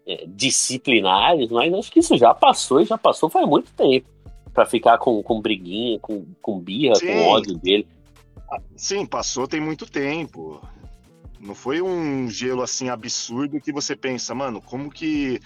é, 0.07 0.25
disciplinares, 0.27 1.49
mas 1.49 1.73
acho 1.73 1.91
que 1.91 1.99
isso 1.99 2.17
já 2.17 2.33
passou 2.33 2.81
e 2.81 2.85
já 2.85 2.97
passou 2.97 3.29
faz 3.29 3.47
muito 3.47 3.71
tempo. 3.73 4.07
para 4.53 4.65
ficar 4.65 4.97
com, 4.97 5.21
com 5.23 5.41
briguinha, 5.41 5.99
com, 5.99 6.25
com 6.41 6.59
birra, 6.59 6.95
Sim. 6.95 7.07
com 7.07 7.27
ódio 7.29 7.57
dele. 7.57 7.87
Sim, 8.75 9.05
passou 9.05 9.47
tem 9.47 9.59
muito 9.59 9.85
tempo. 9.85 10.61
Não 11.39 11.55
foi 11.55 11.81
um 11.81 12.29
gelo 12.29 12.61
assim 12.61 12.89
absurdo 12.89 13.59
que 13.59 13.71
você 13.71 13.95
pensa, 13.95 14.33
mano, 14.33 14.61
como 14.61 14.89
que 14.89 15.39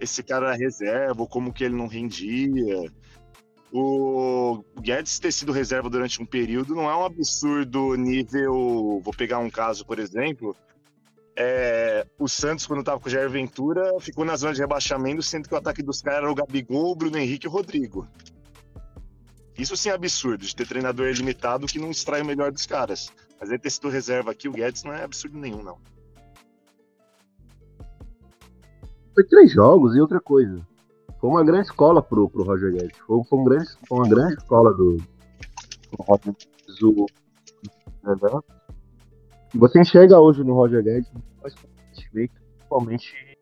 esse 0.00 0.22
cara 0.22 0.48
era 0.48 0.56
reserva, 0.56 1.20
ou 1.20 1.28
como 1.28 1.52
que 1.52 1.64
ele 1.64 1.74
não 1.74 1.86
rendia. 1.86 2.90
O 3.72 4.62
Guedes 4.80 5.18
ter 5.18 5.32
sido 5.32 5.52
reserva 5.52 5.88
durante 5.88 6.20
um 6.20 6.26
período 6.26 6.74
não 6.74 6.90
é 6.90 6.96
um 6.96 7.04
absurdo 7.04 7.94
nível. 7.94 9.00
Vou 9.02 9.14
pegar 9.16 9.38
um 9.38 9.50
caso, 9.50 9.86
por 9.86 9.98
exemplo. 9.98 10.54
É, 11.36 12.06
o 12.18 12.28
Santos, 12.28 12.66
quando 12.66 12.80
estava 12.80 13.00
com 13.00 13.08
o 13.08 13.10
Jair 13.10 13.30
Ventura, 13.30 13.98
ficou 14.00 14.24
na 14.24 14.36
zona 14.36 14.52
de 14.52 14.60
rebaixamento, 14.60 15.22
sendo 15.22 15.48
que 15.48 15.54
o 15.54 15.58
ataque 15.58 15.82
dos 15.82 16.02
caras 16.02 16.22
era 16.22 16.30
o 16.30 16.34
Gabigol, 16.34 16.92
o 16.92 16.94
Bruno 16.96 17.16
Henrique 17.16 17.46
e 17.46 17.48
o 17.48 17.52
Rodrigo. 17.52 18.06
Isso 19.56 19.76
sim 19.76 19.88
é 19.88 19.92
absurdo, 19.92 20.44
de 20.44 20.54
ter 20.54 20.66
treinador 20.66 21.10
limitado 21.12 21.66
que 21.66 21.78
não 21.78 21.90
extrai 21.90 22.22
o 22.22 22.26
melhor 22.26 22.52
dos 22.52 22.66
caras. 22.66 23.10
Mas 23.40 23.48
ele 23.48 23.58
ter 23.58 23.70
sido 23.70 23.88
reserva 23.88 24.30
aqui, 24.30 24.48
o 24.48 24.52
Guedes 24.52 24.84
não 24.84 24.92
é 24.92 25.04
absurdo 25.04 25.38
nenhum, 25.38 25.62
não. 25.62 25.78
Foi 29.14 29.24
três 29.24 29.52
jogos 29.52 29.94
e 29.94 30.00
outra 30.00 30.20
coisa 30.20 30.66
foi 31.22 31.30
uma 31.30 31.44
grande 31.44 31.68
escola 31.68 32.02
pro, 32.02 32.28
pro 32.28 32.42
Roger 32.42 32.72
Guedes. 32.72 32.98
Foi, 32.98 33.22
foi, 33.22 33.38
um 33.38 33.44
grande, 33.44 33.70
foi 33.86 33.98
uma 33.98 34.08
grande 34.08 34.34
escola 34.34 34.74
do, 34.74 34.96
do 34.96 35.96
Roger 36.00 36.34
Guedes. 36.34 36.92
Você 39.54 39.80
enxerga 39.80 40.18
hoje 40.18 40.42
no 40.42 40.54
Roger 40.54 40.82
Guedes 40.82 41.10
mais 41.42 41.54
investimento, 41.90 42.32
principalmente 42.56 43.38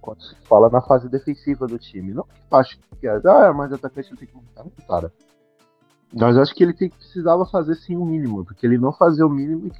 quando 0.00 0.22
se 0.22 0.34
fala 0.42 0.68
na 0.68 0.80
fase 0.80 1.08
defensiva 1.08 1.66
do 1.66 1.78
time. 1.78 2.12
Não 2.12 2.24
que 2.24 2.32
acho 2.50 2.78
que 3.00 3.06
é, 3.06 3.20
ah, 3.24 3.52
mas 3.52 3.72
atacante 3.72 4.16
tem 4.16 4.28
que 4.28 4.34
montar, 4.34 4.62
muito 4.62 4.82
cara. 4.86 5.12
Mas 6.12 6.36
acho 6.36 6.54
que 6.54 6.62
ele 6.62 6.74
tem, 6.74 6.90
precisava 6.90 7.46
fazer 7.46 7.74
sim 7.76 7.96
o 7.96 8.04
mínimo, 8.04 8.44
porque 8.44 8.66
ele 8.66 8.78
não 8.78 8.92
fazia 8.92 9.26
o 9.26 9.30
mínimo 9.30 9.70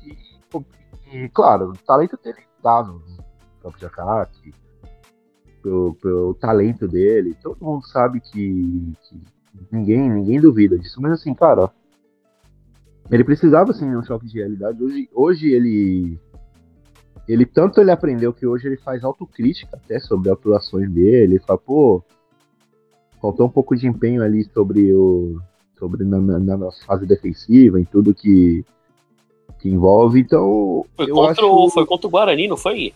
e, 1.12 1.28
claro, 1.28 1.70
o 1.70 1.76
talento 1.76 2.18
dele 2.22 2.38
dava 2.62 2.90
no 2.90 3.02
campo 3.62 3.78
pelo, 5.62 5.94
pelo 5.94 6.34
talento 6.34 6.88
dele. 6.88 7.36
Todo 7.42 7.62
mundo 7.62 7.86
sabe 7.86 8.20
que, 8.20 8.94
que, 9.02 9.20
ninguém, 9.70 10.08
ninguém 10.08 10.40
duvida 10.40 10.78
disso. 10.78 11.00
Mas 11.02 11.12
assim, 11.12 11.34
cara, 11.34 11.70
ele 13.12 13.24
precisava 13.24 13.72
de 13.72 13.84
um 13.84 14.02
choque 14.02 14.26
de 14.26 14.38
realidade. 14.38 14.82
Hoje, 14.82 15.08
hoje 15.14 15.52
ele 15.52 16.18
ele 17.28 17.46
tanto 17.46 17.80
ele 17.80 17.90
aprendeu 17.90 18.32
que 18.32 18.46
hoje 18.46 18.66
ele 18.66 18.76
faz 18.78 19.04
autocrítica 19.04 19.76
até 19.76 20.00
sobre 20.00 20.30
atuações 20.30 20.90
dele. 20.90 21.34
Ele 21.34 21.38
fala, 21.38 21.58
pô, 21.58 22.02
faltou 23.20 23.46
um 23.46 23.50
pouco 23.50 23.76
de 23.76 23.86
empenho 23.86 24.22
ali 24.22 24.44
sobre 24.52 24.92
o 24.92 25.38
sobre 25.78 26.04
na, 26.04 26.18
na, 26.18 26.56
na 26.56 26.72
fase 26.86 27.06
defensiva 27.06 27.80
em 27.80 27.84
tudo 27.84 28.14
que 28.14 28.64
que 29.60 29.68
envolve. 29.68 30.18
Então, 30.18 30.84
foi 30.96 31.06
contra, 31.06 31.46
o, 31.46 31.70
foi 31.70 31.86
contra 31.86 32.08
o 32.08 32.10
Guarani, 32.10 32.48
não 32.48 32.56
foi? 32.56 32.92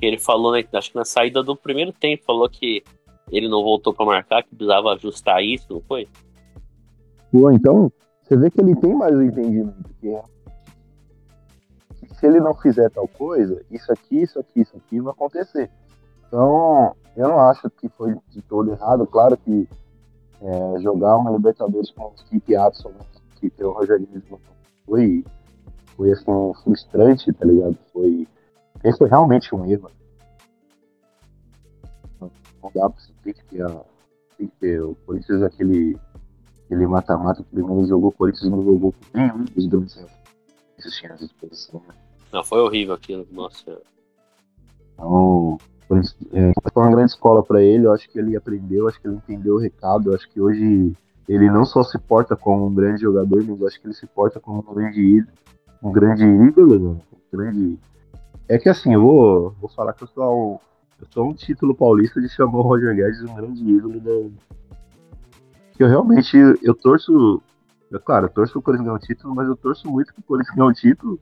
que 0.00 0.06
ele 0.06 0.18
falou, 0.18 0.52
né, 0.52 0.64
acho 0.72 0.90
que 0.90 0.96
na 0.96 1.04
saída 1.04 1.42
do 1.42 1.54
primeiro 1.54 1.92
tempo, 1.92 2.24
falou 2.24 2.48
que 2.48 2.82
ele 3.30 3.48
não 3.48 3.62
voltou 3.62 3.92
para 3.92 4.06
marcar, 4.06 4.42
que 4.42 4.48
precisava 4.48 4.94
ajustar 4.94 5.44
isso, 5.44 5.66
não 5.68 5.80
foi? 5.82 6.08
Pô, 7.30 7.50
então, 7.50 7.92
você 8.30 8.36
vê 8.36 8.48
que 8.48 8.60
ele 8.60 8.76
tem 8.76 8.94
mais 8.94 9.12
o 9.12 9.22
entendimento 9.22 9.90
que 10.00 10.08
é. 10.08 10.22
Se 12.14 12.26
ele 12.26 12.38
não 12.38 12.54
fizer 12.54 12.88
tal 12.90 13.08
coisa, 13.08 13.60
isso 13.68 13.90
aqui, 13.90 14.22
isso 14.22 14.38
aqui, 14.38 14.60
isso 14.60 14.76
aqui 14.76 15.00
vai 15.00 15.12
acontecer. 15.12 15.68
Então, 16.28 16.94
eu 17.16 17.28
não 17.28 17.40
acho 17.40 17.68
que 17.70 17.88
foi 17.88 18.16
de 18.28 18.40
todo 18.42 18.70
errado. 18.70 19.04
Claro 19.04 19.36
que 19.36 19.68
é, 20.42 20.78
jogar 20.78 21.16
uma 21.16 21.32
Libertadores 21.32 21.90
com 21.90 22.04
uma 22.04 22.12
equipe 22.24 22.54
absolutamente 22.54 23.20
que 23.40 23.50
tem 23.50 23.66
o 23.66 23.72
Rogério 23.72 24.06
foi, 24.86 25.24
foi 25.96 26.12
assim, 26.12 26.52
frustrante, 26.62 27.32
tá 27.32 27.44
ligado? 27.44 27.76
Foi 27.92 28.28
esse 28.84 28.96
foi 28.96 29.08
realmente 29.08 29.52
um 29.54 29.64
erro. 29.66 29.90
Não 32.20 32.70
dá 32.72 32.88
pra 32.88 33.02
que 33.02 33.12
ter 33.24 33.32
que 34.36 34.46
ter 34.60 34.80
o 34.82 34.94
Corinthians 35.04 35.42
aquele 35.42 35.98
aquele 36.70 36.86
mata-mata 36.86 37.42
que 37.42 37.50
primeiro 37.50 37.86
jogou, 37.86 38.10
o 38.10 38.12
Corinthians 38.12 38.50
não 38.50 38.62
jogou 38.62 38.92
com 38.92 39.18
nenhum 39.18 39.44
dos 39.44 40.98
tinham 40.98 41.14
à 41.14 41.16
disposição. 41.16 41.82
Né? 41.86 41.94
Não, 42.32 42.44
foi 42.44 42.60
horrível 42.60 42.94
aquilo, 42.94 43.26
nossa. 43.32 43.80
Então, 44.94 45.58
é, 46.32 46.52
foi 46.72 46.82
uma 46.82 46.90
grande 46.90 47.10
escola 47.10 47.42
para 47.42 47.62
ele, 47.62 47.86
eu 47.86 47.92
acho 47.92 48.08
que 48.08 48.18
ele 48.18 48.36
aprendeu, 48.36 48.88
acho 48.88 49.00
que 49.00 49.08
ele 49.08 49.16
entendeu 49.16 49.56
o 49.56 49.58
recado, 49.58 50.10
eu 50.10 50.14
acho 50.14 50.28
que 50.30 50.40
hoje 50.40 50.92
ele 51.28 51.50
não 51.50 51.64
só 51.64 51.82
se 51.82 51.98
porta 51.98 52.36
como 52.36 52.66
um 52.66 52.74
grande 52.74 53.02
jogador, 53.02 53.42
mas 53.44 53.60
eu 53.60 53.66
acho 53.66 53.80
que 53.80 53.86
ele 53.86 53.94
se 53.94 54.06
porta 54.06 54.38
como 54.38 54.60
um 54.60 54.74
grande 54.74 55.00
ídolo, 55.00 55.32
um 55.82 55.92
grande 55.92 56.24
ídolo, 56.24 56.78
né? 56.78 57.00
um 57.12 57.36
grande 57.36 57.78
é 58.50 58.58
que 58.58 58.68
assim, 58.68 58.92
eu 58.92 59.00
vou, 59.00 59.50
vou 59.60 59.70
falar 59.70 59.92
que 59.92 60.02
eu 60.02 60.08
sou, 60.08 60.54
um, 60.54 60.58
eu 61.00 61.06
sou 61.12 61.28
um 61.28 61.32
título 61.32 61.72
paulista 61.72 62.20
de 62.20 62.28
chamar 62.28 62.58
o 62.58 62.62
Roger 62.62 62.96
Guedes 62.96 63.22
um 63.22 63.34
grande 63.36 63.62
ídolo 63.62 64.00
da. 64.00 64.10
Que 65.80 65.84
eu 65.84 65.88
realmente 65.88 66.36
eu 66.62 66.74
torço. 66.74 67.42
É 67.90 67.98
claro, 67.98 68.26
eu 68.26 68.28
torço 68.28 68.58
o 68.58 68.60
Corinthians 68.60 68.84
ganhar 68.84 68.96
um 68.98 69.00
título, 69.00 69.34
mas 69.34 69.48
eu 69.48 69.56
torço 69.56 69.88
muito 69.90 70.12
que 70.12 70.20
o 70.20 70.22
Corinthians 70.22 70.54
ganhe 70.54 70.68
um 70.68 70.74
título 70.74 71.18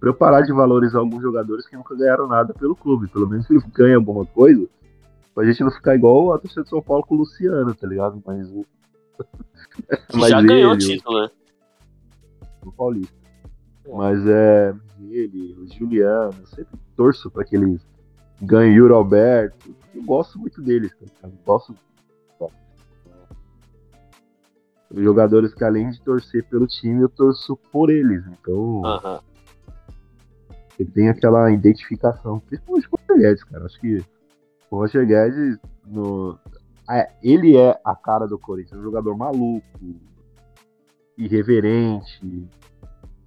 pra 0.00 0.08
eu 0.08 0.14
parar 0.14 0.40
de 0.40 0.52
valorizar 0.52 0.98
alguns 0.98 1.22
jogadores 1.22 1.64
que 1.64 1.76
nunca 1.76 1.94
ganharam 1.94 2.26
nada 2.26 2.52
pelo 2.52 2.74
clube. 2.74 3.06
Pelo 3.06 3.28
menos 3.28 3.48
ele 3.48 3.62
ganha 3.72 3.94
alguma 3.94 4.26
coisa, 4.26 4.66
pra 5.32 5.44
gente 5.44 5.62
não 5.62 5.70
ficar 5.70 5.94
igual 5.94 6.32
a 6.34 6.40
torcida 6.40 6.64
de 6.64 6.70
São 6.70 6.82
Paulo 6.82 7.06
com 7.06 7.14
o 7.14 7.18
Luciano, 7.18 7.72
tá 7.72 7.86
ligado? 7.86 8.20
Mas. 8.26 8.50
mas 10.12 10.30
Já 10.30 10.40
ele, 10.40 10.48
ganhou 10.48 10.72
o 10.72 10.76
título, 10.78 11.20
né? 11.20 11.30
O 12.66 12.72
Paulista. 12.72 13.14
Mas 13.94 14.26
é 14.26 14.74
ele, 15.08 15.56
o 15.56 15.72
Juliano, 15.72 16.34
eu 16.40 16.46
sempre 16.48 16.76
torço 16.96 17.30
para 17.30 17.44
que 17.44 17.54
eles 17.54 17.80
ganhem 18.42 18.80
o 18.80 18.92
Alberto. 18.92 19.72
Eu 19.94 20.02
gosto 20.02 20.36
muito 20.36 20.60
deles, 20.60 20.92
cara. 20.94 21.12
Eu 21.22 21.32
gosto. 21.46 21.76
Jogadores 24.94 25.52
que 25.54 25.64
além 25.64 25.90
de 25.90 26.00
torcer 26.00 26.44
pelo 26.44 26.66
time, 26.66 27.02
eu 27.02 27.08
torço 27.08 27.56
por 27.70 27.90
eles. 27.90 28.24
Então. 28.26 28.82
Uhum. 28.82 29.20
Ele 30.78 30.90
tem 30.90 31.08
aquela 31.08 31.50
identificação, 31.50 32.38
principalmente 32.38 32.88
com 32.88 32.96
o 32.96 33.00
Roger 33.08 33.22
Guedes, 33.22 33.44
cara. 33.44 33.64
Acho 33.64 33.80
que 33.80 34.04
o 34.70 34.76
Roger 34.76 35.06
Guedes, 35.06 35.58
no... 35.84 36.38
ele 37.20 37.56
é 37.56 37.78
a 37.84 37.96
cara 37.96 38.26
do 38.26 38.38
Corinthians, 38.38 38.78
um 38.78 38.84
jogador 38.84 39.16
maluco, 39.16 39.66
irreverente, 41.16 42.48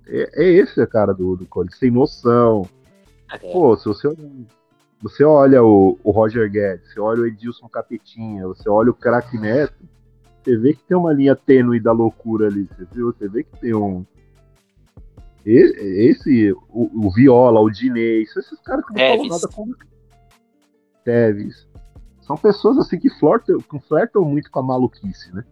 é, 0.08 0.44
é 0.44 0.50
esse 0.54 0.80
a 0.82 0.88
cara 0.88 1.14
do, 1.14 1.36
do 1.36 1.46
Corinthians, 1.46 1.80
sem 1.80 1.92
noção. 1.92 2.68
É. 3.32 3.38
Pô, 3.38 3.76
se 3.76 3.86
você, 3.86 4.08
você 5.02 5.24
olha 5.24 5.64
o, 5.64 6.00
o 6.04 6.12
Roger 6.12 6.50
Guedes, 6.50 6.94
você 6.94 7.00
olha 7.00 7.22
o 7.22 7.28
Edilson 7.28 7.68
Capetinha, 7.68 8.48
você 8.48 8.70
olha 8.70 8.92
o 8.92 8.94
craque 8.94 9.38
Neto, 9.38 9.74
você 10.44 10.58
vê 10.58 10.74
que 10.74 10.84
tem 10.84 10.98
uma 10.98 11.14
linha 11.14 11.36
tênue 11.36 11.80
da 11.80 11.92
loucura 11.92 12.48
ali, 12.48 12.64
você 12.64 12.86
viu? 12.92 13.14
Você 13.14 13.28
vê 13.28 13.44
que 13.44 13.60
tem 13.60 13.74
um. 13.74 14.06
Esse, 15.46 16.52
o, 16.70 17.08
o 17.08 17.12
Viola, 17.12 17.60
o 17.60 17.70
Dinei, 17.70 18.22
esses 18.24 18.60
caras 18.62 18.86
que 18.86 18.94
não 18.94 19.00
falam 19.00 19.28
nada 19.28 19.48
com. 19.48 19.74
Teves. 21.04 21.68
São 22.22 22.38
pessoas 22.38 22.78
assim 22.78 23.00
que 23.00 23.10
flertam, 23.10 23.58
que 23.58 23.80
flertam 23.88 24.24
muito 24.24 24.52
com 24.52 24.60
a 24.60 24.64
maluquice, 24.64 25.34
né? 25.34 25.44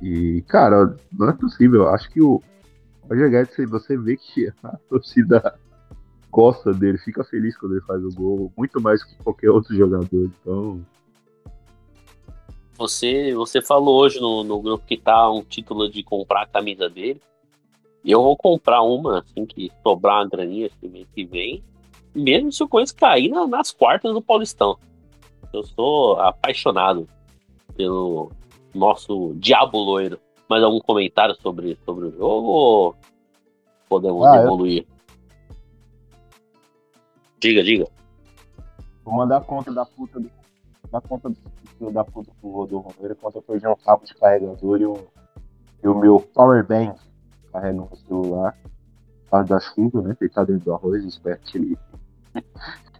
E, 0.00 0.42
cara, 0.46 0.94
não 1.12 1.30
é 1.30 1.32
possível. 1.32 1.88
Acho 1.88 2.10
que 2.10 2.20
o, 2.20 2.42
Roger 3.08 3.30
Guedes, 3.30 3.70
você 3.70 3.96
vê 3.96 4.16
que 4.16 4.52
a 4.62 4.76
torcida 4.88 5.58
gosta 6.30 6.72
dele, 6.72 6.98
fica 6.98 7.24
feliz 7.24 7.56
quando 7.56 7.72
ele 7.72 7.84
faz 7.86 8.04
o 8.04 8.10
gol, 8.10 8.52
muito 8.56 8.80
mais 8.80 9.02
que 9.02 9.16
qualquer 9.16 9.50
outro 9.50 9.74
jogador. 9.74 10.30
Então. 10.40 10.84
Você, 12.78 13.34
você 13.34 13.60
falou 13.60 13.98
hoje 13.98 14.20
no, 14.20 14.44
no 14.44 14.60
grupo 14.60 14.86
que 14.86 14.96
tá 14.96 15.28
um 15.30 15.42
título 15.42 15.90
de 15.90 16.02
comprar 16.02 16.42
a 16.42 16.46
camisa 16.46 16.88
dele. 16.88 17.20
Eu 18.04 18.22
vou 18.22 18.36
comprar 18.36 18.82
uma, 18.82 19.18
assim, 19.18 19.44
que 19.44 19.70
sobrar 19.82 20.22
uma 20.22 20.28
graninha 20.28 20.66
esse 20.66 20.88
mês 20.88 21.06
que 21.12 21.24
vem. 21.24 21.62
Mesmo 22.14 22.52
se 22.52 22.62
o 22.62 22.68
Corinthians 22.68 22.92
cair 22.92 23.28
na, 23.28 23.46
nas 23.46 23.72
quartas 23.72 24.14
do 24.14 24.22
Paulistão. 24.22 24.78
Eu 25.52 25.64
sou 25.64 26.20
apaixonado 26.20 27.08
pelo 27.76 28.30
nosso 28.72 29.34
Diabo 29.34 29.78
Loiro 29.78 30.20
mais 30.48 30.62
algum 30.62 30.80
comentário 30.80 31.36
sobre, 31.42 31.78
sobre 31.84 32.06
o 32.06 32.12
jogo 32.12 32.48
ou 32.48 32.96
podemos 33.88 34.26
ah, 34.26 34.36
evoluir? 34.36 34.86
Eu... 34.88 34.98
Diga, 37.38 37.62
diga. 37.62 37.86
Vou 39.04 39.14
mandar 39.14 39.42
conta 39.42 39.72
da 39.72 39.84
puta 39.84 40.18
do. 40.18 40.37
Da 40.90 41.00
conta 41.00 41.28
do 41.28 41.90
da 41.90 42.04
puta 42.04 42.30
pro 42.40 42.50
Rodolfo 42.50 42.90
Romero 42.96 43.16
quando 43.16 43.36
eu 43.36 43.42
perdi 43.42 43.66
um 43.68 43.76
cabo 43.76 44.04
de 44.04 44.14
carregador 44.14 44.80
e 44.80 44.86
o, 44.86 44.98
e 45.82 45.88
o 45.88 45.94
meu 45.94 46.20
power 46.20 46.66
bank 46.66 46.98
carregando 47.52 47.88
o 47.92 47.96
celular. 47.96 48.58
Por 49.30 49.44
da 49.44 49.60
chuva, 49.60 50.02
né? 50.02 50.16
Ele 50.18 50.30
tá 50.30 50.42
dentro 50.42 50.64
do 50.64 50.74
arroz, 50.74 51.04
espero 51.04 51.38
que 51.40 51.58
ele, 51.58 51.78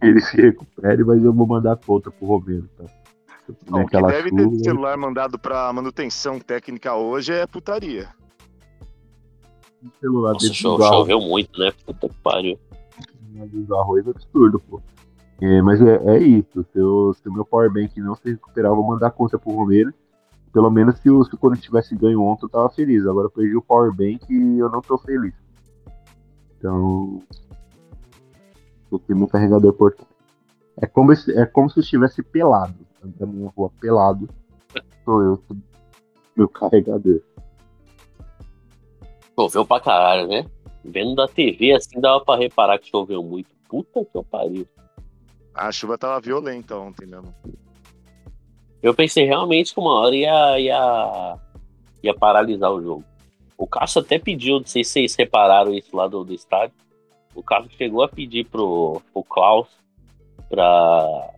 ele 0.01 0.21
se 0.21 0.39
recupere, 0.39 1.03
mas 1.03 1.23
eu 1.23 1.33
vou 1.33 1.47
mandar 1.47 1.73
a 1.73 1.77
conta 1.77 2.11
pro 2.11 2.27
Romero, 2.27 2.69
tá? 2.77 2.85
Não, 3.67 3.81
o 3.81 3.87
que 3.87 3.99
deve 3.99 4.29
chuva. 4.29 4.49
ter 4.51 4.63
celular 4.63 4.95
mandado 4.95 5.39
para 5.39 5.73
manutenção 5.73 6.39
técnica 6.39 6.93
hoje 6.93 7.33
é 7.33 7.47
putaria. 7.47 8.09
celular 9.99 10.33
Nossa, 10.33 10.47
do 10.47 10.53
choveu 10.53 11.19
muito, 11.19 11.59
né? 11.59 11.71
Puta 11.83 12.07
que 12.09 12.15
pariu. 12.21 12.59
Dentro 13.21 13.59
do 13.63 13.75
arroz 13.75 14.05
é 14.05 14.11
absurdo, 14.11 14.59
pô. 14.59 14.79
É, 15.41 15.61
mas 15.61 15.81
é, 15.81 15.95
é 16.15 16.17
isso. 16.19 16.65
Se, 16.71 16.79
eu- 16.79 17.13
se 17.13 17.27
o 17.29 17.33
meu 17.33 17.45
powerbank 17.45 17.99
não 18.01 18.15
se 18.15 18.29
recuperar, 18.31 18.71
eu 18.71 18.75
vou 18.75 18.85
mandar 18.87 19.11
conta 19.11 19.37
pro 19.39 19.51
Romero. 19.53 19.93
Pelo 20.51 20.69
menos 20.69 20.97
se 20.99 21.09
o, 21.09 21.23
se 21.23 21.37
Corinthians 21.37 21.65
tivesse 21.65 21.95
ganho 21.95 22.21
ontem, 22.21 22.45
eu 22.45 22.49
tava 22.49 22.69
feliz. 22.69 23.05
Agora 23.05 23.27
eu 23.27 23.31
perdi 23.31 23.55
o 23.55 23.61
powerbank 23.61 24.25
e 24.29 24.59
eu 24.59 24.69
não 24.69 24.81
tô 24.81 24.97
feliz. 24.97 25.33
Então. 26.57 27.21
Tenho 29.05 29.19
meu 29.19 29.27
carregador 29.27 29.71
portátil. 29.73 30.07
É 30.81 30.87
como, 30.87 31.15
se- 31.15 31.31
é 31.37 31.45
como 31.45 31.69
se 31.69 31.79
eu 31.79 31.83
estivesse 31.83 32.23
pelado. 32.23 32.73
Na 33.19 33.25
minha 33.27 33.49
rua 33.55 33.69
pelado. 33.79 34.27
Sou 35.05 35.23
eu, 35.23 35.43
meu 36.35 36.49
carregador. 36.49 37.21
Choveu 39.39 39.65
pra 39.65 39.79
caralho, 39.79 40.27
né? 40.27 40.45
Vendo 40.83 41.15
da 41.15 41.27
TV 41.27 41.73
assim, 41.73 41.99
dava 42.01 42.23
pra 42.25 42.35
reparar 42.37 42.77
que 42.79 42.89
choveu 42.89 43.23
muito. 43.23 43.49
Puta 43.69 44.03
que 44.03 44.17
eu 44.17 44.23
pariu. 44.23 44.67
A 45.53 45.71
chuva 45.71 45.97
tava 45.97 46.19
violenta 46.21 46.77
ontem 46.77 47.05
mesmo. 47.05 47.33
Eu 48.81 48.93
pensei 48.93 49.25
realmente 49.25 49.73
que 49.73 49.79
uma 49.79 49.93
hora 49.99 50.15
ia, 50.15 50.59
ia, 50.59 51.37
ia 52.01 52.13
paralisar 52.13 52.71
o 52.71 52.81
jogo. 52.81 53.03
O 53.57 53.67
Cássio 53.67 54.01
até 54.01 54.17
pediu, 54.17 54.59
não 54.59 54.65
sei 54.65 54.83
se 54.85 54.91
vocês 54.93 55.15
repararam 55.15 55.73
isso 55.73 55.93
lá 55.95 56.07
do, 56.07 56.23
do 56.23 56.33
estádio. 56.33 56.73
O 57.35 57.43
Cássio 57.43 57.71
chegou 57.77 58.01
a 58.03 58.07
pedir 58.07 58.45
pro, 58.45 59.01
pro 59.11 59.23
Klaus 59.23 59.67
pra, 60.47 61.29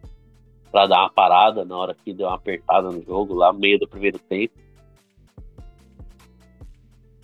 pra 0.71 0.85
dar 0.85 0.99
uma 1.01 1.09
parada 1.11 1.65
na 1.65 1.75
hora 1.75 1.95
que 1.95 2.13
deu 2.13 2.27
uma 2.27 2.35
apertada 2.35 2.91
no 2.91 3.03
jogo, 3.03 3.33
lá 3.33 3.51
no 3.51 3.59
meio 3.59 3.79
do 3.79 3.87
primeiro 3.87 4.19
tempo. 4.19 4.53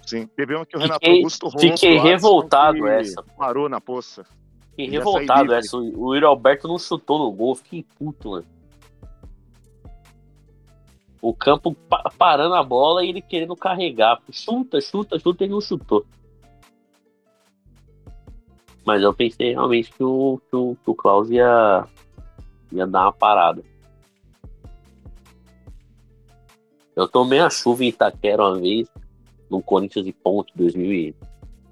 Sim. 0.06 0.26
Teve 0.36 0.56
uma 0.56 0.66
que 0.66 0.76
o 0.78 0.80
Fiquei- 0.82 0.88
Renato 0.98 1.10
Augusto 1.12 1.48
rolou 1.50 1.60
fiquei 1.60 1.98
revoltado 2.00 2.88
essa. 2.88 3.22
Parou 3.38 3.68
na 3.70 3.82
poça. 3.82 4.26
Fiquei 4.78 4.92
revoltado 4.92 5.52
essa. 5.56 5.76
O 5.76 6.14
Yuri 6.14 6.24
Alberto 6.24 6.68
não 6.68 6.78
chutou 6.78 7.18
no 7.18 7.32
gol. 7.32 7.56
Fiquei 7.56 7.84
puto, 7.98 8.30
mano. 8.30 8.46
O 11.20 11.34
campo 11.34 11.74
pa 11.74 12.12
parando 12.16 12.54
a 12.54 12.64
bola 12.64 13.04
e 13.04 13.10
ele 13.10 13.20
querendo 13.20 13.56
carregar. 13.56 14.22
Chuta, 14.32 14.80
chuta, 14.80 15.18
chuta, 15.18 15.44
ele 15.44 15.54
não 15.54 15.62
chutou. 15.62 16.06
Mas 18.86 19.02
eu 19.02 19.12
pensei 19.16 19.50
realmente 19.50 19.92
que 19.92 20.04
o, 20.04 20.40
que 20.48 20.56
o, 20.56 20.76
que 20.76 20.92
o 20.92 20.96
Klaus 20.96 21.32
ia, 21.32 21.88
ia 22.72 22.86
dar 22.86 23.06
uma 23.06 23.14
parada. 23.14 23.64
Eu 26.96 27.08
tomei 27.08 27.40
a 27.40 27.50
chuva 27.50 27.84
em 27.84 27.90
Itaquera 27.90 28.44
uma 28.44 28.60
vez, 28.60 28.88
no 29.50 29.60
Corinthians 29.60 30.06
e 30.06 30.14
Ponte 30.14 30.54
2000 30.56 30.94
e 30.94 31.16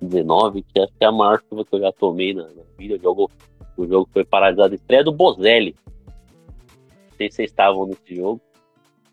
2019, 0.09 0.63
que 0.63 0.79
acho 0.79 0.93
que 0.93 1.03
é 1.03 1.07
a 1.07 1.11
maior 1.11 1.41
chuva 1.49 1.65
que 1.65 1.75
eu 1.75 1.79
já 1.79 1.91
tomei 1.91 2.33
na, 2.33 2.43
na 2.43 2.63
vida. 2.77 2.95
O 2.95 2.99
jogo, 2.99 3.31
o 3.77 3.87
jogo 3.87 4.09
foi 4.11 4.23
paralisado. 4.23 4.75
Estreia 4.75 5.03
do 5.03 5.11
Bozelli. 5.11 5.75
Não 6.07 7.17
sei 7.17 7.29
se 7.29 7.37
vocês 7.37 7.49
estavam 7.49 7.85
nesse 7.87 8.15
jogo. 8.15 8.41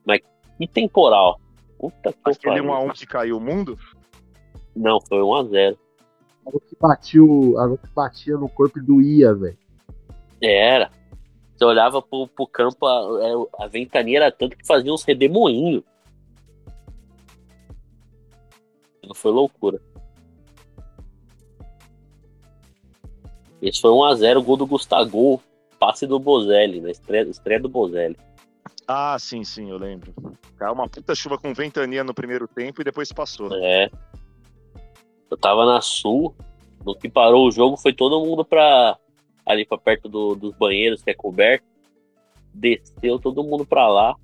Mas 0.05 0.21
que 0.59 0.67
temporal. 0.67 1.41
Puta 1.79 2.15
Mas 2.25 2.39
que 2.39 2.47
pariu. 2.47 2.65
1x1 2.65 2.93
que 2.93 3.07
caiu 3.07 3.37
o 3.37 3.41
mundo? 3.41 3.79
Não, 4.75 5.01
foi 5.01 5.19
1x0. 5.19 5.77
A 6.45 6.49
água 6.49 6.61
que, 6.61 6.77
batiu, 6.81 7.59
a 7.59 7.77
que 7.77 7.95
batia 7.95 8.37
no 8.37 8.49
corpo 8.49 8.81
do 8.81 9.01
Ia, 9.01 9.35
velho. 9.35 9.59
É, 10.41 10.75
era. 10.75 10.91
Você 11.55 11.65
olhava 11.65 12.03
pro, 12.03 12.27
pro 12.27 12.47
campo, 12.47 12.87
a, 12.87 13.21
é, 13.23 13.65
a 13.65 13.69
ventania 13.69 14.19
era 14.19 14.33
tanto 14.33 14.57
que 14.57 14.67
fazia 14.67 14.93
uns 14.93 15.05
redemoinhos. 15.05 15.85
Foi 19.15 19.31
loucura. 19.31 19.81
Esse 23.63 23.81
foi 23.81 23.91
1x0, 23.91 24.43
gol 24.43 24.57
do 24.57 24.67
Gustavo, 24.67 25.41
passe 25.79 26.07
do 26.07 26.19
Bozelli, 26.19 26.81
na 26.81 26.91
estreia, 26.91 27.23
estreia 27.23 27.61
do 27.61 27.69
Bozelli. 27.69 28.17
Ah, 28.89 29.17
sim, 29.19 29.45
sim, 29.45 29.71
eu 29.71 29.79
lembro. 29.79 30.13
Caiu 30.57 30.73
uma 30.75 30.89
puta 30.89 31.15
chuva 31.15 31.39
com 31.39 31.55
ventania 31.55 32.03
no 32.03 32.13
primeiro 32.13 32.49
tempo 32.49 32.81
e 32.81 32.85
depois 32.85 33.13
passou. 33.13 33.49
É. 33.55 33.89
Eu 35.31 35.37
tava 35.37 35.65
na 35.65 35.81
Sul, 35.81 36.35
no 36.85 36.95
que 36.95 37.09
parou 37.09 37.47
o 37.47 37.53
jogo 37.53 37.77
foi 37.77 37.93
todo 37.93 38.25
mundo 38.27 38.45
pra 38.45 38.99
ali 39.47 39.65
pra 39.65 39.79
perto 39.79 40.09
do- 40.09 40.35
dos 40.35 40.55
banheiros 40.57 41.03
que 41.03 41.11
é 41.11 41.15
coberto. 41.15 41.65
Desceu 42.53 43.19
todo 43.19 43.43
mundo 43.43 43.65
pra 43.65 43.89
lá 43.89 44.15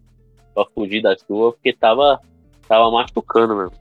pra 0.55 0.66
fugir 0.74 1.01
da 1.01 1.16
chuva, 1.16 1.53
porque 1.53 1.72
tava, 1.72 2.20
tava 2.66 2.91
machucando, 2.91 3.55
mano. 3.55 3.72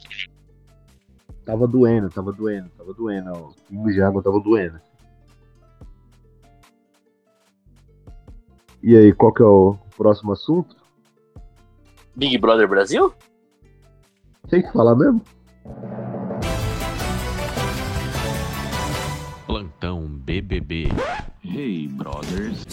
Tava 1.43 1.67
doendo, 1.67 2.09
tava 2.09 2.31
doendo, 2.31 2.69
tava 2.77 2.93
doendo. 2.93 3.31
O 3.33 3.53
pingo 3.67 3.91
de 3.91 4.01
água 4.01 4.21
tava 4.23 4.39
doendo. 4.39 4.79
E 8.83 8.95
aí, 8.95 9.13
qual 9.13 9.33
que 9.33 9.41
é 9.41 9.45
o 9.45 9.75
próximo 9.97 10.31
assunto? 10.31 10.75
Big 12.15 12.37
Brother 12.37 12.67
Brasil? 12.67 13.13
Tem 14.49 14.61
que 14.61 14.71
falar 14.71 14.95
mesmo? 14.95 15.21
Plantão 19.45 20.07
BBB. 20.07 20.87
Hey, 21.43 21.87
brothers. 21.87 22.63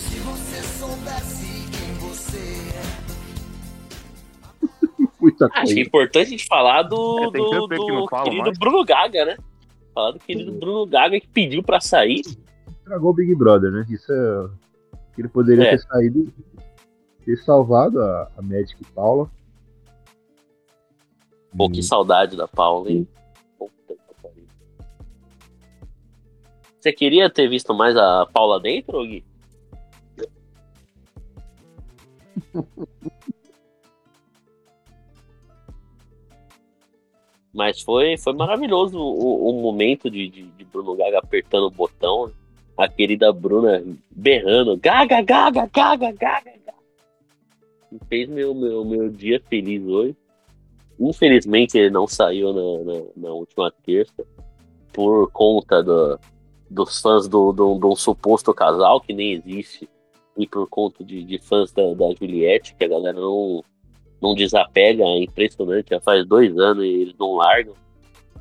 Muita 5.21 5.47
Acho 5.47 5.53
que 5.53 5.59
é 5.59 5.63
coisa. 5.65 5.81
importante 5.81 6.27
a 6.27 6.31
gente 6.31 6.47
falar 6.47 6.83
do, 6.83 7.19
É, 7.19 7.31
do, 7.31 7.69
que 7.69 7.77
do 7.93 8.09
fala 8.09 8.25
querido 8.25 8.43
mais. 8.45 8.59
Bruno 8.59 8.85
Gaga, 8.85 9.25
né? 9.25 9.37
Falar 9.95 10.11
do 10.13 10.19
querido 10.19 10.53
Bruno 10.53 10.87
Gaga 10.87 11.19
que 11.21 11.29
pediu 11.29 11.63
pra 11.63 11.81
sair. 11.81 12.23
Estragou 12.69 13.11
o 13.11 13.15
Big 13.15 13.35
Brother, 13.35 13.71
né? 13.71 13.87
Isso 13.89 14.13
é. 14.13 14.49
Que 15.15 15.21
Ele 15.21 15.29
poderia 15.29 15.65
É. 15.65 15.71
ter 15.71 15.79
saído, 15.81 16.33
ter 17.25 17.37
salvado 17.39 18.01
a, 18.01 18.31
a 18.37 18.43
Magic 18.43 18.83
Paula. 18.95 19.31
Pô, 21.57 21.71
que 21.71 21.83
saudade 21.83 22.37
da 22.37 22.49
Paula, 22.49 22.91
hein? 22.91 23.07
Puta 23.59 23.95
que 23.95 24.23
pariu. 24.23 24.47
Você 26.81 26.93
queria 26.93 27.31
ter 27.31 27.49
visto 27.49 27.73
mais 27.73 27.97
a 27.97 28.27
Paula 28.27 28.59
dentro, 28.61 29.05
Gui? 29.07 29.25
Mas 37.53 37.81
foi, 37.81 38.17
foi 38.19 38.33
maravilhoso 38.35 38.99
o, 38.99 39.51
o 39.51 39.63
momento 39.63 40.11
de, 40.11 40.29
de, 40.29 40.43
de 40.43 40.65
Bruno 40.65 40.97
Gaga 40.97 41.19
apertando 41.21 41.67
o 41.67 41.71
botão. 41.71 42.33
A 42.77 42.89
querida 42.89 43.33
Bruna 43.33 43.83
berrando: 44.11 44.77
Gaga, 44.77 45.23
Gaga, 45.23 45.69
Gaga, 45.73 46.13
Gaga, 46.13 46.53
Gaga. 46.53 46.75
Fez 48.09 48.29
meu, 48.29 48.55
meu, 48.55 48.85
meu 48.85 49.09
dia 49.09 49.41
feliz 49.49 49.83
hoje. 49.87 50.17
Infelizmente 50.99 51.79
ele 51.79 51.91
não 51.91 52.07
saiu 52.07 52.53
na, 52.53 52.93
na, 52.93 53.01
na 53.17 53.31
última 53.31 53.73
terça 53.85 54.25
por 54.93 55.31
conta 55.33 55.83
do, 55.83 56.19
dos 56.71 57.01
fãs 57.01 57.29
do, 57.29 57.53
do, 57.53 57.79
de 57.79 57.87
um 57.87 57.97
suposto 57.97 58.55
casal 58.55 59.01
que 59.01 59.13
nem 59.13 59.33
existe 59.33 59.89
e 60.37 60.47
por 60.47 60.69
conta 60.69 61.05
de, 61.05 61.23
de 61.25 61.39
fãs 61.39 61.73
da, 61.73 61.83
da 61.95 62.13
Juliette, 62.15 62.75
que 62.75 62.85
a 62.85 62.89
galera 62.89 63.21
não, 63.21 63.63
não 64.21 64.35
desapega, 64.35 65.05
é 65.05 65.23
impressionante, 65.23 65.91
já 65.91 66.01
faz 66.01 66.27
dois 66.27 66.57
anos 66.59 66.85
e 66.85 66.89
eles 66.89 67.15
não 67.19 67.35
largam 67.35 67.75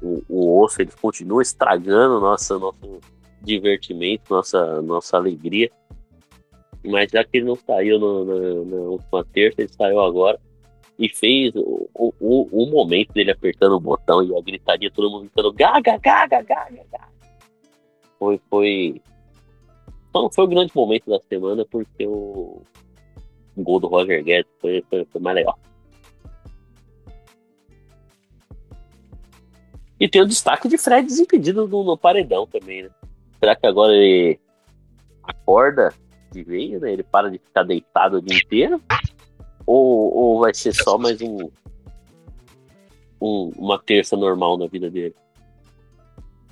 o, 0.02 0.24
o 0.28 0.62
osso, 0.62 0.82
eles 0.82 0.96
continuam 0.96 1.42
estragando 1.42 2.20
nossa, 2.20 2.58
nosso 2.58 3.00
divertimento, 3.44 4.34
nossa, 4.34 4.82
nossa 4.82 5.18
alegria. 5.18 5.70
Mas 6.84 7.12
já 7.12 7.24
que 7.24 7.38
ele 7.38 7.46
não 7.46 7.56
saiu 7.56 8.00
no- 8.00 8.26
na, 8.26 8.66
na 8.66 8.82
última 8.84 9.26
terça, 9.26 9.62
ele 9.62 9.72
saiu 9.72 10.00
agora 10.02 10.40
e 10.98 11.10
fez 11.10 11.54
o, 11.56 11.90
o, 11.94 12.14
o, 12.52 12.70
momento 12.70 13.14
dele 13.14 13.32
apertando 13.32 13.76
o 13.76 13.80
botão 13.80 14.22
e 14.22 14.36
a 14.36 14.42
gritaria, 14.42 14.92
todo 14.92 15.10
mundo 15.10 15.24
gritando 15.24 15.54
gaga, 15.54 15.98
gaga, 15.98 16.42
gaga, 16.42 16.84
gaga. 16.92 17.14
Foi, 18.20 18.40
foi. 18.50 19.02
Não 20.14 20.30
foi 20.30 20.44
o 20.44 20.48
grande 20.48 20.72
momento 20.76 21.10
da 21.10 21.20
semana 21.28 21.66
porque 21.66 22.06
o, 22.06 22.62
o 23.56 23.64
gol 23.64 23.80
do 23.80 23.88
Roger 23.88 24.24
Guedes 24.24 24.52
foi, 24.60 24.84
foi, 24.90 25.06
foi 25.06 25.22
mais 25.22 25.36
legal. 25.36 25.58
E 30.00 30.08
tem 30.08 30.22
o 30.22 30.28
destaque 30.28 30.68
de 30.68 30.78
Fred 30.78 31.08
desimpedido 31.08 31.68
no, 31.68 31.84
no 31.84 31.98
paredão 31.98 32.46
também, 32.46 32.84
né? 32.84 32.90
Será 33.44 33.58
que 33.58 33.68
agora 33.68 33.94
ele 33.94 34.40
acorda 35.22 35.94
de 36.32 36.44
vez, 36.46 36.80
né? 36.80 36.94
Ele 36.94 37.04
para 37.04 37.30
de 37.30 37.38
ficar 37.38 37.64
deitado 37.64 38.16
o 38.16 38.22
dia 38.22 38.38
inteiro? 38.38 38.82
Ou, 39.66 40.16
ou 40.16 40.40
vai 40.40 40.54
ser 40.54 40.72
só 40.74 40.98
mais 40.98 41.20
um, 41.22 41.50
um- 43.22 43.52
uma 43.58 43.78
terça 43.78 44.16
normal 44.16 44.58
na 44.58 44.66
vida 44.68 44.90
dele? 44.90 45.14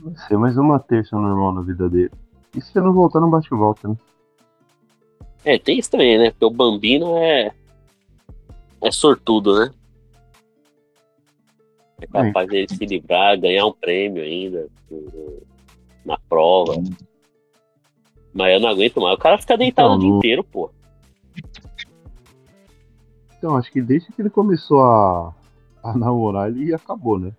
Vai 0.01 0.15
ser 0.27 0.35
mais 0.35 0.57
uma 0.57 0.81
terça 0.81 1.15
normal 1.15 1.53
na 1.53 1.61
vida 1.61 1.87
dele. 1.87 2.11
E 2.53 2.59
se 2.59 2.77
não 2.81 2.91
voltar, 2.91 3.21
não 3.21 3.29
bate 3.29 3.49
volta, 3.51 3.87
né? 3.87 3.95
É, 5.45 5.57
tem 5.57 5.79
isso 5.79 5.91
também, 5.91 6.17
né? 6.19 6.31
Porque 6.31 6.43
o 6.43 6.49
Bambino 6.49 7.15
é. 7.19 7.53
É 8.81 8.91
sortudo, 8.91 9.57
né? 9.57 9.71
É 12.01 12.05
capaz 12.07 12.49
dele 12.49 12.67
se 12.67 12.85
livrar, 12.85 13.39
ganhar 13.39 13.65
um 13.65 13.71
prêmio 13.71 14.21
ainda 14.21 14.67
na 16.05 16.17
prova. 16.17 16.73
Mas 18.33 18.53
eu 18.53 18.59
não 18.59 18.69
aguento 18.69 19.01
mais. 19.01 19.15
O 19.15 19.19
cara 19.19 19.37
fica 19.37 19.57
deitado 19.57 19.95
Então, 19.95 19.97
o 19.97 19.99
dia 19.99 20.17
inteiro, 20.17 20.43
pô. 20.43 20.71
Então, 23.37 23.57
acho 23.57 23.71
que 23.71 23.81
desde 23.81 24.11
que 24.11 24.21
ele 24.21 24.29
começou 24.29 24.81
a, 24.81 25.33
a 25.83 25.97
namorar, 25.97 26.49
ele 26.49 26.73
acabou, 26.73 27.19
né? 27.19 27.31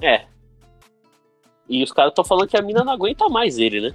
É. 0.00 0.26
E 1.68 1.82
os 1.82 1.92
caras 1.92 2.12
estão 2.12 2.24
falando 2.24 2.48
que 2.48 2.56
a 2.56 2.62
mina 2.62 2.84
não 2.84 2.92
aguenta 2.92 3.28
mais 3.28 3.58
ele, 3.58 3.80
né? 3.80 3.94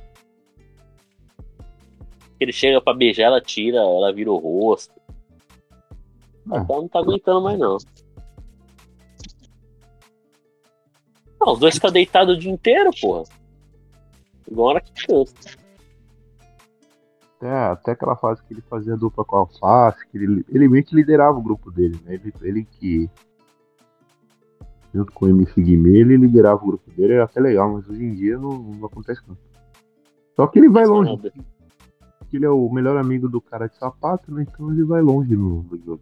Ele 2.40 2.52
chega 2.52 2.82
pra 2.82 2.94
beijar, 2.94 3.26
ela 3.26 3.42
tira, 3.42 3.78
ela 3.78 4.12
vira 4.12 4.32
o 4.32 4.38
rosto. 4.38 4.94
É. 6.52 6.56
Ela 6.56 6.66
não 6.68 6.88
tá 6.88 7.00
aguentando 7.00 7.42
mais, 7.42 7.58
não. 7.58 7.78
Não, 11.42 11.54
os 11.54 11.60
dois 11.60 11.74
ficam 11.74 11.92
deitados 11.92 12.36
o 12.36 12.40
dia 12.40 12.52
inteiro, 12.52 12.92
porra. 13.02 13.24
Igual 14.48 14.68
hora 14.70 14.82
que 14.82 15.08
cansa. 15.08 15.34
Até, 17.38 17.50
até 17.52 17.92
aquela 17.94 18.16
fase 18.16 18.44
que 18.44 18.54
ele 18.54 18.62
fazia 18.62 18.96
dupla 18.96 19.26
com 19.26 19.36
a 19.36 19.40
Alface, 19.40 20.08
que 20.08 20.18
ele, 20.20 20.46
ele 20.48 20.68
meio 20.68 20.84
que 20.84 20.96
liderava 20.96 21.40
o 21.40 21.42
grupo 21.42 21.72
dele, 21.72 22.00
né? 22.06 22.14
Ele, 22.14 22.34
ele 22.42 22.66
que. 22.66 23.10
Junto 24.94 25.12
com 25.14 25.26
o 25.26 25.30
MC 25.30 25.60
Guimê, 25.62 26.00
ele 26.02 26.18
liderava 26.18 26.62
o 26.62 26.68
grupo 26.68 26.92
dele, 26.92 27.14
era 27.14 27.24
até 27.24 27.40
legal, 27.40 27.74
mas 27.74 27.90
hoje 27.90 28.04
em 28.04 28.14
dia 28.14 28.38
não, 28.38 28.50
não 28.60 28.86
acontece 28.86 29.22
não. 29.28 29.38
Só 30.36 30.46
que 30.48 30.60
ele 30.60 30.70
vai 30.70 30.84
Não 30.84 30.96
longe, 30.96 31.16
nada. 31.16 31.34
porque 32.20 32.38
ele 32.38 32.46
é 32.46 32.50
o 32.50 32.70
melhor 32.70 32.98
amigo 32.98 33.28
do 33.30 33.42
cara 33.42 33.68
de 33.68 33.78
sapato, 33.78 34.32
né? 34.32 34.46
Então 34.48 34.72
ele 34.72 34.84
vai 34.84 35.02
longe 35.02 35.36
no, 35.36 35.64
no 35.64 35.78
jogo. 35.78 36.02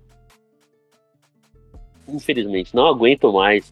Infelizmente, 2.07 2.75
não 2.75 2.87
aguento 2.87 3.31
mais 3.31 3.71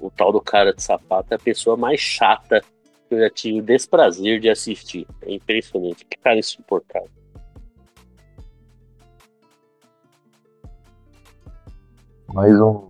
o 0.00 0.10
tal 0.10 0.32
do 0.32 0.40
cara 0.40 0.72
de 0.72 0.82
sapato. 0.82 1.32
É 1.32 1.36
a 1.36 1.38
pessoa 1.38 1.76
mais 1.76 2.00
chata 2.00 2.60
que 3.08 3.14
eu 3.14 3.20
já 3.20 3.30
tive 3.30 3.60
o 3.60 3.62
desprazer 3.62 4.40
de 4.40 4.48
assistir. 4.48 5.06
É 5.22 5.34
impressionante. 5.34 6.04
Que 6.04 6.18
cara 6.18 6.38
insuportável. 6.38 7.10
Mais 12.32 12.60
um, 12.60 12.88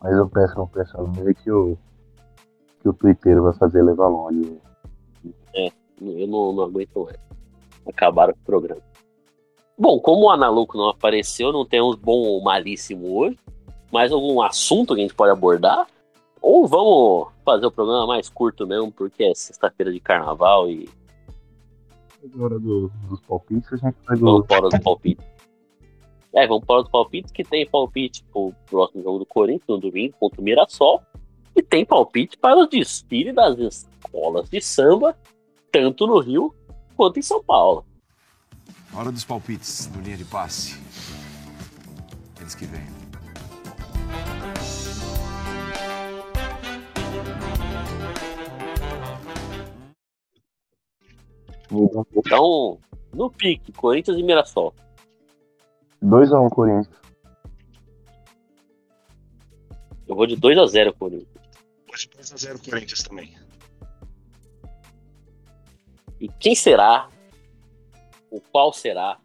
mais 0.00 0.20
um 0.20 0.28
péssimo 0.28 0.68
pensamento 0.68 1.34
que 1.42 1.50
o, 1.50 1.76
que 2.80 2.88
o 2.88 2.92
Twitter 2.92 3.42
vai 3.42 3.52
fazer 3.54 3.82
levar 3.82 4.08
longe. 4.08 4.60
Eu 6.00 6.26
não, 6.26 6.52
não 6.52 6.64
aguento 6.64 7.04
mais. 7.04 7.16
Acabaram 7.86 8.32
com 8.34 8.40
o 8.40 8.44
programa. 8.44 8.82
Bom, 9.76 9.98
como 9.98 10.26
o 10.26 10.30
Analuco 10.30 10.78
não 10.78 10.88
apareceu, 10.88 11.52
não 11.52 11.66
temos 11.66 11.96
bom 11.96 12.18
ou 12.18 12.42
malíssimo 12.42 13.16
hoje. 13.16 13.38
Mais 13.92 14.12
algum 14.12 14.40
assunto 14.40 14.94
que 14.94 15.00
a 15.00 15.02
gente 15.02 15.14
pode 15.14 15.32
abordar? 15.32 15.86
Ou 16.46 16.68
vamos 16.68 17.32
fazer 17.42 17.64
o 17.64 17.70
programa 17.70 18.06
mais 18.06 18.28
curto 18.28 18.66
mesmo, 18.66 18.92
porque 18.92 19.24
é 19.24 19.34
sexta-feira 19.34 19.90
de 19.90 19.98
carnaval 19.98 20.68
e 20.68 20.86
Agora 22.22 22.58
do, 22.58 22.90
dos 23.08 23.20
palpites, 23.22 23.72
a 23.72 23.76
gente 23.76 23.96
vai 24.06 24.16
vamos 24.18 24.42
do. 24.42 24.44
para 24.44 24.66
os 24.66 24.78
palpites. 24.78 25.24
É, 26.34 26.46
vamos 26.46 26.66
para 26.66 26.82
os 26.82 26.88
palpites, 26.90 27.32
que 27.32 27.44
tem 27.44 27.66
palpite 27.66 28.22
pro 28.30 28.52
próximo 28.66 29.02
jogo 29.02 29.20
do 29.20 29.26
Corinthians, 29.26 29.68
no 29.68 29.78
domingo, 29.78 30.14
contra 30.20 30.38
o 30.38 30.44
Mirassol. 30.44 31.02
E 31.56 31.62
tem 31.62 31.84
palpite 31.84 32.36
para 32.36 32.58
o 32.58 32.66
desfile 32.66 33.32
das 33.32 33.58
escolas 33.58 34.50
de 34.50 34.60
samba, 34.60 35.16
tanto 35.72 36.06
no 36.06 36.18
Rio 36.18 36.54
quanto 36.94 37.18
em 37.18 37.22
São 37.22 37.42
Paulo. 37.42 37.86
Hora 38.94 39.10
dos 39.10 39.24
palpites 39.24 39.90
no 39.94 40.02
linha 40.02 40.18
de 40.18 40.26
passe. 40.26 40.78
Eles 42.38 42.54
que 42.54 42.66
vêm. 42.66 43.03
Então, 52.14 52.78
no 53.12 53.30
pique, 53.30 53.72
Corinthians 53.72 54.18
e 54.18 54.22
Mirassol. 54.22 54.74
2x1 56.02 56.50
Corinthians. 56.50 56.88
Eu 60.06 60.14
vou 60.14 60.26
de 60.26 60.36
2 60.36 60.58
a 60.58 60.66
0 60.66 60.94
Corinthians. 60.94 61.28
Hoje 61.92 62.08
2x0 62.08 62.70
Corinthians 62.70 63.02
também. 63.02 63.34
E 66.20 66.28
quem 66.28 66.54
será, 66.54 67.08
ou 68.30 68.40
qual 68.52 68.72
será, 68.72 69.18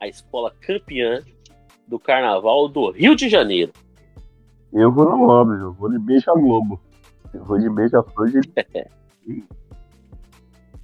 a 0.00 0.08
escola 0.08 0.54
campeã 0.60 1.22
do 1.86 1.98
Carnaval 1.98 2.68
do 2.68 2.90
Rio 2.90 3.14
de 3.14 3.28
Janeiro? 3.28 3.72
Eu 4.72 4.90
vou 4.90 5.04
no 5.04 5.28
óbvio, 5.28 5.56
eu 5.56 5.72
vou 5.72 5.90
de 5.90 5.98
Beija 5.98 6.32
Globo. 6.32 6.80
Eu 7.32 7.44
vou 7.44 7.58
de 7.58 7.68
Beija-Flor 7.70 8.30
de. 8.30 8.40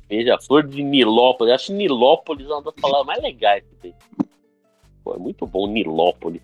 Beija-flor 0.09 0.67
de 0.67 0.83
Nilópolis. 0.83 1.51
Eu 1.51 1.55
acho 1.55 1.73
Nilópolis 1.73 2.47
uma 2.47 2.63
das 2.63 2.75
palavras 2.75 3.07
mais 3.07 3.23
legais 3.23 3.63
que 3.65 3.77
tem. 3.77 3.95
Pô, 5.05 5.15
é 5.15 5.19
muito 5.19 5.47
bom 5.47 5.67
Nilópolis. 5.67 6.43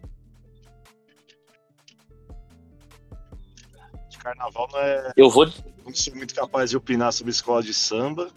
De 4.11 4.19
carnaval 4.19 4.69
não 4.71 4.79
é. 4.79 5.13
Eu 5.17 5.31
vou. 5.31 5.47
Não 5.85 5.95
sou 5.95 6.15
muito 6.15 6.35
capaz 6.35 6.71
de 6.71 6.77
opinar 6.77 7.13
sobre 7.13 7.31
escola 7.31 7.63
de 7.63 7.73
samba. 7.73 8.31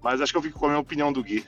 Mas 0.00 0.20
acho 0.20 0.32
que 0.32 0.38
eu 0.38 0.42
fico 0.42 0.58
com 0.58 0.66
a 0.66 0.68
minha 0.70 0.80
opinião 0.80 1.12
do 1.12 1.22
Gui. 1.22 1.44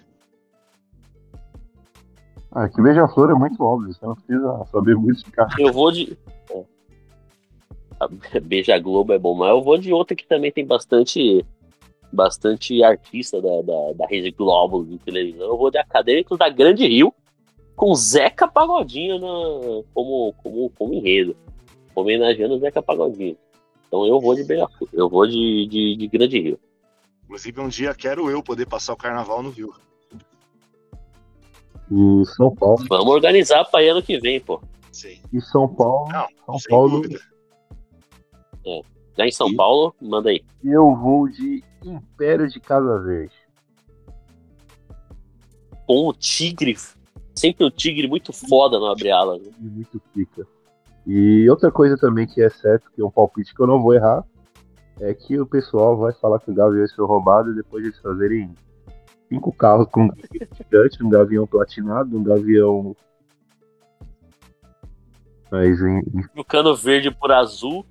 Ah, 2.51 2.69
que 2.69 2.83
Beija-Flor 2.83 3.31
é 3.31 3.35
muito 3.35 3.63
óbvio, 3.65 3.95
você 3.95 4.05
não 4.05 4.15
precisa 4.15 4.67
saber 4.71 4.95
muito 4.95 5.25
de 5.25 5.31
cara. 5.31 5.49
Eu 5.59 5.73
vou 5.73 5.91
de. 5.91 6.19
é. 6.51 8.41
Beija 8.41 8.79
Globo 8.79 9.13
é 9.13 9.19
bom, 9.19 9.35
mas 9.35 9.51
eu 9.51 9.63
vou 9.63 9.79
de 9.79 9.93
outra 9.93 10.15
que 10.15 10.27
também 10.27 10.53
tem 10.53 10.67
bastante 10.67 11.47
bastante 12.13 12.83
artista 12.83 13.41
da, 13.41 13.63
da, 13.63 13.93
da 13.95 14.07
rede 14.07 14.31
Globo 14.31 14.85
de 14.85 14.99
televisão. 14.99 15.47
Eu 15.47 15.57
vou 15.57 15.71
de 15.71 15.79
Acadêmicos 15.79 16.39
da 16.39 16.49
Grande 16.49 16.87
Rio 16.87 17.13
com 17.75 17.95
Zeca 17.95 18.47
Pagodinho 18.47 19.19
na, 19.19 19.83
como, 19.95 20.35
como, 20.43 20.71
como 20.71 20.95
enredo, 20.95 21.35
homenageando 21.95 22.55
o 22.55 22.59
Zeca 22.59 22.83
Pagodinho. 22.83 23.37
Então 23.89 24.07
eu 24.07 24.21
vou 24.21 24.35
de 24.35 24.45
Beija-Flor, 24.45 24.89
eu 24.93 25.09
vou 25.09 25.27
de, 25.27 25.67
de, 25.67 25.97
de 25.97 26.09
Grande 26.09 26.41
Rio. 26.41 26.61
Inclusive, 27.25 27.61
um 27.61 27.69
dia 27.69 27.95
quero 27.95 28.31
eu 28.31 28.43
poder 28.43 28.67
passar 28.67 28.93
o 28.93 28.97
carnaval 28.97 29.43
no 29.43 29.51
Rio. 29.51 29.73
E 31.91 32.25
São 32.27 32.55
Paulo. 32.55 32.85
Vamos 32.89 33.15
organizar 33.15 33.65
para 33.65 33.85
ano 33.91 34.03
que 34.03 34.19
vem, 34.19 34.41
pô. 34.41 34.61
Sim. 34.91 35.19
E 35.33 35.41
São 35.41 35.67
Paulo. 35.69 36.11
Não, 36.11 36.27
São 36.45 36.59
sem 36.59 36.71
Paulo. 36.71 37.01
dúvida. 37.01 37.21
Já 39.17 39.27
em 39.27 39.31
São 39.31 39.49
Sim. 39.49 39.57
Paulo, 39.57 39.95
manda 40.01 40.31
aí. 40.31 40.43
Eu 40.63 40.95
vou 40.95 41.29
de 41.29 41.63
Império 41.85 42.49
de 42.49 42.61
Casa 42.61 43.01
Verde. 43.03 43.35
Com 45.87 46.09
o 46.09 46.13
Tigre, 46.13 46.77
sempre 47.35 47.65
o 47.65 47.71
Tigre 47.71 48.07
muito 48.09 48.33
foda 48.33 48.79
no 48.79 48.87
abre 48.87 49.11
alas. 49.11 49.43
né? 49.43 49.53
E 49.61 49.65
muito 49.65 50.01
pica. 50.15 50.47
E 51.07 51.49
outra 51.51 51.71
coisa 51.73 51.97
também 51.97 52.27
que 52.27 52.41
é 52.43 52.49
certo, 52.49 52.91
que 52.95 53.01
é 53.03 53.05
um 53.05 53.11
palpite 53.11 53.53
que 53.55 53.61
eu 53.61 53.67
não 53.67 53.83
vou 53.83 53.93
errar, 53.95 54.25
é 55.01 55.13
que 55.13 55.39
o 55.41 55.47
pessoal 55.47 55.97
vai 55.97 56.13
falar 56.13 56.39
que 56.39 56.51
o 56.51 56.55
Gavião 56.55 56.87
foi 56.95 57.05
roubado 57.07 57.51
e 57.51 57.57
depois 57.57 57.85
eles 57.85 57.99
fazerem 57.99 58.55
cinco 59.29 59.53
carros 59.53 59.89
com 59.91 60.03
um 60.05 60.09
gavião 60.09 60.49
gigante, 60.57 61.03
um 61.05 61.09
gavião 61.11 61.47
platinado, 61.47 62.17
um 62.17 62.23
gavião. 62.23 62.95
Mas, 65.51 65.81
em- 65.81 66.03
Trocando 66.33 66.75
verde 66.77 67.11
por 67.11 67.33
azul. 67.33 67.85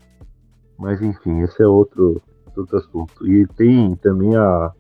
mas 0.77 1.01
enfim, 1.01 1.41
esse 1.41 1.61
é 1.61 1.67
outro, 1.67 2.21
outro 2.59 2.77
assunto. 2.77 3.27
E 3.27 3.47
tem 3.55 3.95
também 3.95 4.35
a. 4.35 4.71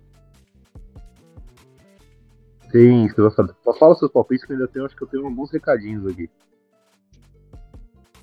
Tem. 2.71 3.07
Você 3.07 3.77
fala 3.79 3.95
seus 3.95 4.11
palpites 4.11 4.45
que 4.45 4.53
ainda 4.53 4.67
tenho, 4.67 4.85
acho 4.85 4.95
que 4.95 5.03
eu 5.03 5.07
tenho 5.07 5.25
alguns 5.25 5.51
recadinhos 5.51 6.05
aqui. 6.07 6.29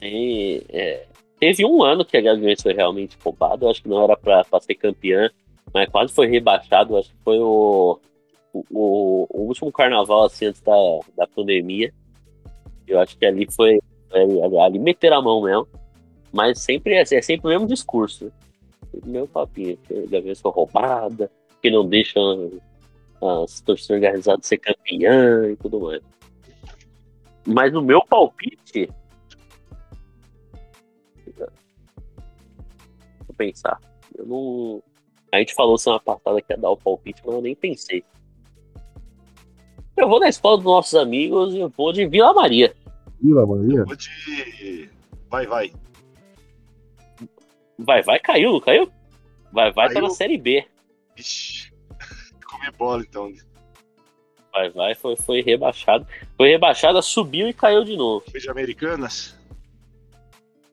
E, 0.01 0.64
é, 0.68 1.07
teve 1.40 1.64
um 1.64 1.82
ano 1.82 2.05
que 2.05 2.16
a 2.16 2.20
Gaviões 2.20 2.62
foi 2.62 2.72
realmente 2.72 3.16
roubado. 3.22 3.64
Eu 3.66 3.70
acho 3.70 3.82
que 3.82 3.88
não 3.88 4.03
era 4.03 4.16
pra, 4.16 4.44
pra 4.44 4.61
ser 4.61 4.74
campeã, 4.74 5.30
mas 5.74 5.88
quase 5.90 6.12
foi 6.12 6.26
rebaixado. 6.28 6.96
Acho 6.96 7.11
que 7.11 7.16
foi 7.24 7.38
o, 7.38 7.99
o, 8.53 9.26
o- 9.30 9.42
último 9.49 9.72
carnaval 9.72 10.24
assim, 10.24 10.46
antes 10.46 10.61
da, 10.62 10.72
da 11.16 11.26
pandemia. 11.26 11.92
Eu 12.86 13.01
acho 13.01 13.18
que 13.18 13.26
ali 13.26 13.46
foi. 13.53 13.78
é, 14.12 14.62
ali 14.64 14.78
meteram 14.78 15.18
a 15.18 15.22
mão 15.22 15.42
mesmo. 15.42 15.66
Mas 16.32 16.61
sempre 16.61 16.94
é, 16.94 17.01
é 17.01 17.22
sempre 17.22 17.46
o 17.46 17.51
mesmo 17.51 17.66
discurso. 17.66 18.30
Mesmo 19.05 19.29
papinho. 19.29 19.76
Que 19.79 19.95
a 19.95 20.07
Gaviões 20.07 20.41
foi 20.41 20.51
roubada, 20.53 21.31
que 21.61 21.70
não 21.70 21.89
deixam 21.89 22.51
as 23.20 23.61
torcidas 23.61 23.97
organizadas 23.97 24.47
ser 24.47 24.59
campeã 24.59 25.51
e 25.51 25.57
tudo 25.57 25.81
mais. 25.81 26.03
Mas 27.47 27.74
o 27.74 27.83
meu 27.83 28.05
palpite. 28.05 28.91
Deixa 31.24 31.53
eu 33.29 33.35
pensar. 33.37 33.81
Eu 34.16 34.26
não. 34.26 34.83
A 35.33 35.39
gente 35.39 35.55
falou 35.55 35.76
semana 35.76 36.01
passada 36.01 36.41
que 36.41 36.53
ia 36.53 36.59
dar 36.59 36.70
o 36.70 36.76
palpite, 36.76 37.22
mas 37.24 37.35
eu 37.35 37.43
nem 37.43 37.55
pensei. 37.55 38.05
Eu 39.97 40.09
vou 40.09 40.20
na 40.20 40.29
escola 40.29 40.57
dos 40.57 40.64
nossos 40.66 40.95
amigos 40.95 41.55
e 41.55 41.59
eu 41.59 41.68
vou 41.68 41.93
de 41.93 42.07
Vila 42.07 42.33
Maria. 42.33 42.74
Vila 43.20 43.47
Maria? 43.47 43.85
Vou 43.85 43.97
de. 43.97 44.91
Vai, 45.29 45.47
vai. 45.47 45.72
Vai, 47.79 48.03
vai, 48.03 48.18
caiu, 48.18 48.53
não 48.53 48.61
caiu? 48.61 48.91
Vai, 49.53 49.72
vai, 49.72 49.89
tá 49.89 49.95
Caiu. 49.95 50.09
na 50.09 50.11
Série 50.11 50.37
B. 50.37 50.66
Ixi. 51.16 51.72
Comi 52.45 52.70
bola 52.76 53.03
então. 53.03 53.33
Vai, 54.53 54.70
vai, 54.70 54.95
foi, 54.95 55.16
foi 55.16 55.41
rebaixado. 55.41 56.07
Foi 56.37 56.49
rebaixada, 56.49 57.01
subiu 57.01 57.49
e 57.49 57.55
caiu 57.55 57.85
de 57.85 57.97
novo. 57.97 58.24
Foi 58.31 58.41
de 58.41 58.51
Americanas? 58.51 59.39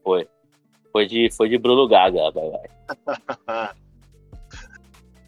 Foi. 0.04 0.28
Foi 0.92 1.06
de, 1.06 1.30
foi 1.32 1.50
de 1.50 1.58
Bruno 1.58 1.88
Gaga, 1.88 2.32
vai, 2.32 2.50
vai. 2.50 3.76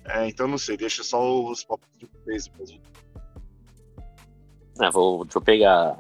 É, 0.10 0.26
então 0.30 0.48
não 0.48 0.58
sei, 0.58 0.78
deixa 0.78 1.04
só 1.04 1.44
os 1.44 1.66
palpites 1.66 2.00
de 2.00 2.52
mesmo. 2.58 2.82
Ah, 4.80 4.90
vou, 4.90 5.26
deixa 5.26 5.38
eu 5.38 5.42
pegar. 5.42 6.00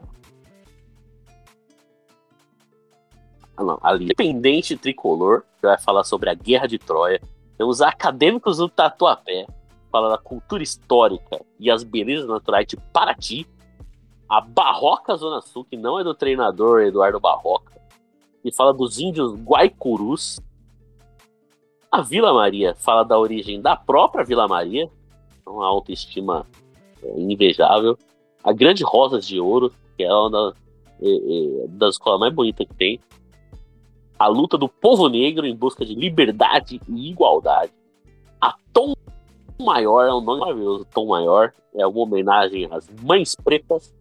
Não. 3.63 3.79
Ali. 3.81 4.05
Independente 4.05 4.77
tricolor, 4.77 5.43
que 5.59 5.67
vai 5.67 5.77
falar 5.77 6.03
sobre 6.03 6.29
a 6.29 6.33
Guerra 6.33 6.67
de 6.67 6.77
Troia. 6.77 7.21
Temos 7.57 7.81
acadêmicos 7.81 8.57
do 8.57 8.69
Tatuapé, 8.69 9.47
fala 9.91 10.09
da 10.09 10.17
cultura 10.17 10.61
histórica 10.61 11.43
e 11.59 11.71
as 11.71 11.83
belezas 11.83 12.27
naturais 12.27 12.67
de 12.67 12.77
Paraty. 12.77 13.47
A 14.29 14.41
Barroca 14.41 15.15
Zona 15.15 15.41
Sul, 15.41 15.65
que 15.65 15.77
não 15.77 15.99
é 15.99 16.03
do 16.03 16.13
treinador 16.13 16.81
Eduardo 16.81 17.19
Barroca, 17.19 17.79
que 18.43 18.51
fala 18.51 18.73
dos 18.73 18.99
índios 18.99 19.33
Guaicurus. 19.33 20.39
A 21.89 22.01
Vila 22.01 22.33
Maria 22.33 22.75
fala 22.75 23.03
da 23.03 23.17
origem 23.17 23.61
da 23.61 23.75
própria 23.75 24.25
Vila 24.25 24.45
Maria, 24.47 24.89
uma 25.45 25.65
autoestima 25.65 26.45
é, 27.01 27.19
invejável. 27.19 27.97
A 28.43 28.51
Grande 28.51 28.83
Rosas 28.83 29.25
de 29.25 29.39
Ouro, 29.39 29.71
que 29.95 30.03
é 30.03 30.13
uma 30.13 30.53
é, 31.01 31.09
é, 31.09 31.67
das 31.69 31.95
escolas 31.95 32.19
mais 32.19 32.33
bonitas 32.33 32.67
que 32.67 32.73
tem. 32.73 32.99
A 34.17 34.27
luta 34.27 34.57
do 34.57 34.67
povo 34.67 35.07
negro 35.09 35.45
em 35.45 35.55
busca 35.55 35.85
de 35.85 35.93
liberdade 35.93 36.81
e 36.87 37.09
igualdade. 37.09 37.71
A 38.41 38.55
Tom 38.73 38.93
Maior 39.59 40.07
é 40.07 40.13
um 40.13 40.21
nome 40.21 40.39
maravilhoso. 40.39 40.85
Tom 40.85 41.07
Maior 41.07 41.53
é 41.75 41.85
uma 41.85 41.99
homenagem 41.99 42.67
às 42.71 42.89
mães 43.01 43.35
pretas. 43.35 43.93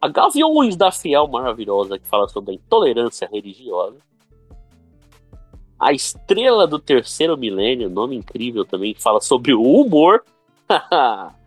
A 0.00 0.08
Gaviões 0.08 0.76
da 0.76 0.92
Fiel 0.92 1.26
maravilhosa, 1.28 1.98
que 1.98 2.06
fala 2.06 2.28
sobre 2.28 2.52
a 2.52 2.54
intolerância 2.54 3.28
religiosa. 3.30 3.96
A 5.78 5.92
Estrela 5.92 6.66
do 6.66 6.78
Terceiro 6.78 7.36
Milênio, 7.36 7.90
nome 7.90 8.16
incrível 8.16 8.64
também, 8.64 8.94
que 8.94 9.02
fala 9.02 9.20
sobre 9.20 9.54
o 9.54 9.62
humor. 9.62 10.24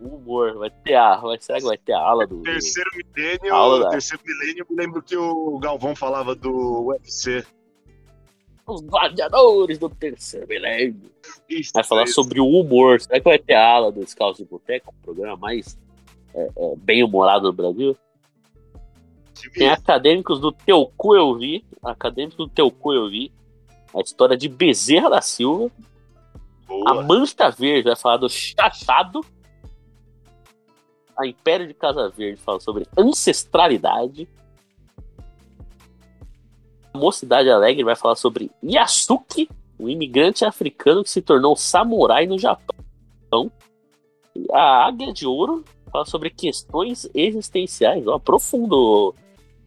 o 0.00 0.16
humor, 0.16 0.54
vai 0.58 0.70
ter 0.70 0.94
a. 0.94 1.16
Vai, 1.16 1.38
será 1.40 1.58
que 1.58 1.64
vai 1.66 1.78
ter 1.78 1.92
a 1.92 2.00
ala 2.00 2.26
do. 2.26 2.42
Terceiro 2.42 2.90
milênio, 2.94 3.54
Aula 3.54 3.84
da- 3.84 3.90
terceiro 3.90 4.22
milênio, 4.24 4.66
eu 4.68 4.74
me 4.74 4.82
lembro 4.82 5.02
que 5.02 5.16
o 5.16 5.58
Galvão 5.58 5.94
falava 5.94 6.34
do 6.34 6.86
UFC. 6.86 7.44
Os 8.68 8.82
gladiadores 8.82 9.78
do 9.78 9.88
terceiro 9.88 10.46
milênio. 10.46 11.10
Vai 11.72 11.82
falar 11.82 12.04
isso. 12.04 12.14
sobre 12.14 12.38
o 12.38 12.46
humor. 12.46 13.00
Será 13.00 13.18
que 13.18 13.24
vai 13.24 13.38
ter 13.38 13.54
a 13.54 13.66
ala 13.66 13.90
do 13.90 14.06
Scouts 14.06 14.38
de 14.38 14.44
Boteco? 14.44 14.94
O 14.96 15.02
programa 15.02 15.36
mais 15.36 15.78
é, 16.34 16.50
é, 16.54 16.76
bem 16.76 17.02
humorado 17.02 17.50
do 17.50 17.52
Brasil? 17.52 17.96
Tem 19.54 19.70
acadêmicos 19.70 20.38
do 20.38 20.52
Teu 20.52 20.92
Cu 20.96 21.16
Eu 21.16 21.34
Vi. 21.36 21.64
Acadêmicos 21.82 22.36
do 22.36 22.48
Teu 22.48 22.70
Cu 22.70 22.92
Eu 22.92 23.08
Vi. 23.08 23.32
A 23.94 24.00
história 24.00 24.36
de 24.36 24.48
Bezerra 24.48 25.08
da 25.08 25.22
Silva. 25.22 25.70
A 26.68 26.92
Boa. 26.92 27.02
Mancha 27.02 27.50
Verde 27.50 27.88
vai 27.88 27.96
falar 27.96 28.18
do 28.18 28.28
Chachado. 28.28 29.20
A 31.16 31.26
Império 31.26 31.66
de 31.66 31.74
Casa 31.74 32.10
Verde 32.10 32.40
fala 32.40 32.60
sobre 32.60 32.86
ancestralidade. 32.96 34.28
Mocidade 36.98 37.48
Alegre 37.48 37.84
vai 37.84 37.96
falar 37.96 38.16
sobre 38.16 38.50
Yasuki, 38.62 39.48
um 39.78 39.88
imigrante 39.88 40.44
africano 40.44 41.02
que 41.02 41.10
se 41.10 41.22
tornou 41.22 41.56
samurai 41.56 42.26
no 42.26 42.38
Japão. 42.38 43.50
E 44.34 44.46
a 44.52 44.86
Águia 44.86 45.12
de 45.12 45.26
Ouro 45.26 45.64
fala 45.90 46.04
sobre 46.04 46.30
questões 46.30 47.08
existenciais. 47.14 48.06
Ó, 48.06 48.18
profundo 48.18 49.14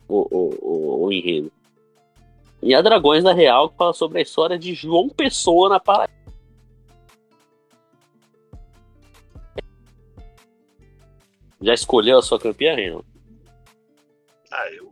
o, 0.07 0.17
o, 0.29 0.55
o, 0.61 1.05
o 1.05 1.11
enredo. 1.11 1.51
E 2.61 2.75
a 2.75 2.81
Dragões 2.81 3.23
da 3.23 3.33
Real 3.33 3.69
que 3.69 3.77
fala 3.77 3.93
sobre 3.93 4.19
a 4.19 4.21
história 4.21 4.59
de 4.59 4.73
João 4.73 5.09
Pessoa 5.09 5.69
na 5.69 5.79
Paraíba. 5.79 6.21
Já 11.61 11.73
escolheu 11.73 12.17
a 12.17 12.21
sua 12.21 12.39
campeã, 12.39 12.75
Renan? 12.75 13.01
Ah, 14.51 14.69
eu, 14.73 14.90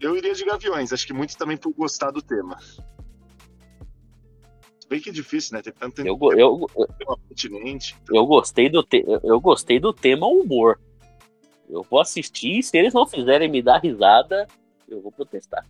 eu 0.00 0.16
iria 0.16 0.34
de 0.34 0.44
Gaviões, 0.44 0.92
acho 0.92 1.06
que 1.06 1.12
muitos 1.12 1.34
também 1.36 1.56
por 1.56 1.72
gostar 1.72 2.10
do 2.10 2.22
tema. 2.22 2.58
Se 2.60 2.80
Bem 4.88 5.00
que 5.00 5.10
é 5.10 5.12
difícil, 5.12 5.56
né? 5.56 5.62
Tem 5.62 5.72
tanto 5.72 6.04
Eu, 6.04 6.16
go- 6.16 6.32
eu, 6.32 6.66
tema 6.98 7.16
continente. 7.28 7.96
eu, 8.12 8.26
gostei 8.26 8.68
do 8.68 8.82
te, 8.82 9.04
eu- 9.22 9.40
gostei 9.40 9.78
do 9.78 9.92
tema 9.92 10.26
humor. 10.26 10.80
Eu 11.68 11.84
vou 11.88 12.00
assistir 12.00 12.58
e 12.58 12.62
se 12.62 12.76
eles 12.76 12.92
não 12.92 13.06
fizerem 13.06 13.48
me 13.48 13.62
dar 13.62 13.78
risada, 13.78 14.48
eu 14.88 15.00
vou 15.00 15.12
protestar. 15.12 15.64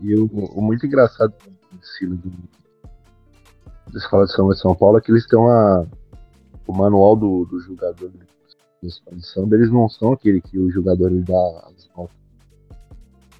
E 0.00 0.14
o, 0.14 0.26
o 0.26 0.60
muito 0.60 0.84
engraçado 0.84 1.32
do 1.70 1.78
estilo 1.82 2.16
do, 2.16 2.30
da 3.90 3.98
Escola 3.98 4.26
de 4.26 4.32
Samba 4.32 4.52
de 4.52 4.60
São 4.60 4.74
Paulo 4.74 4.98
é 4.98 5.00
que 5.00 5.10
eles 5.10 5.26
têm 5.26 5.38
uma, 5.38 5.88
o 6.66 6.72
manual 6.74 7.16
do, 7.16 7.46
do 7.46 7.58
jogador 7.60 8.10
da 8.10 8.86
escola 8.88 9.16
de 9.16 9.26
samba, 9.26 9.56
eles 9.56 9.70
não 9.70 9.88
são 9.88 10.12
aquele 10.12 10.42
que 10.42 10.58
o 10.58 10.70
jogador 10.70 11.10
ele 11.10 11.22
dá 11.22 11.68
as 11.74 11.88
notas. 11.96 12.21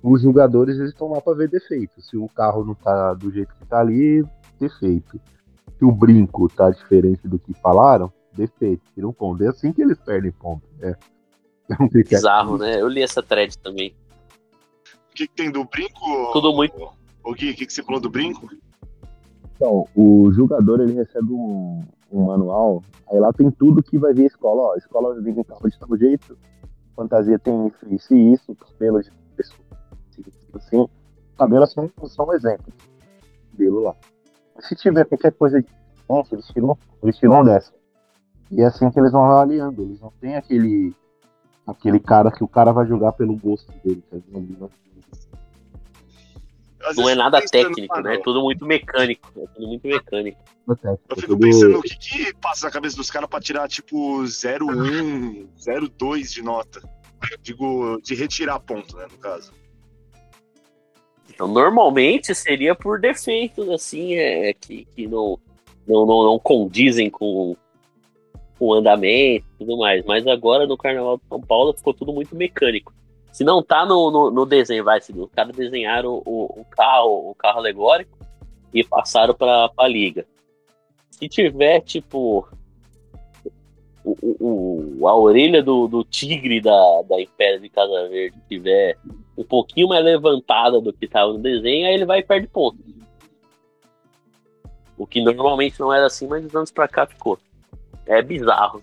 Os 0.03 0.23
jogadores 0.23 0.77
eles 0.79 0.91
estão 0.91 1.11
lá 1.11 1.21
para 1.21 1.35
ver 1.35 1.49
defeito. 1.49 2.01
Se 2.01 2.17
o 2.17 2.29
carro 2.29 2.65
não 2.65 2.75
tá 2.75 3.15
do 3.15 3.31
jeito 3.31 3.55
que 3.55 3.67
tá 3.67 3.81
ali, 3.81 4.25
defeito. 4.59 5.21
Se 5.79 5.85
o 5.85 5.93
brinco 5.93 6.49
tá 6.49 6.71
diferente 6.71 7.29
do 7.29 7.39
que 7.39 7.55
falaram, 7.55 8.13
defeito. 8.33 8.83
Tira 8.95 9.07
um 9.07 9.13
ponto. 9.13 9.43
É 9.45 9.49
assim 9.49 9.73
que 9.73 9.83
eles 9.83 9.99
perdem 9.99 10.33
ponto. 10.33 10.63
É, 10.81 10.97
é 11.71 11.75
um 11.75 11.89
critério. 11.89 12.19
Bizarro, 12.19 12.59
né? 12.59 12.81
Eu 12.81 12.89
li 12.89 13.03
essa 13.03 13.23
thread 13.23 13.57
também. 13.59 13.95
O 15.11 15.15
que, 15.15 15.29
que 15.29 15.35
tem 15.35 15.51
do 15.51 15.65
brinco? 15.65 16.33
Tudo 16.33 16.53
muito- 16.53 16.91
O 17.25 17.35
Gui, 17.35 17.51
o 17.53 17.55
que, 17.55 17.67
que 17.67 17.73
você 17.73 17.83
falou 17.83 18.01
do 18.01 18.11
brinco? 18.11 18.49
Então, 19.55 19.87
o 19.95 20.33
jogador 20.33 20.81
ele 20.81 20.95
recebe 20.95 21.33
um, 21.33 21.85
um 22.11 22.25
manual, 22.25 22.83
aí 23.09 23.21
lá 23.21 23.33
tem 23.33 23.49
tudo 23.49 23.81
que 23.83 23.97
vai 23.97 24.13
vir 24.13 24.25
a 24.25 24.27
escola. 24.27 24.63
Ó, 24.63 24.75
a 24.75 24.77
escola 24.77 25.21
vem 25.21 25.33
com 25.35 25.45
carro 25.45 25.71
de 25.71 25.79
tal 25.79 25.97
jeito, 25.97 26.37
fantasia 26.97 27.39
tem 27.39 27.69
isso, 27.69 27.95
isso 27.95 28.15
e 28.15 28.33
isso, 28.33 28.57
cabelo 28.57 29.01
de 29.01 29.13
assim. 30.55 30.87
Cabelo 31.39 31.65
é 31.65 31.67
só, 31.67 31.81
um- 31.83 32.07
só 32.09 32.25
um 32.25 32.33
exemplo. 32.35 32.73
Cabelo 33.53 33.81
lá. 33.81 33.97
Se 34.61 34.77
tiver 34.77 35.05
qualquer 35.07 35.33
coisa 35.33 35.61
diferente, 35.61 36.33
eles 36.35 36.47
tiram, 36.47 36.79
eles 37.03 37.17
tiram 37.17 37.45
dessa. 37.45 37.73
E 38.51 38.61
é 38.61 38.67
assim 38.67 38.91
que 38.91 39.01
eles 39.01 39.13
vão 39.13 39.25
avaliando. 39.25 39.83
Eles 39.83 40.01
não 40.01 40.13
tem 40.21 40.37
aquele, 40.37 40.95
aquele 41.67 41.99
cara 41.99 42.31
que 42.31 42.45
o 42.45 42.49
cara 42.49 42.71
vai 42.73 42.87
jogar 42.87 43.13
pelo 43.13 43.35
gosto 43.37 43.73
dele. 43.83 44.03
tá 44.11 44.19
Não 46.97 47.09
é 47.09 47.15
nada 47.15 47.41
técnico, 47.41 48.01
né? 48.01 48.17
É 48.17 48.19
tudo 48.19 48.43
muito 48.43 48.67
mecânico. 48.67 49.31
É 49.37 49.47
tudo 49.55 49.69
muito 49.69 49.87
mecânico. 49.87 50.39
Eu 51.09 51.17
fico 51.17 51.39
pensando 51.39 51.79
o 51.79 51.83
que, 51.83 51.97
que 51.97 52.35
passa 52.35 52.67
na 52.67 52.73
cabeça 52.73 52.97
dos 52.97 53.11
caras 53.11 53.29
pra 53.29 53.41
tirar 53.41 53.69
tipo 53.69 54.23
0,1, 54.25 55.49
0,2 55.57 56.33
de 56.33 56.43
nota. 56.43 56.83
Digo, 57.41 58.01
de 58.03 58.15
retirar 58.15 58.59
ponto, 58.61 58.97
né, 58.97 59.07
no 59.11 59.19
caso. 59.19 59.53
Então, 61.31 61.49
normalmente 61.49 62.35
seria 62.35 62.75
por 62.75 63.01
defeitos, 63.01 63.69
assim, 63.69 64.15
é, 64.15 64.53
que, 64.53 64.85
que 64.95 65.07
não, 65.07 65.39
não, 65.87 66.07
não, 66.07 66.23
não 66.25 66.39
condizem 66.39 67.11
com, 67.11 67.57
o 68.63 68.75
andamento 68.75 69.45
e 69.55 69.59
tudo 69.59 69.77
mais. 69.77 70.05
Mas 70.05 70.25
agora 70.27 70.67
no 70.67 70.77
Carnaval 70.77 71.17
de 71.17 71.25
São 71.29 71.41
Paulo 71.41 71.73
ficou 71.73 71.93
tudo 71.93 72.13
muito 72.13 72.37
mecânico. 72.37 72.95
Se 73.33 73.43
não 73.43 73.63
tá 73.63 73.85
no, 73.85 74.11
no, 74.11 74.31
no 74.31 74.47
desenho, 74.47 74.85
vai, 74.85 75.01
se 75.01 75.13
os 75.13 75.31
caras 75.31 75.57
desenharam 75.57 76.23
o, 76.25 76.61
o 76.61 76.65
carro, 76.71 77.31
o 77.31 77.35
carro 77.35 77.59
alegórico 77.59 78.17
e 78.73 78.85
passaram 78.85 79.35
pra, 79.35 79.69
pra 79.71 79.89
liga. 79.89 80.25
Se 81.11 81.29
tiver, 81.29 81.81
tipo, 81.81 82.47
o, 84.05 84.17
o, 84.23 84.99
o- 85.01 85.09
a 85.09 85.17
orelha 85.17 85.63
do, 85.63 85.87
do 85.89 86.05
tigre 86.05 86.61
da, 86.61 87.03
da 87.09 87.21
Império 87.21 87.61
de 87.61 87.69
Casa 87.69 88.09
Verde 88.09 88.37
tiver 88.49 88.97
um 89.37 89.45
pouquinho 89.45 89.89
mais 89.89 90.05
levantada 90.05 90.81
do 90.81 90.93
que 90.93 91.07
estava 91.07 91.33
no 91.33 91.39
desenho, 91.39 91.87
aí 91.87 91.95
ele 91.95 92.05
vai 92.05 92.19
e 92.21 92.23
perde 92.25 92.47
ponto. 92.49 92.79
O 94.97 95.07
que 95.07 95.21
normalmente 95.23 95.81
não 95.81 95.93
era 95.93 96.07
assim, 96.07 96.27
mas 96.29 96.43
dos 96.45 96.55
anos 96.55 96.71
pra 96.71 96.87
cá 96.87 97.07
ficou. 97.07 97.39
É 98.07 98.21
bizarro. 98.23 98.81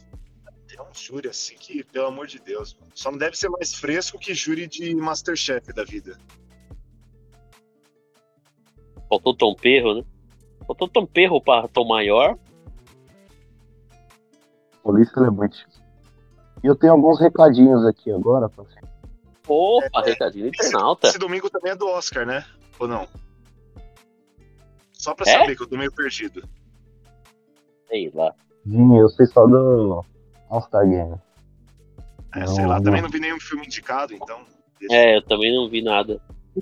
Tem 0.67 0.80
um 0.82 0.93
júri 0.93 1.30
assim 1.30 1.55
que, 1.57 1.84
pelo 1.84 2.07
amor 2.07 2.28
de 2.28 2.39
Deus, 2.39 2.74
mano. 2.80 2.91
Só 2.95 3.11
não 3.11 3.17
deve 3.17 3.38
ser 3.38 3.49
mais 3.49 3.74
fresco 3.74 4.17
que 4.20 4.34
júri 4.34 4.67
de 4.67 4.93
Masterchef 4.95 5.72
da 5.74 5.84
vida. 5.84 6.17
Faltou 9.07 9.34
Tom 9.36 9.55
Perro, 9.55 9.95
né? 9.95 10.03
Faltou 10.67 10.88
Tom 10.88 11.05
Perro 11.05 11.41
pra 11.41 11.67
Tom 11.67 11.86
Maior. 11.86 12.38
Polícia 14.90 15.22
Lembrete. 15.22 15.68
E 16.64 16.68
eu 16.68 16.76
tenho 16.76 16.94
alguns 16.94 17.20
recadinhos 17.20 17.86
aqui 17.86 18.12
agora. 18.12 18.48
Você. 18.48 18.80
Opa, 19.48 20.02
recadinho 20.02 20.48
internauta. 20.48 21.08
Esse 21.08 21.20
domingo 21.20 21.48
também 21.48 21.74
é 21.74 21.76
do 21.76 21.88
Oscar, 21.88 22.26
né? 22.26 22.44
Ou 22.80 22.88
não? 22.88 23.08
Só 24.92 25.14
pra 25.14 25.30
É? 25.30 25.38
saber 25.40 25.56
que 25.56 25.62
eu 25.62 25.70
tô 25.70 25.78
meio 25.78 25.92
perdido. 25.94 26.42
Sei 27.88 28.12
lá. 28.16 28.34
Sim, 28.66 28.98
eu 28.98 29.08
sei 29.10 29.28
só 29.28 29.46
do 29.46 30.04
All-Star 30.50 30.90
Game. 30.90 31.16
É, 32.36 32.40
Não, 32.40 32.48
sei 32.48 32.66
lá, 32.66 32.78
não. 32.78 32.84
também 32.84 33.02
não 33.04 33.10
vi 33.10 33.20
nenhum 33.20 33.40
filme 33.40 33.66
indicado, 33.66 34.14
então. 34.14 34.40
deixa. 34.80 34.96
É, 34.96 35.18
eu 35.18 35.22
também 35.22 35.56
não 35.56 35.70
vi 35.70 35.84
nada. 35.84 36.20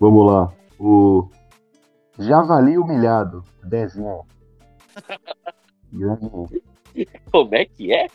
Vamos 0.00 0.26
lá. 0.26 0.50
O 0.78 1.28
Javali 2.18 2.78
Humilhado. 2.78 3.44
Dezinho. 3.62 4.22
Como 7.32 7.54
é 7.54 7.64
que 7.64 7.92
é? 7.92 8.06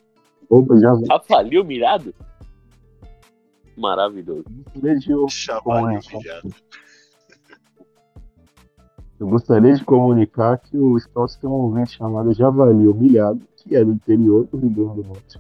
Opa, 0.50 0.78
Javali. 0.78 1.06
Javali 1.06 1.64
mirado? 1.64 2.14
Maravilhoso. 3.78 4.46
É? 4.50 4.98
humilhado. 6.14 6.56
Eu 9.20 9.30
gostaria 9.30 9.74
de 9.74 9.84
comunicar 9.84 10.58
que 10.58 10.78
o 10.78 11.00
Scouts 11.00 11.38
tem 11.38 11.50
um 11.50 11.54
ouvinte 11.54 11.92
chamado 11.92 12.34
Javali 12.34 12.86
Humilhado, 12.88 13.40
que 13.56 13.76
é 13.76 13.84
do 13.84 13.92
interior 13.92 14.46
do 14.48 14.58
Rio 14.58 14.70
Grande 14.70 15.02
do 15.02 15.08
Norte. 15.08 15.40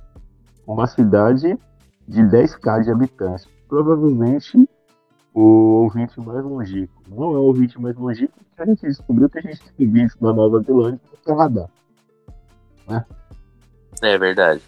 Uma 0.66 0.88
cidade 0.88 1.58
de 2.08 2.22
10k 2.22 2.84
de 2.84 2.92
habitantes. 2.92 3.48
Provavelmente 3.68 4.68
o 5.34 5.84
ouvinte 5.84 6.20
mais 6.22 6.44
longínquo. 6.44 6.94
Não 7.10 7.36
é 7.36 7.38
o 7.38 7.44
ouvinte 7.44 7.80
mais 7.80 7.96
longínquo, 7.98 8.34
porque 8.46 8.62
a 8.62 8.66
gente 8.66 8.82
descobriu 8.82 9.30
que 9.30 9.40
a 9.40 9.42
gente 9.42 9.62
tem 9.74 9.88
ouvintes 9.88 10.18
na 10.22 10.32
Nova 10.32 10.62
Zelândia 10.62 11.02
e 11.04 11.12
no 11.12 11.18
Canadá. 11.24 11.70
É 14.02 14.18
verdade. 14.18 14.62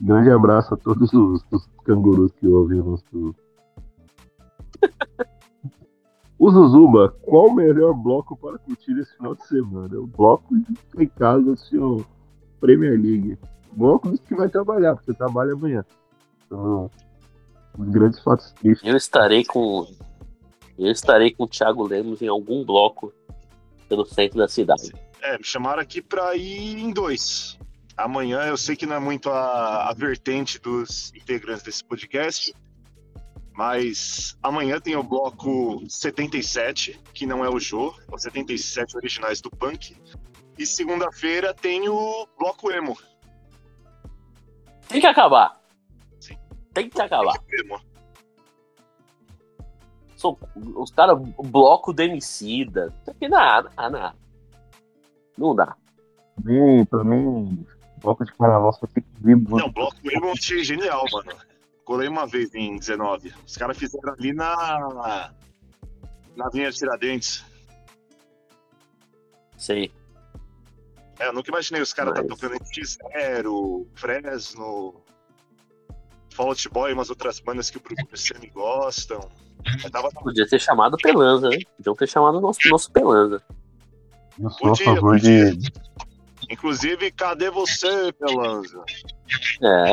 Grande 0.00 0.30
abraço 0.30 0.74
a 0.74 0.76
todos 0.76 1.12
os, 1.12 1.42
os 1.50 1.66
cangurus 1.84 2.32
que 2.32 2.46
ouvem 2.46 2.80
o 2.80 2.84
nosso. 2.84 3.34
O 6.38 6.50
Zuzuba, 6.50 7.08
qual 7.22 7.46
o 7.46 7.54
melhor 7.54 7.94
bloco 7.94 8.36
para 8.36 8.58
curtir 8.58 8.92
esse 8.98 9.16
final 9.16 9.34
de 9.34 9.46
semana? 9.46 9.98
O 9.98 10.06
bloco 10.06 10.54
de 10.94 11.06
casa 11.06 11.54
assim, 11.54 11.78
ó, 11.78 11.98
Premier 12.60 12.92
League. 13.00 13.38
Bloco 13.72 14.10
dos 14.10 14.20
que 14.20 14.34
vai 14.34 14.48
trabalhar, 14.48 14.96
porque 14.96 15.14
trabalha 15.14 15.54
amanhã. 15.54 15.82
Então, 16.44 16.90
os 17.78 17.88
grandes 17.88 18.20
fatos 18.20 18.52
tristes. 18.52 18.86
Eu 18.86 18.96
estarei 18.96 19.44
com. 19.44 19.86
Eu 20.78 20.92
estarei 20.92 21.32
com 21.32 21.44
o 21.44 21.48
Thiago 21.48 21.86
Lemos 21.86 22.20
em 22.20 22.28
algum 22.28 22.64
bloco 22.64 23.12
pelo 23.88 24.04
centro 24.04 24.36
da 24.38 24.46
cidade. 24.46 24.92
É, 25.26 25.36
me 25.36 25.42
chamaram 25.44 25.82
aqui 25.82 26.00
pra 26.00 26.36
ir 26.36 26.78
em 26.78 26.92
dois. 26.92 27.58
Amanhã 27.96 28.42
eu 28.42 28.56
sei 28.56 28.76
que 28.76 28.86
não 28.86 28.94
é 28.94 29.00
muito 29.00 29.28
a, 29.28 29.90
a 29.90 29.92
vertente 29.92 30.56
dos 30.60 31.12
integrantes 31.16 31.64
desse 31.64 31.82
podcast, 31.82 32.54
mas 33.52 34.38
amanhã 34.40 34.78
tem 34.78 34.94
o 34.94 35.02
bloco 35.02 35.82
77, 35.88 37.00
que 37.12 37.26
não 37.26 37.44
é 37.44 37.48
o 37.48 37.58
Jô, 37.58 37.92
é 38.08 38.14
os 38.14 38.22
77 38.22 38.96
originais 38.96 39.40
do 39.40 39.50
punk. 39.50 39.96
E 40.56 40.64
segunda-feira 40.64 41.52
tem 41.52 41.88
o 41.88 42.28
bloco 42.38 42.70
emo. 42.70 42.96
Tem 44.88 45.00
que 45.00 45.08
acabar. 45.08 45.60
Sim. 46.20 46.38
Tem 46.72 46.88
que 46.88 47.00
acabar. 47.00 47.34
emo. 47.52 47.80
São, 50.14 50.38
os 50.54 50.92
caras, 50.92 51.18
bloco 51.44 51.92
demicida. 51.92 52.94
Aqui 53.08 53.28
nada, 53.28 53.72
nada. 53.76 54.25
Não 55.36 55.54
dá. 55.54 55.76
Bem, 56.38 56.84
pra 56.84 57.02
mim, 57.04 57.66
bloco 57.98 58.24
de 58.24 58.32
carnaval 58.34 58.72
só 58.72 58.86
tem 58.86 59.02
que 59.02 59.08
vir. 59.22 59.36
Não, 59.36 59.70
bloco 59.70 59.96
emo 60.04 60.26
eu 60.26 60.32
achei 60.32 60.62
genial, 60.64 61.04
mano. 61.12 61.32
Colei 61.84 62.08
uma 62.08 62.26
vez 62.26 62.54
em 62.54 62.76
19. 62.78 63.32
Os 63.46 63.56
caras 63.56 63.76
fizeram 63.78 64.12
ali 64.14 64.32
na. 64.32 65.32
Na 66.36 66.48
linha 66.52 66.70
de 66.70 66.76
Tiradentes. 66.76 67.44
Sei. 69.56 69.90
É, 71.18 71.28
eu 71.28 71.32
nunca 71.32 71.50
imaginei 71.50 71.80
os 71.80 71.92
caras 71.94 72.14
tá 72.14 72.20
Mas- 72.22 72.28
tocando 72.28 72.56
em 72.60 72.66
X-Zero, 72.66 73.86
Fresno, 73.94 75.00
Fall 76.34 76.48
Out 76.48 76.68
Boy 76.68 76.90
e 76.90 76.94
umas 76.94 77.08
outras 77.08 77.40
bandas 77.40 77.70
que 77.70 77.78
o 77.78 77.80
Bruno 77.80 78.06
Luciano 78.10 78.46
gostam. 78.52 79.20
Tava 79.90 80.10
Podia 80.10 80.46
ter 80.46 80.60
chamado 80.60 80.96
Pelanza, 80.98 81.48
né? 81.48 81.56
Podiam 81.78 81.94
ter 81.96 82.06
chamado 82.08 82.38
nosso, 82.40 82.60
nosso 82.68 82.92
Pelanza. 82.92 83.42
Eu 84.40 84.50
sou 84.50 84.66
a 84.68 84.70
Podia, 84.70 84.84
favor 84.86 85.12
podia. 85.16 85.54
de. 85.56 85.72
Inclusive, 86.50 87.10
cadê 87.12 87.50
você, 87.50 88.12
Pelanza? 88.12 88.84
É, 89.62 89.92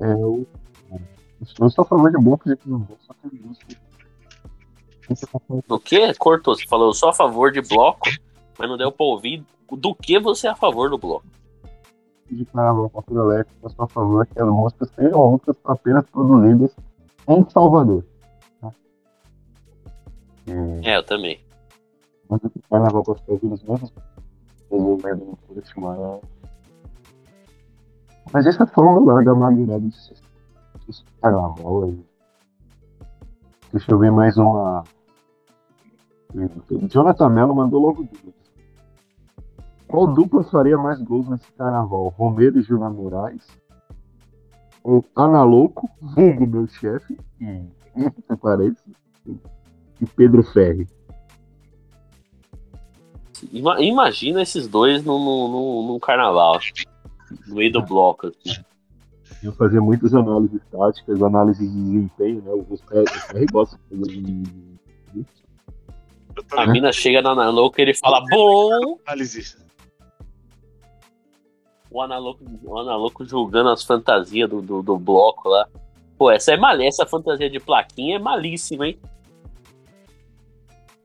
É, 0.00 0.12
eu, 0.12 0.46
eu 1.60 1.70
sou 1.70 1.82
a 1.82 1.86
favor 1.86 2.10
de 2.10 2.18
bloco 2.22 2.48
de 2.48 2.56
carnaval, 2.56 2.96
só 3.06 3.14
tem 3.14 3.40
música. 3.40 3.76
do 5.68 5.78
que? 5.78 6.14
Cortou. 6.14 6.56
Você 6.56 6.66
falou, 6.66 6.88
eu 6.88 6.92
sou 6.94 7.08
a 7.10 7.12
favor 7.14 7.52
de 7.52 7.60
bloco, 7.60 8.08
mas 8.58 8.68
não 8.68 8.76
deu 8.76 8.90
pra 8.90 9.06
ouvir 9.06 9.44
do 9.70 9.94
que 9.94 10.18
você 10.18 10.48
é 10.48 10.50
a 10.50 10.56
favor 10.56 10.90
do 10.90 10.98
bloco. 10.98 11.26
de 12.30 12.44
carnaval 12.46 12.90
elétrica, 13.10 13.50
eu 13.62 13.70
sou 13.70 13.84
a 13.84 13.88
favor 13.88 14.26
que 14.26 14.40
as 14.40 14.48
músicas 14.48 14.90
sejam 14.96 15.30
músicas 15.30 15.56
apenas 15.64 16.04
produzidas 16.10 16.74
em 17.28 17.50
Salvador. 17.50 18.04
Tá? 18.60 18.72
E, 20.48 20.88
É, 20.88 20.96
eu 20.96 21.04
também. 21.04 21.38
Mas 22.28 22.42
o 22.42 22.50
carnaval 22.70 23.04
com 23.04 23.12
as 23.12 23.20
produzidas 23.20 23.62
mesmo 23.62 23.90
desenvolvendo 24.70 25.24
no 25.24 25.36
Curitiba 25.36 25.96
é... 25.96 26.20
Mas 28.32 28.46
esse 28.46 28.60
é 28.60 28.66
falando 28.66 28.98
agora 28.98 29.24
da 29.24 29.34
Maguirada 29.34 29.80
de 29.80 29.96
de 30.88 31.04
carnaval 31.20 31.84
aí. 31.84 32.04
Deixa 33.72 33.92
eu 33.92 33.98
ver 33.98 34.10
mais 34.10 34.36
uma. 34.36 34.84
Jonathan 36.88 37.28
Mello 37.28 37.54
mandou 37.54 37.80
logo 37.80 38.04
duas. 38.04 38.34
Qual 39.88 40.12
dupla 40.12 40.42
faria 40.44 40.76
mais 40.76 41.00
gols 41.00 41.28
nesse 41.28 41.50
carnaval? 41.52 42.08
Romero 42.08 42.58
e 42.58 42.62
Júnior 42.62 42.92
Moraes? 42.92 43.46
Ou 44.82 45.04
Ana 45.16 45.42
Louco, 45.42 45.88
vulgo 46.00 46.46
meu 46.46 46.66
chefe, 46.68 47.18
e, 47.40 47.64
e 50.00 50.06
Pedro 50.06 50.42
Ferri? 50.42 50.88
Ima- 53.52 53.80
Imagina 53.80 54.42
esses 54.42 54.66
dois 54.68 55.04
num, 55.04 55.18
num, 55.18 55.48
num- 55.48 55.86
num 55.88 55.98
carnaval. 55.98 56.58
No 57.46 57.56
meio 57.56 57.72
do 57.72 57.82
bloco. 57.82 58.28
assim. 58.28 58.60
Eu 59.42 59.52
fazia 59.52 59.80
muitas 59.80 60.14
análises 60.14 60.60
táticas, 60.70 61.22
análises 61.22 61.70
de 61.70 61.82
desempenho, 61.82 62.42
né? 62.42 62.64
Os 62.68 62.80
Ferri 62.82 63.46
gostam 63.52 63.78
de 63.90 63.96
fazer 66.46 66.62
A 66.62 66.66
mina 66.66 66.92
chega 66.92 67.22
na 67.22 67.30
Ana 67.32 67.48
Louca 67.50 67.80
e 67.80 67.84
ele 67.84 67.94
fala, 67.94 68.24
bom! 68.30 68.98
análise. 69.06 69.56
O 71.90 72.02
Ana 72.02 72.18
Louco, 72.18 72.44
o 72.64 72.78
Ana 72.78 72.96
Louco 72.96 73.24
julgando 73.24 73.70
as 73.70 73.82
fantasias 73.82 74.48
do, 74.50 74.60
do, 74.60 74.82
do 74.82 74.98
bloco 74.98 75.48
lá. 75.48 75.66
Pô, 76.18 76.30
essa 76.30 76.52
é 76.52 76.56
mal... 76.56 76.80
essa 76.80 77.06
fantasia 77.06 77.48
de 77.48 77.60
plaquinha 77.60 78.16
é 78.16 78.18
malíssima, 78.18 78.86
hein? 78.88 78.98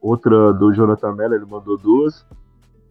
Outra 0.02 0.52
do 0.52 0.72
Jonathan 0.74 1.12
Mello, 1.12 1.34
ele 1.34 1.46
mandou 1.46 1.78
duas. 1.78 2.26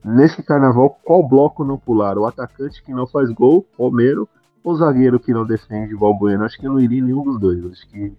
Nesse 0.03 0.41
carnaval, 0.41 0.97
qual 1.03 1.27
bloco 1.27 1.65
não 1.65 1.77
pular? 1.77 2.17
O 2.17 2.25
atacante 2.25 2.81
que 2.81 2.93
não 2.93 3.05
faz 3.05 3.29
gol, 3.29 3.67
Romero, 3.77 4.27
ou 4.63 4.71
o 4.71 4.75
zagueiro 4.75 5.19
que 5.19 5.33
não 5.33 5.45
defende, 5.45 5.95
Balbuena? 5.95 6.45
Acho 6.45 6.57
que 6.57 6.65
eu 6.65 6.71
não 6.71 6.79
iria 6.79 7.03
nenhum 7.03 7.23
dos 7.23 7.39
dois. 7.39 7.65
Acho 7.65 7.87
que 7.89 8.13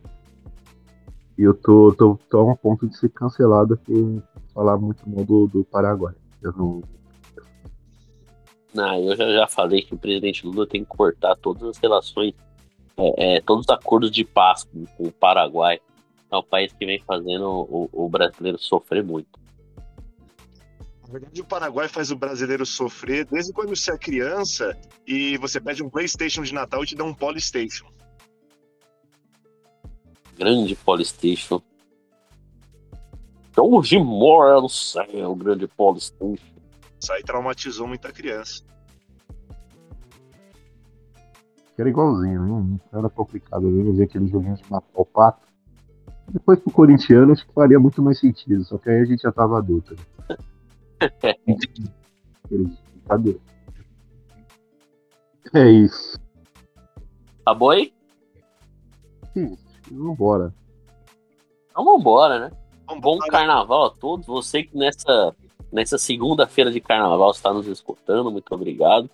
eu 1.38 1.54
tô, 1.54 1.94
tô, 1.96 2.18
tô 2.28 2.38
a 2.38 2.52
um 2.52 2.54
ponto 2.54 2.86
de 2.86 2.96
ser 2.96 3.08
cancelado 3.08 3.78
por 3.78 4.22
falar 4.54 4.76
muito 4.76 5.08
mal 5.08 5.24
do, 5.24 5.46
do 5.46 5.64
Paraguai. 5.64 6.14
Eu 6.42 6.52
não, 6.52 6.82
Não, 8.74 8.94
eu 9.02 9.16
já, 9.16 9.32
já 9.32 9.46
falei 9.46 9.82
que 9.82 9.94
o 9.94 9.98
presidente 9.98 10.46
Lula 10.46 10.66
tem 10.66 10.84
que 10.84 10.90
cortar 10.90 11.34
todas 11.36 11.62
as 11.62 11.78
relações, 11.78 12.34
é, 12.96 13.36
é, 13.36 13.40
todos 13.40 13.64
os 13.66 13.74
acordos 13.74 14.10
de 14.10 14.24
paz 14.24 14.64
com, 14.64 14.84
com 14.96 15.04
o 15.04 15.12
Paraguai. 15.12 15.80
É 16.32 16.36
um 16.36 16.42
país 16.42 16.72
que 16.72 16.86
vem 16.86 16.98
fazendo 16.98 17.46
o, 17.46 17.90
o 17.92 18.08
brasileiro 18.08 18.58
sofrer 18.58 19.04
muito. 19.04 19.38
Na 21.06 21.12
verdade, 21.12 21.42
o 21.42 21.44
Paraguai 21.44 21.88
faz 21.88 22.10
o 22.10 22.16
brasileiro 22.16 22.64
sofrer 22.64 23.26
desde 23.26 23.52
quando 23.52 23.76
você 23.76 23.92
é 23.92 23.98
criança 23.98 24.74
e 25.06 25.36
você 25.36 25.60
pede 25.60 25.82
um 25.82 25.90
PlayStation 25.90 26.42
de 26.42 26.54
Natal 26.54 26.82
e 26.82 26.86
te 26.86 26.94
dá 26.94 27.04
um 27.04 27.12
Polystation. 27.12 27.86
Grande 30.38 30.74
Polystation. 30.74 31.60
Hoje 33.54 33.98
mora 33.98 34.58
no 34.58 34.70
céu, 34.70 35.34
grande 35.34 35.68
Polystation. 35.68 36.42
Isso 36.98 37.12
aí 37.12 37.22
traumatizou 37.22 37.86
muita 37.86 38.10
criança. 38.10 38.64
era 41.76 41.90
igualzinho, 41.90 42.64
né? 42.64 42.80
Era 42.92 43.10
complicado 43.10 43.68
eu 43.68 43.92
ver 43.92 44.04
aquele 44.04 44.28
joguinho 44.28 44.54
de 44.54 44.62
matar 44.70 44.88
o 44.94 45.04
pato. 45.04 45.51
Depois 46.32 46.58
pro 46.58 46.72
corintiano 46.72 47.32
acho 47.32 47.46
que 47.46 47.52
faria 47.52 47.78
muito 47.78 48.02
mais 48.02 48.18
sentido, 48.18 48.64
só 48.64 48.78
que 48.78 48.88
aí 48.88 49.02
a 49.02 49.04
gente 49.04 49.20
já 49.22 49.30
tava 49.30 49.58
adulto. 49.58 49.94
Né? 49.94 50.36
Cadê? 53.06 53.38
É 55.54 55.68
isso. 55.68 56.18
Tá 57.44 57.52
bom 57.52 57.68
aí? 57.70 57.92
Sim, 59.34 59.58
vambora. 59.90 60.54
Então 61.70 61.84
vambora, 61.84 62.38
né? 62.38 62.50
Um 62.90 62.98
bom 62.98 63.18
carnaval 63.18 63.86
a 63.86 63.90
todos. 63.90 64.26
Você 64.26 64.62
que 64.62 64.76
nessa, 64.76 65.34
nessa 65.70 65.98
segunda-feira 65.98 66.70
de 66.70 66.80
carnaval 66.80 67.30
está 67.30 67.52
nos 67.52 67.66
escutando, 67.66 68.30
muito 68.30 68.54
obrigado. 68.54 69.10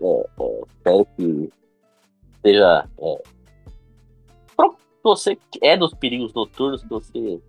É, 0.00 0.26
é, 0.40 0.62
espero 0.66 1.06
que 1.16 1.52
seja. 2.42 2.88
É, 2.98 3.22
você 5.02 5.36
que 5.36 5.58
é 5.62 5.76
dos 5.76 5.92
perigos 5.94 6.32
noturnos, 6.34 6.82
que 6.82 6.88
você 6.88 7.40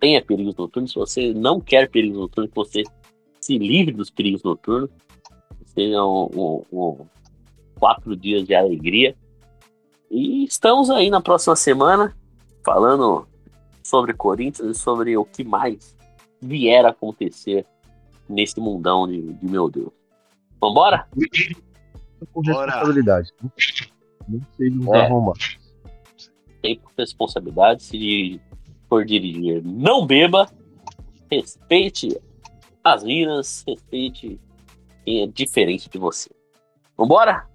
tenha 0.00 0.22
perigos 0.22 0.54
noturnos, 0.56 0.92
se 0.92 0.98
você 0.98 1.32
não 1.34 1.60
quer 1.60 1.88
perigos 1.90 2.18
noturnos, 2.18 2.50
que 2.50 2.56
você 2.56 2.82
se 3.40 3.58
livre 3.58 3.94
dos 3.94 4.10
perigos 4.10 4.42
noturnos. 4.42 4.90
Sejam 5.66 6.30
um, 6.34 6.62
um- 6.72 6.90
um 6.92 7.06
quatro 7.78 8.16
dias 8.16 8.44
de 8.46 8.54
alegria. 8.54 9.14
E 10.10 10.44
estamos 10.44 10.88
aí 10.90 11.10
na 11.10 11.20
próxima 11.20 11.54
semana 11.56 12.16
falando 12.64 13.26
sobre 13.82 14.14
Corinthians 14.14 14.76
e 14.76 14.80
sobre 14.80 15.16
o 15.16 15.24
que 15.24 15.44
mais 15.44 15.94
vier 16.40 16.84
a 16.86 16.90
acontecer 16.90 17.64
nesse 18.28 18.58
mundão 18.60 19.06
de, 19.06 19.20
de 19.34 19.46
meu 19.46 19.68
Deus. 19.70 19.92
Vambora? 20.60 21.06
Com 22.32 22.40
Bora. 22.42 22.66
responsabilidade. 22.72 23.32
Não 24.28 24.40
seja 24.56 24.76
um 24.80 24.94
É. 24.94 25.06
arrombado. 25.06 25.38
Tem 26.66 26.80
responsabilidade. 26.98 27.84
Se 27.84 28.40
for 28.88 29.04
dirigir, 29.04 29.62
não 29.64 30.04
beba. 30.04 30.50
Respeite 31.30 32.20
as 32.82 33.04
minas. 33.04 33.62
Respeite 33.66 34.40
quem 35.04 35.22
é 35.22 35.26
diferente 35.28 35.88
de 35.88 35.98
você. 35.98 36.28
Vambora? 36.96 37.46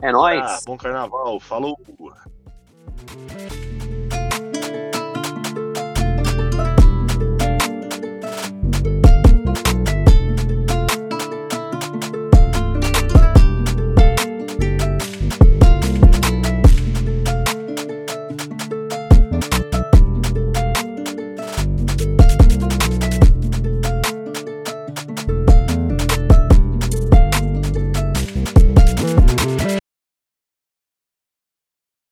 É 0.00 0.10
nóis. 0.10 0.40
Ah, 0.40 0.60
bom 0.64 0.78
carnaval. 0.78 1.38
Falou. 1.40 1.78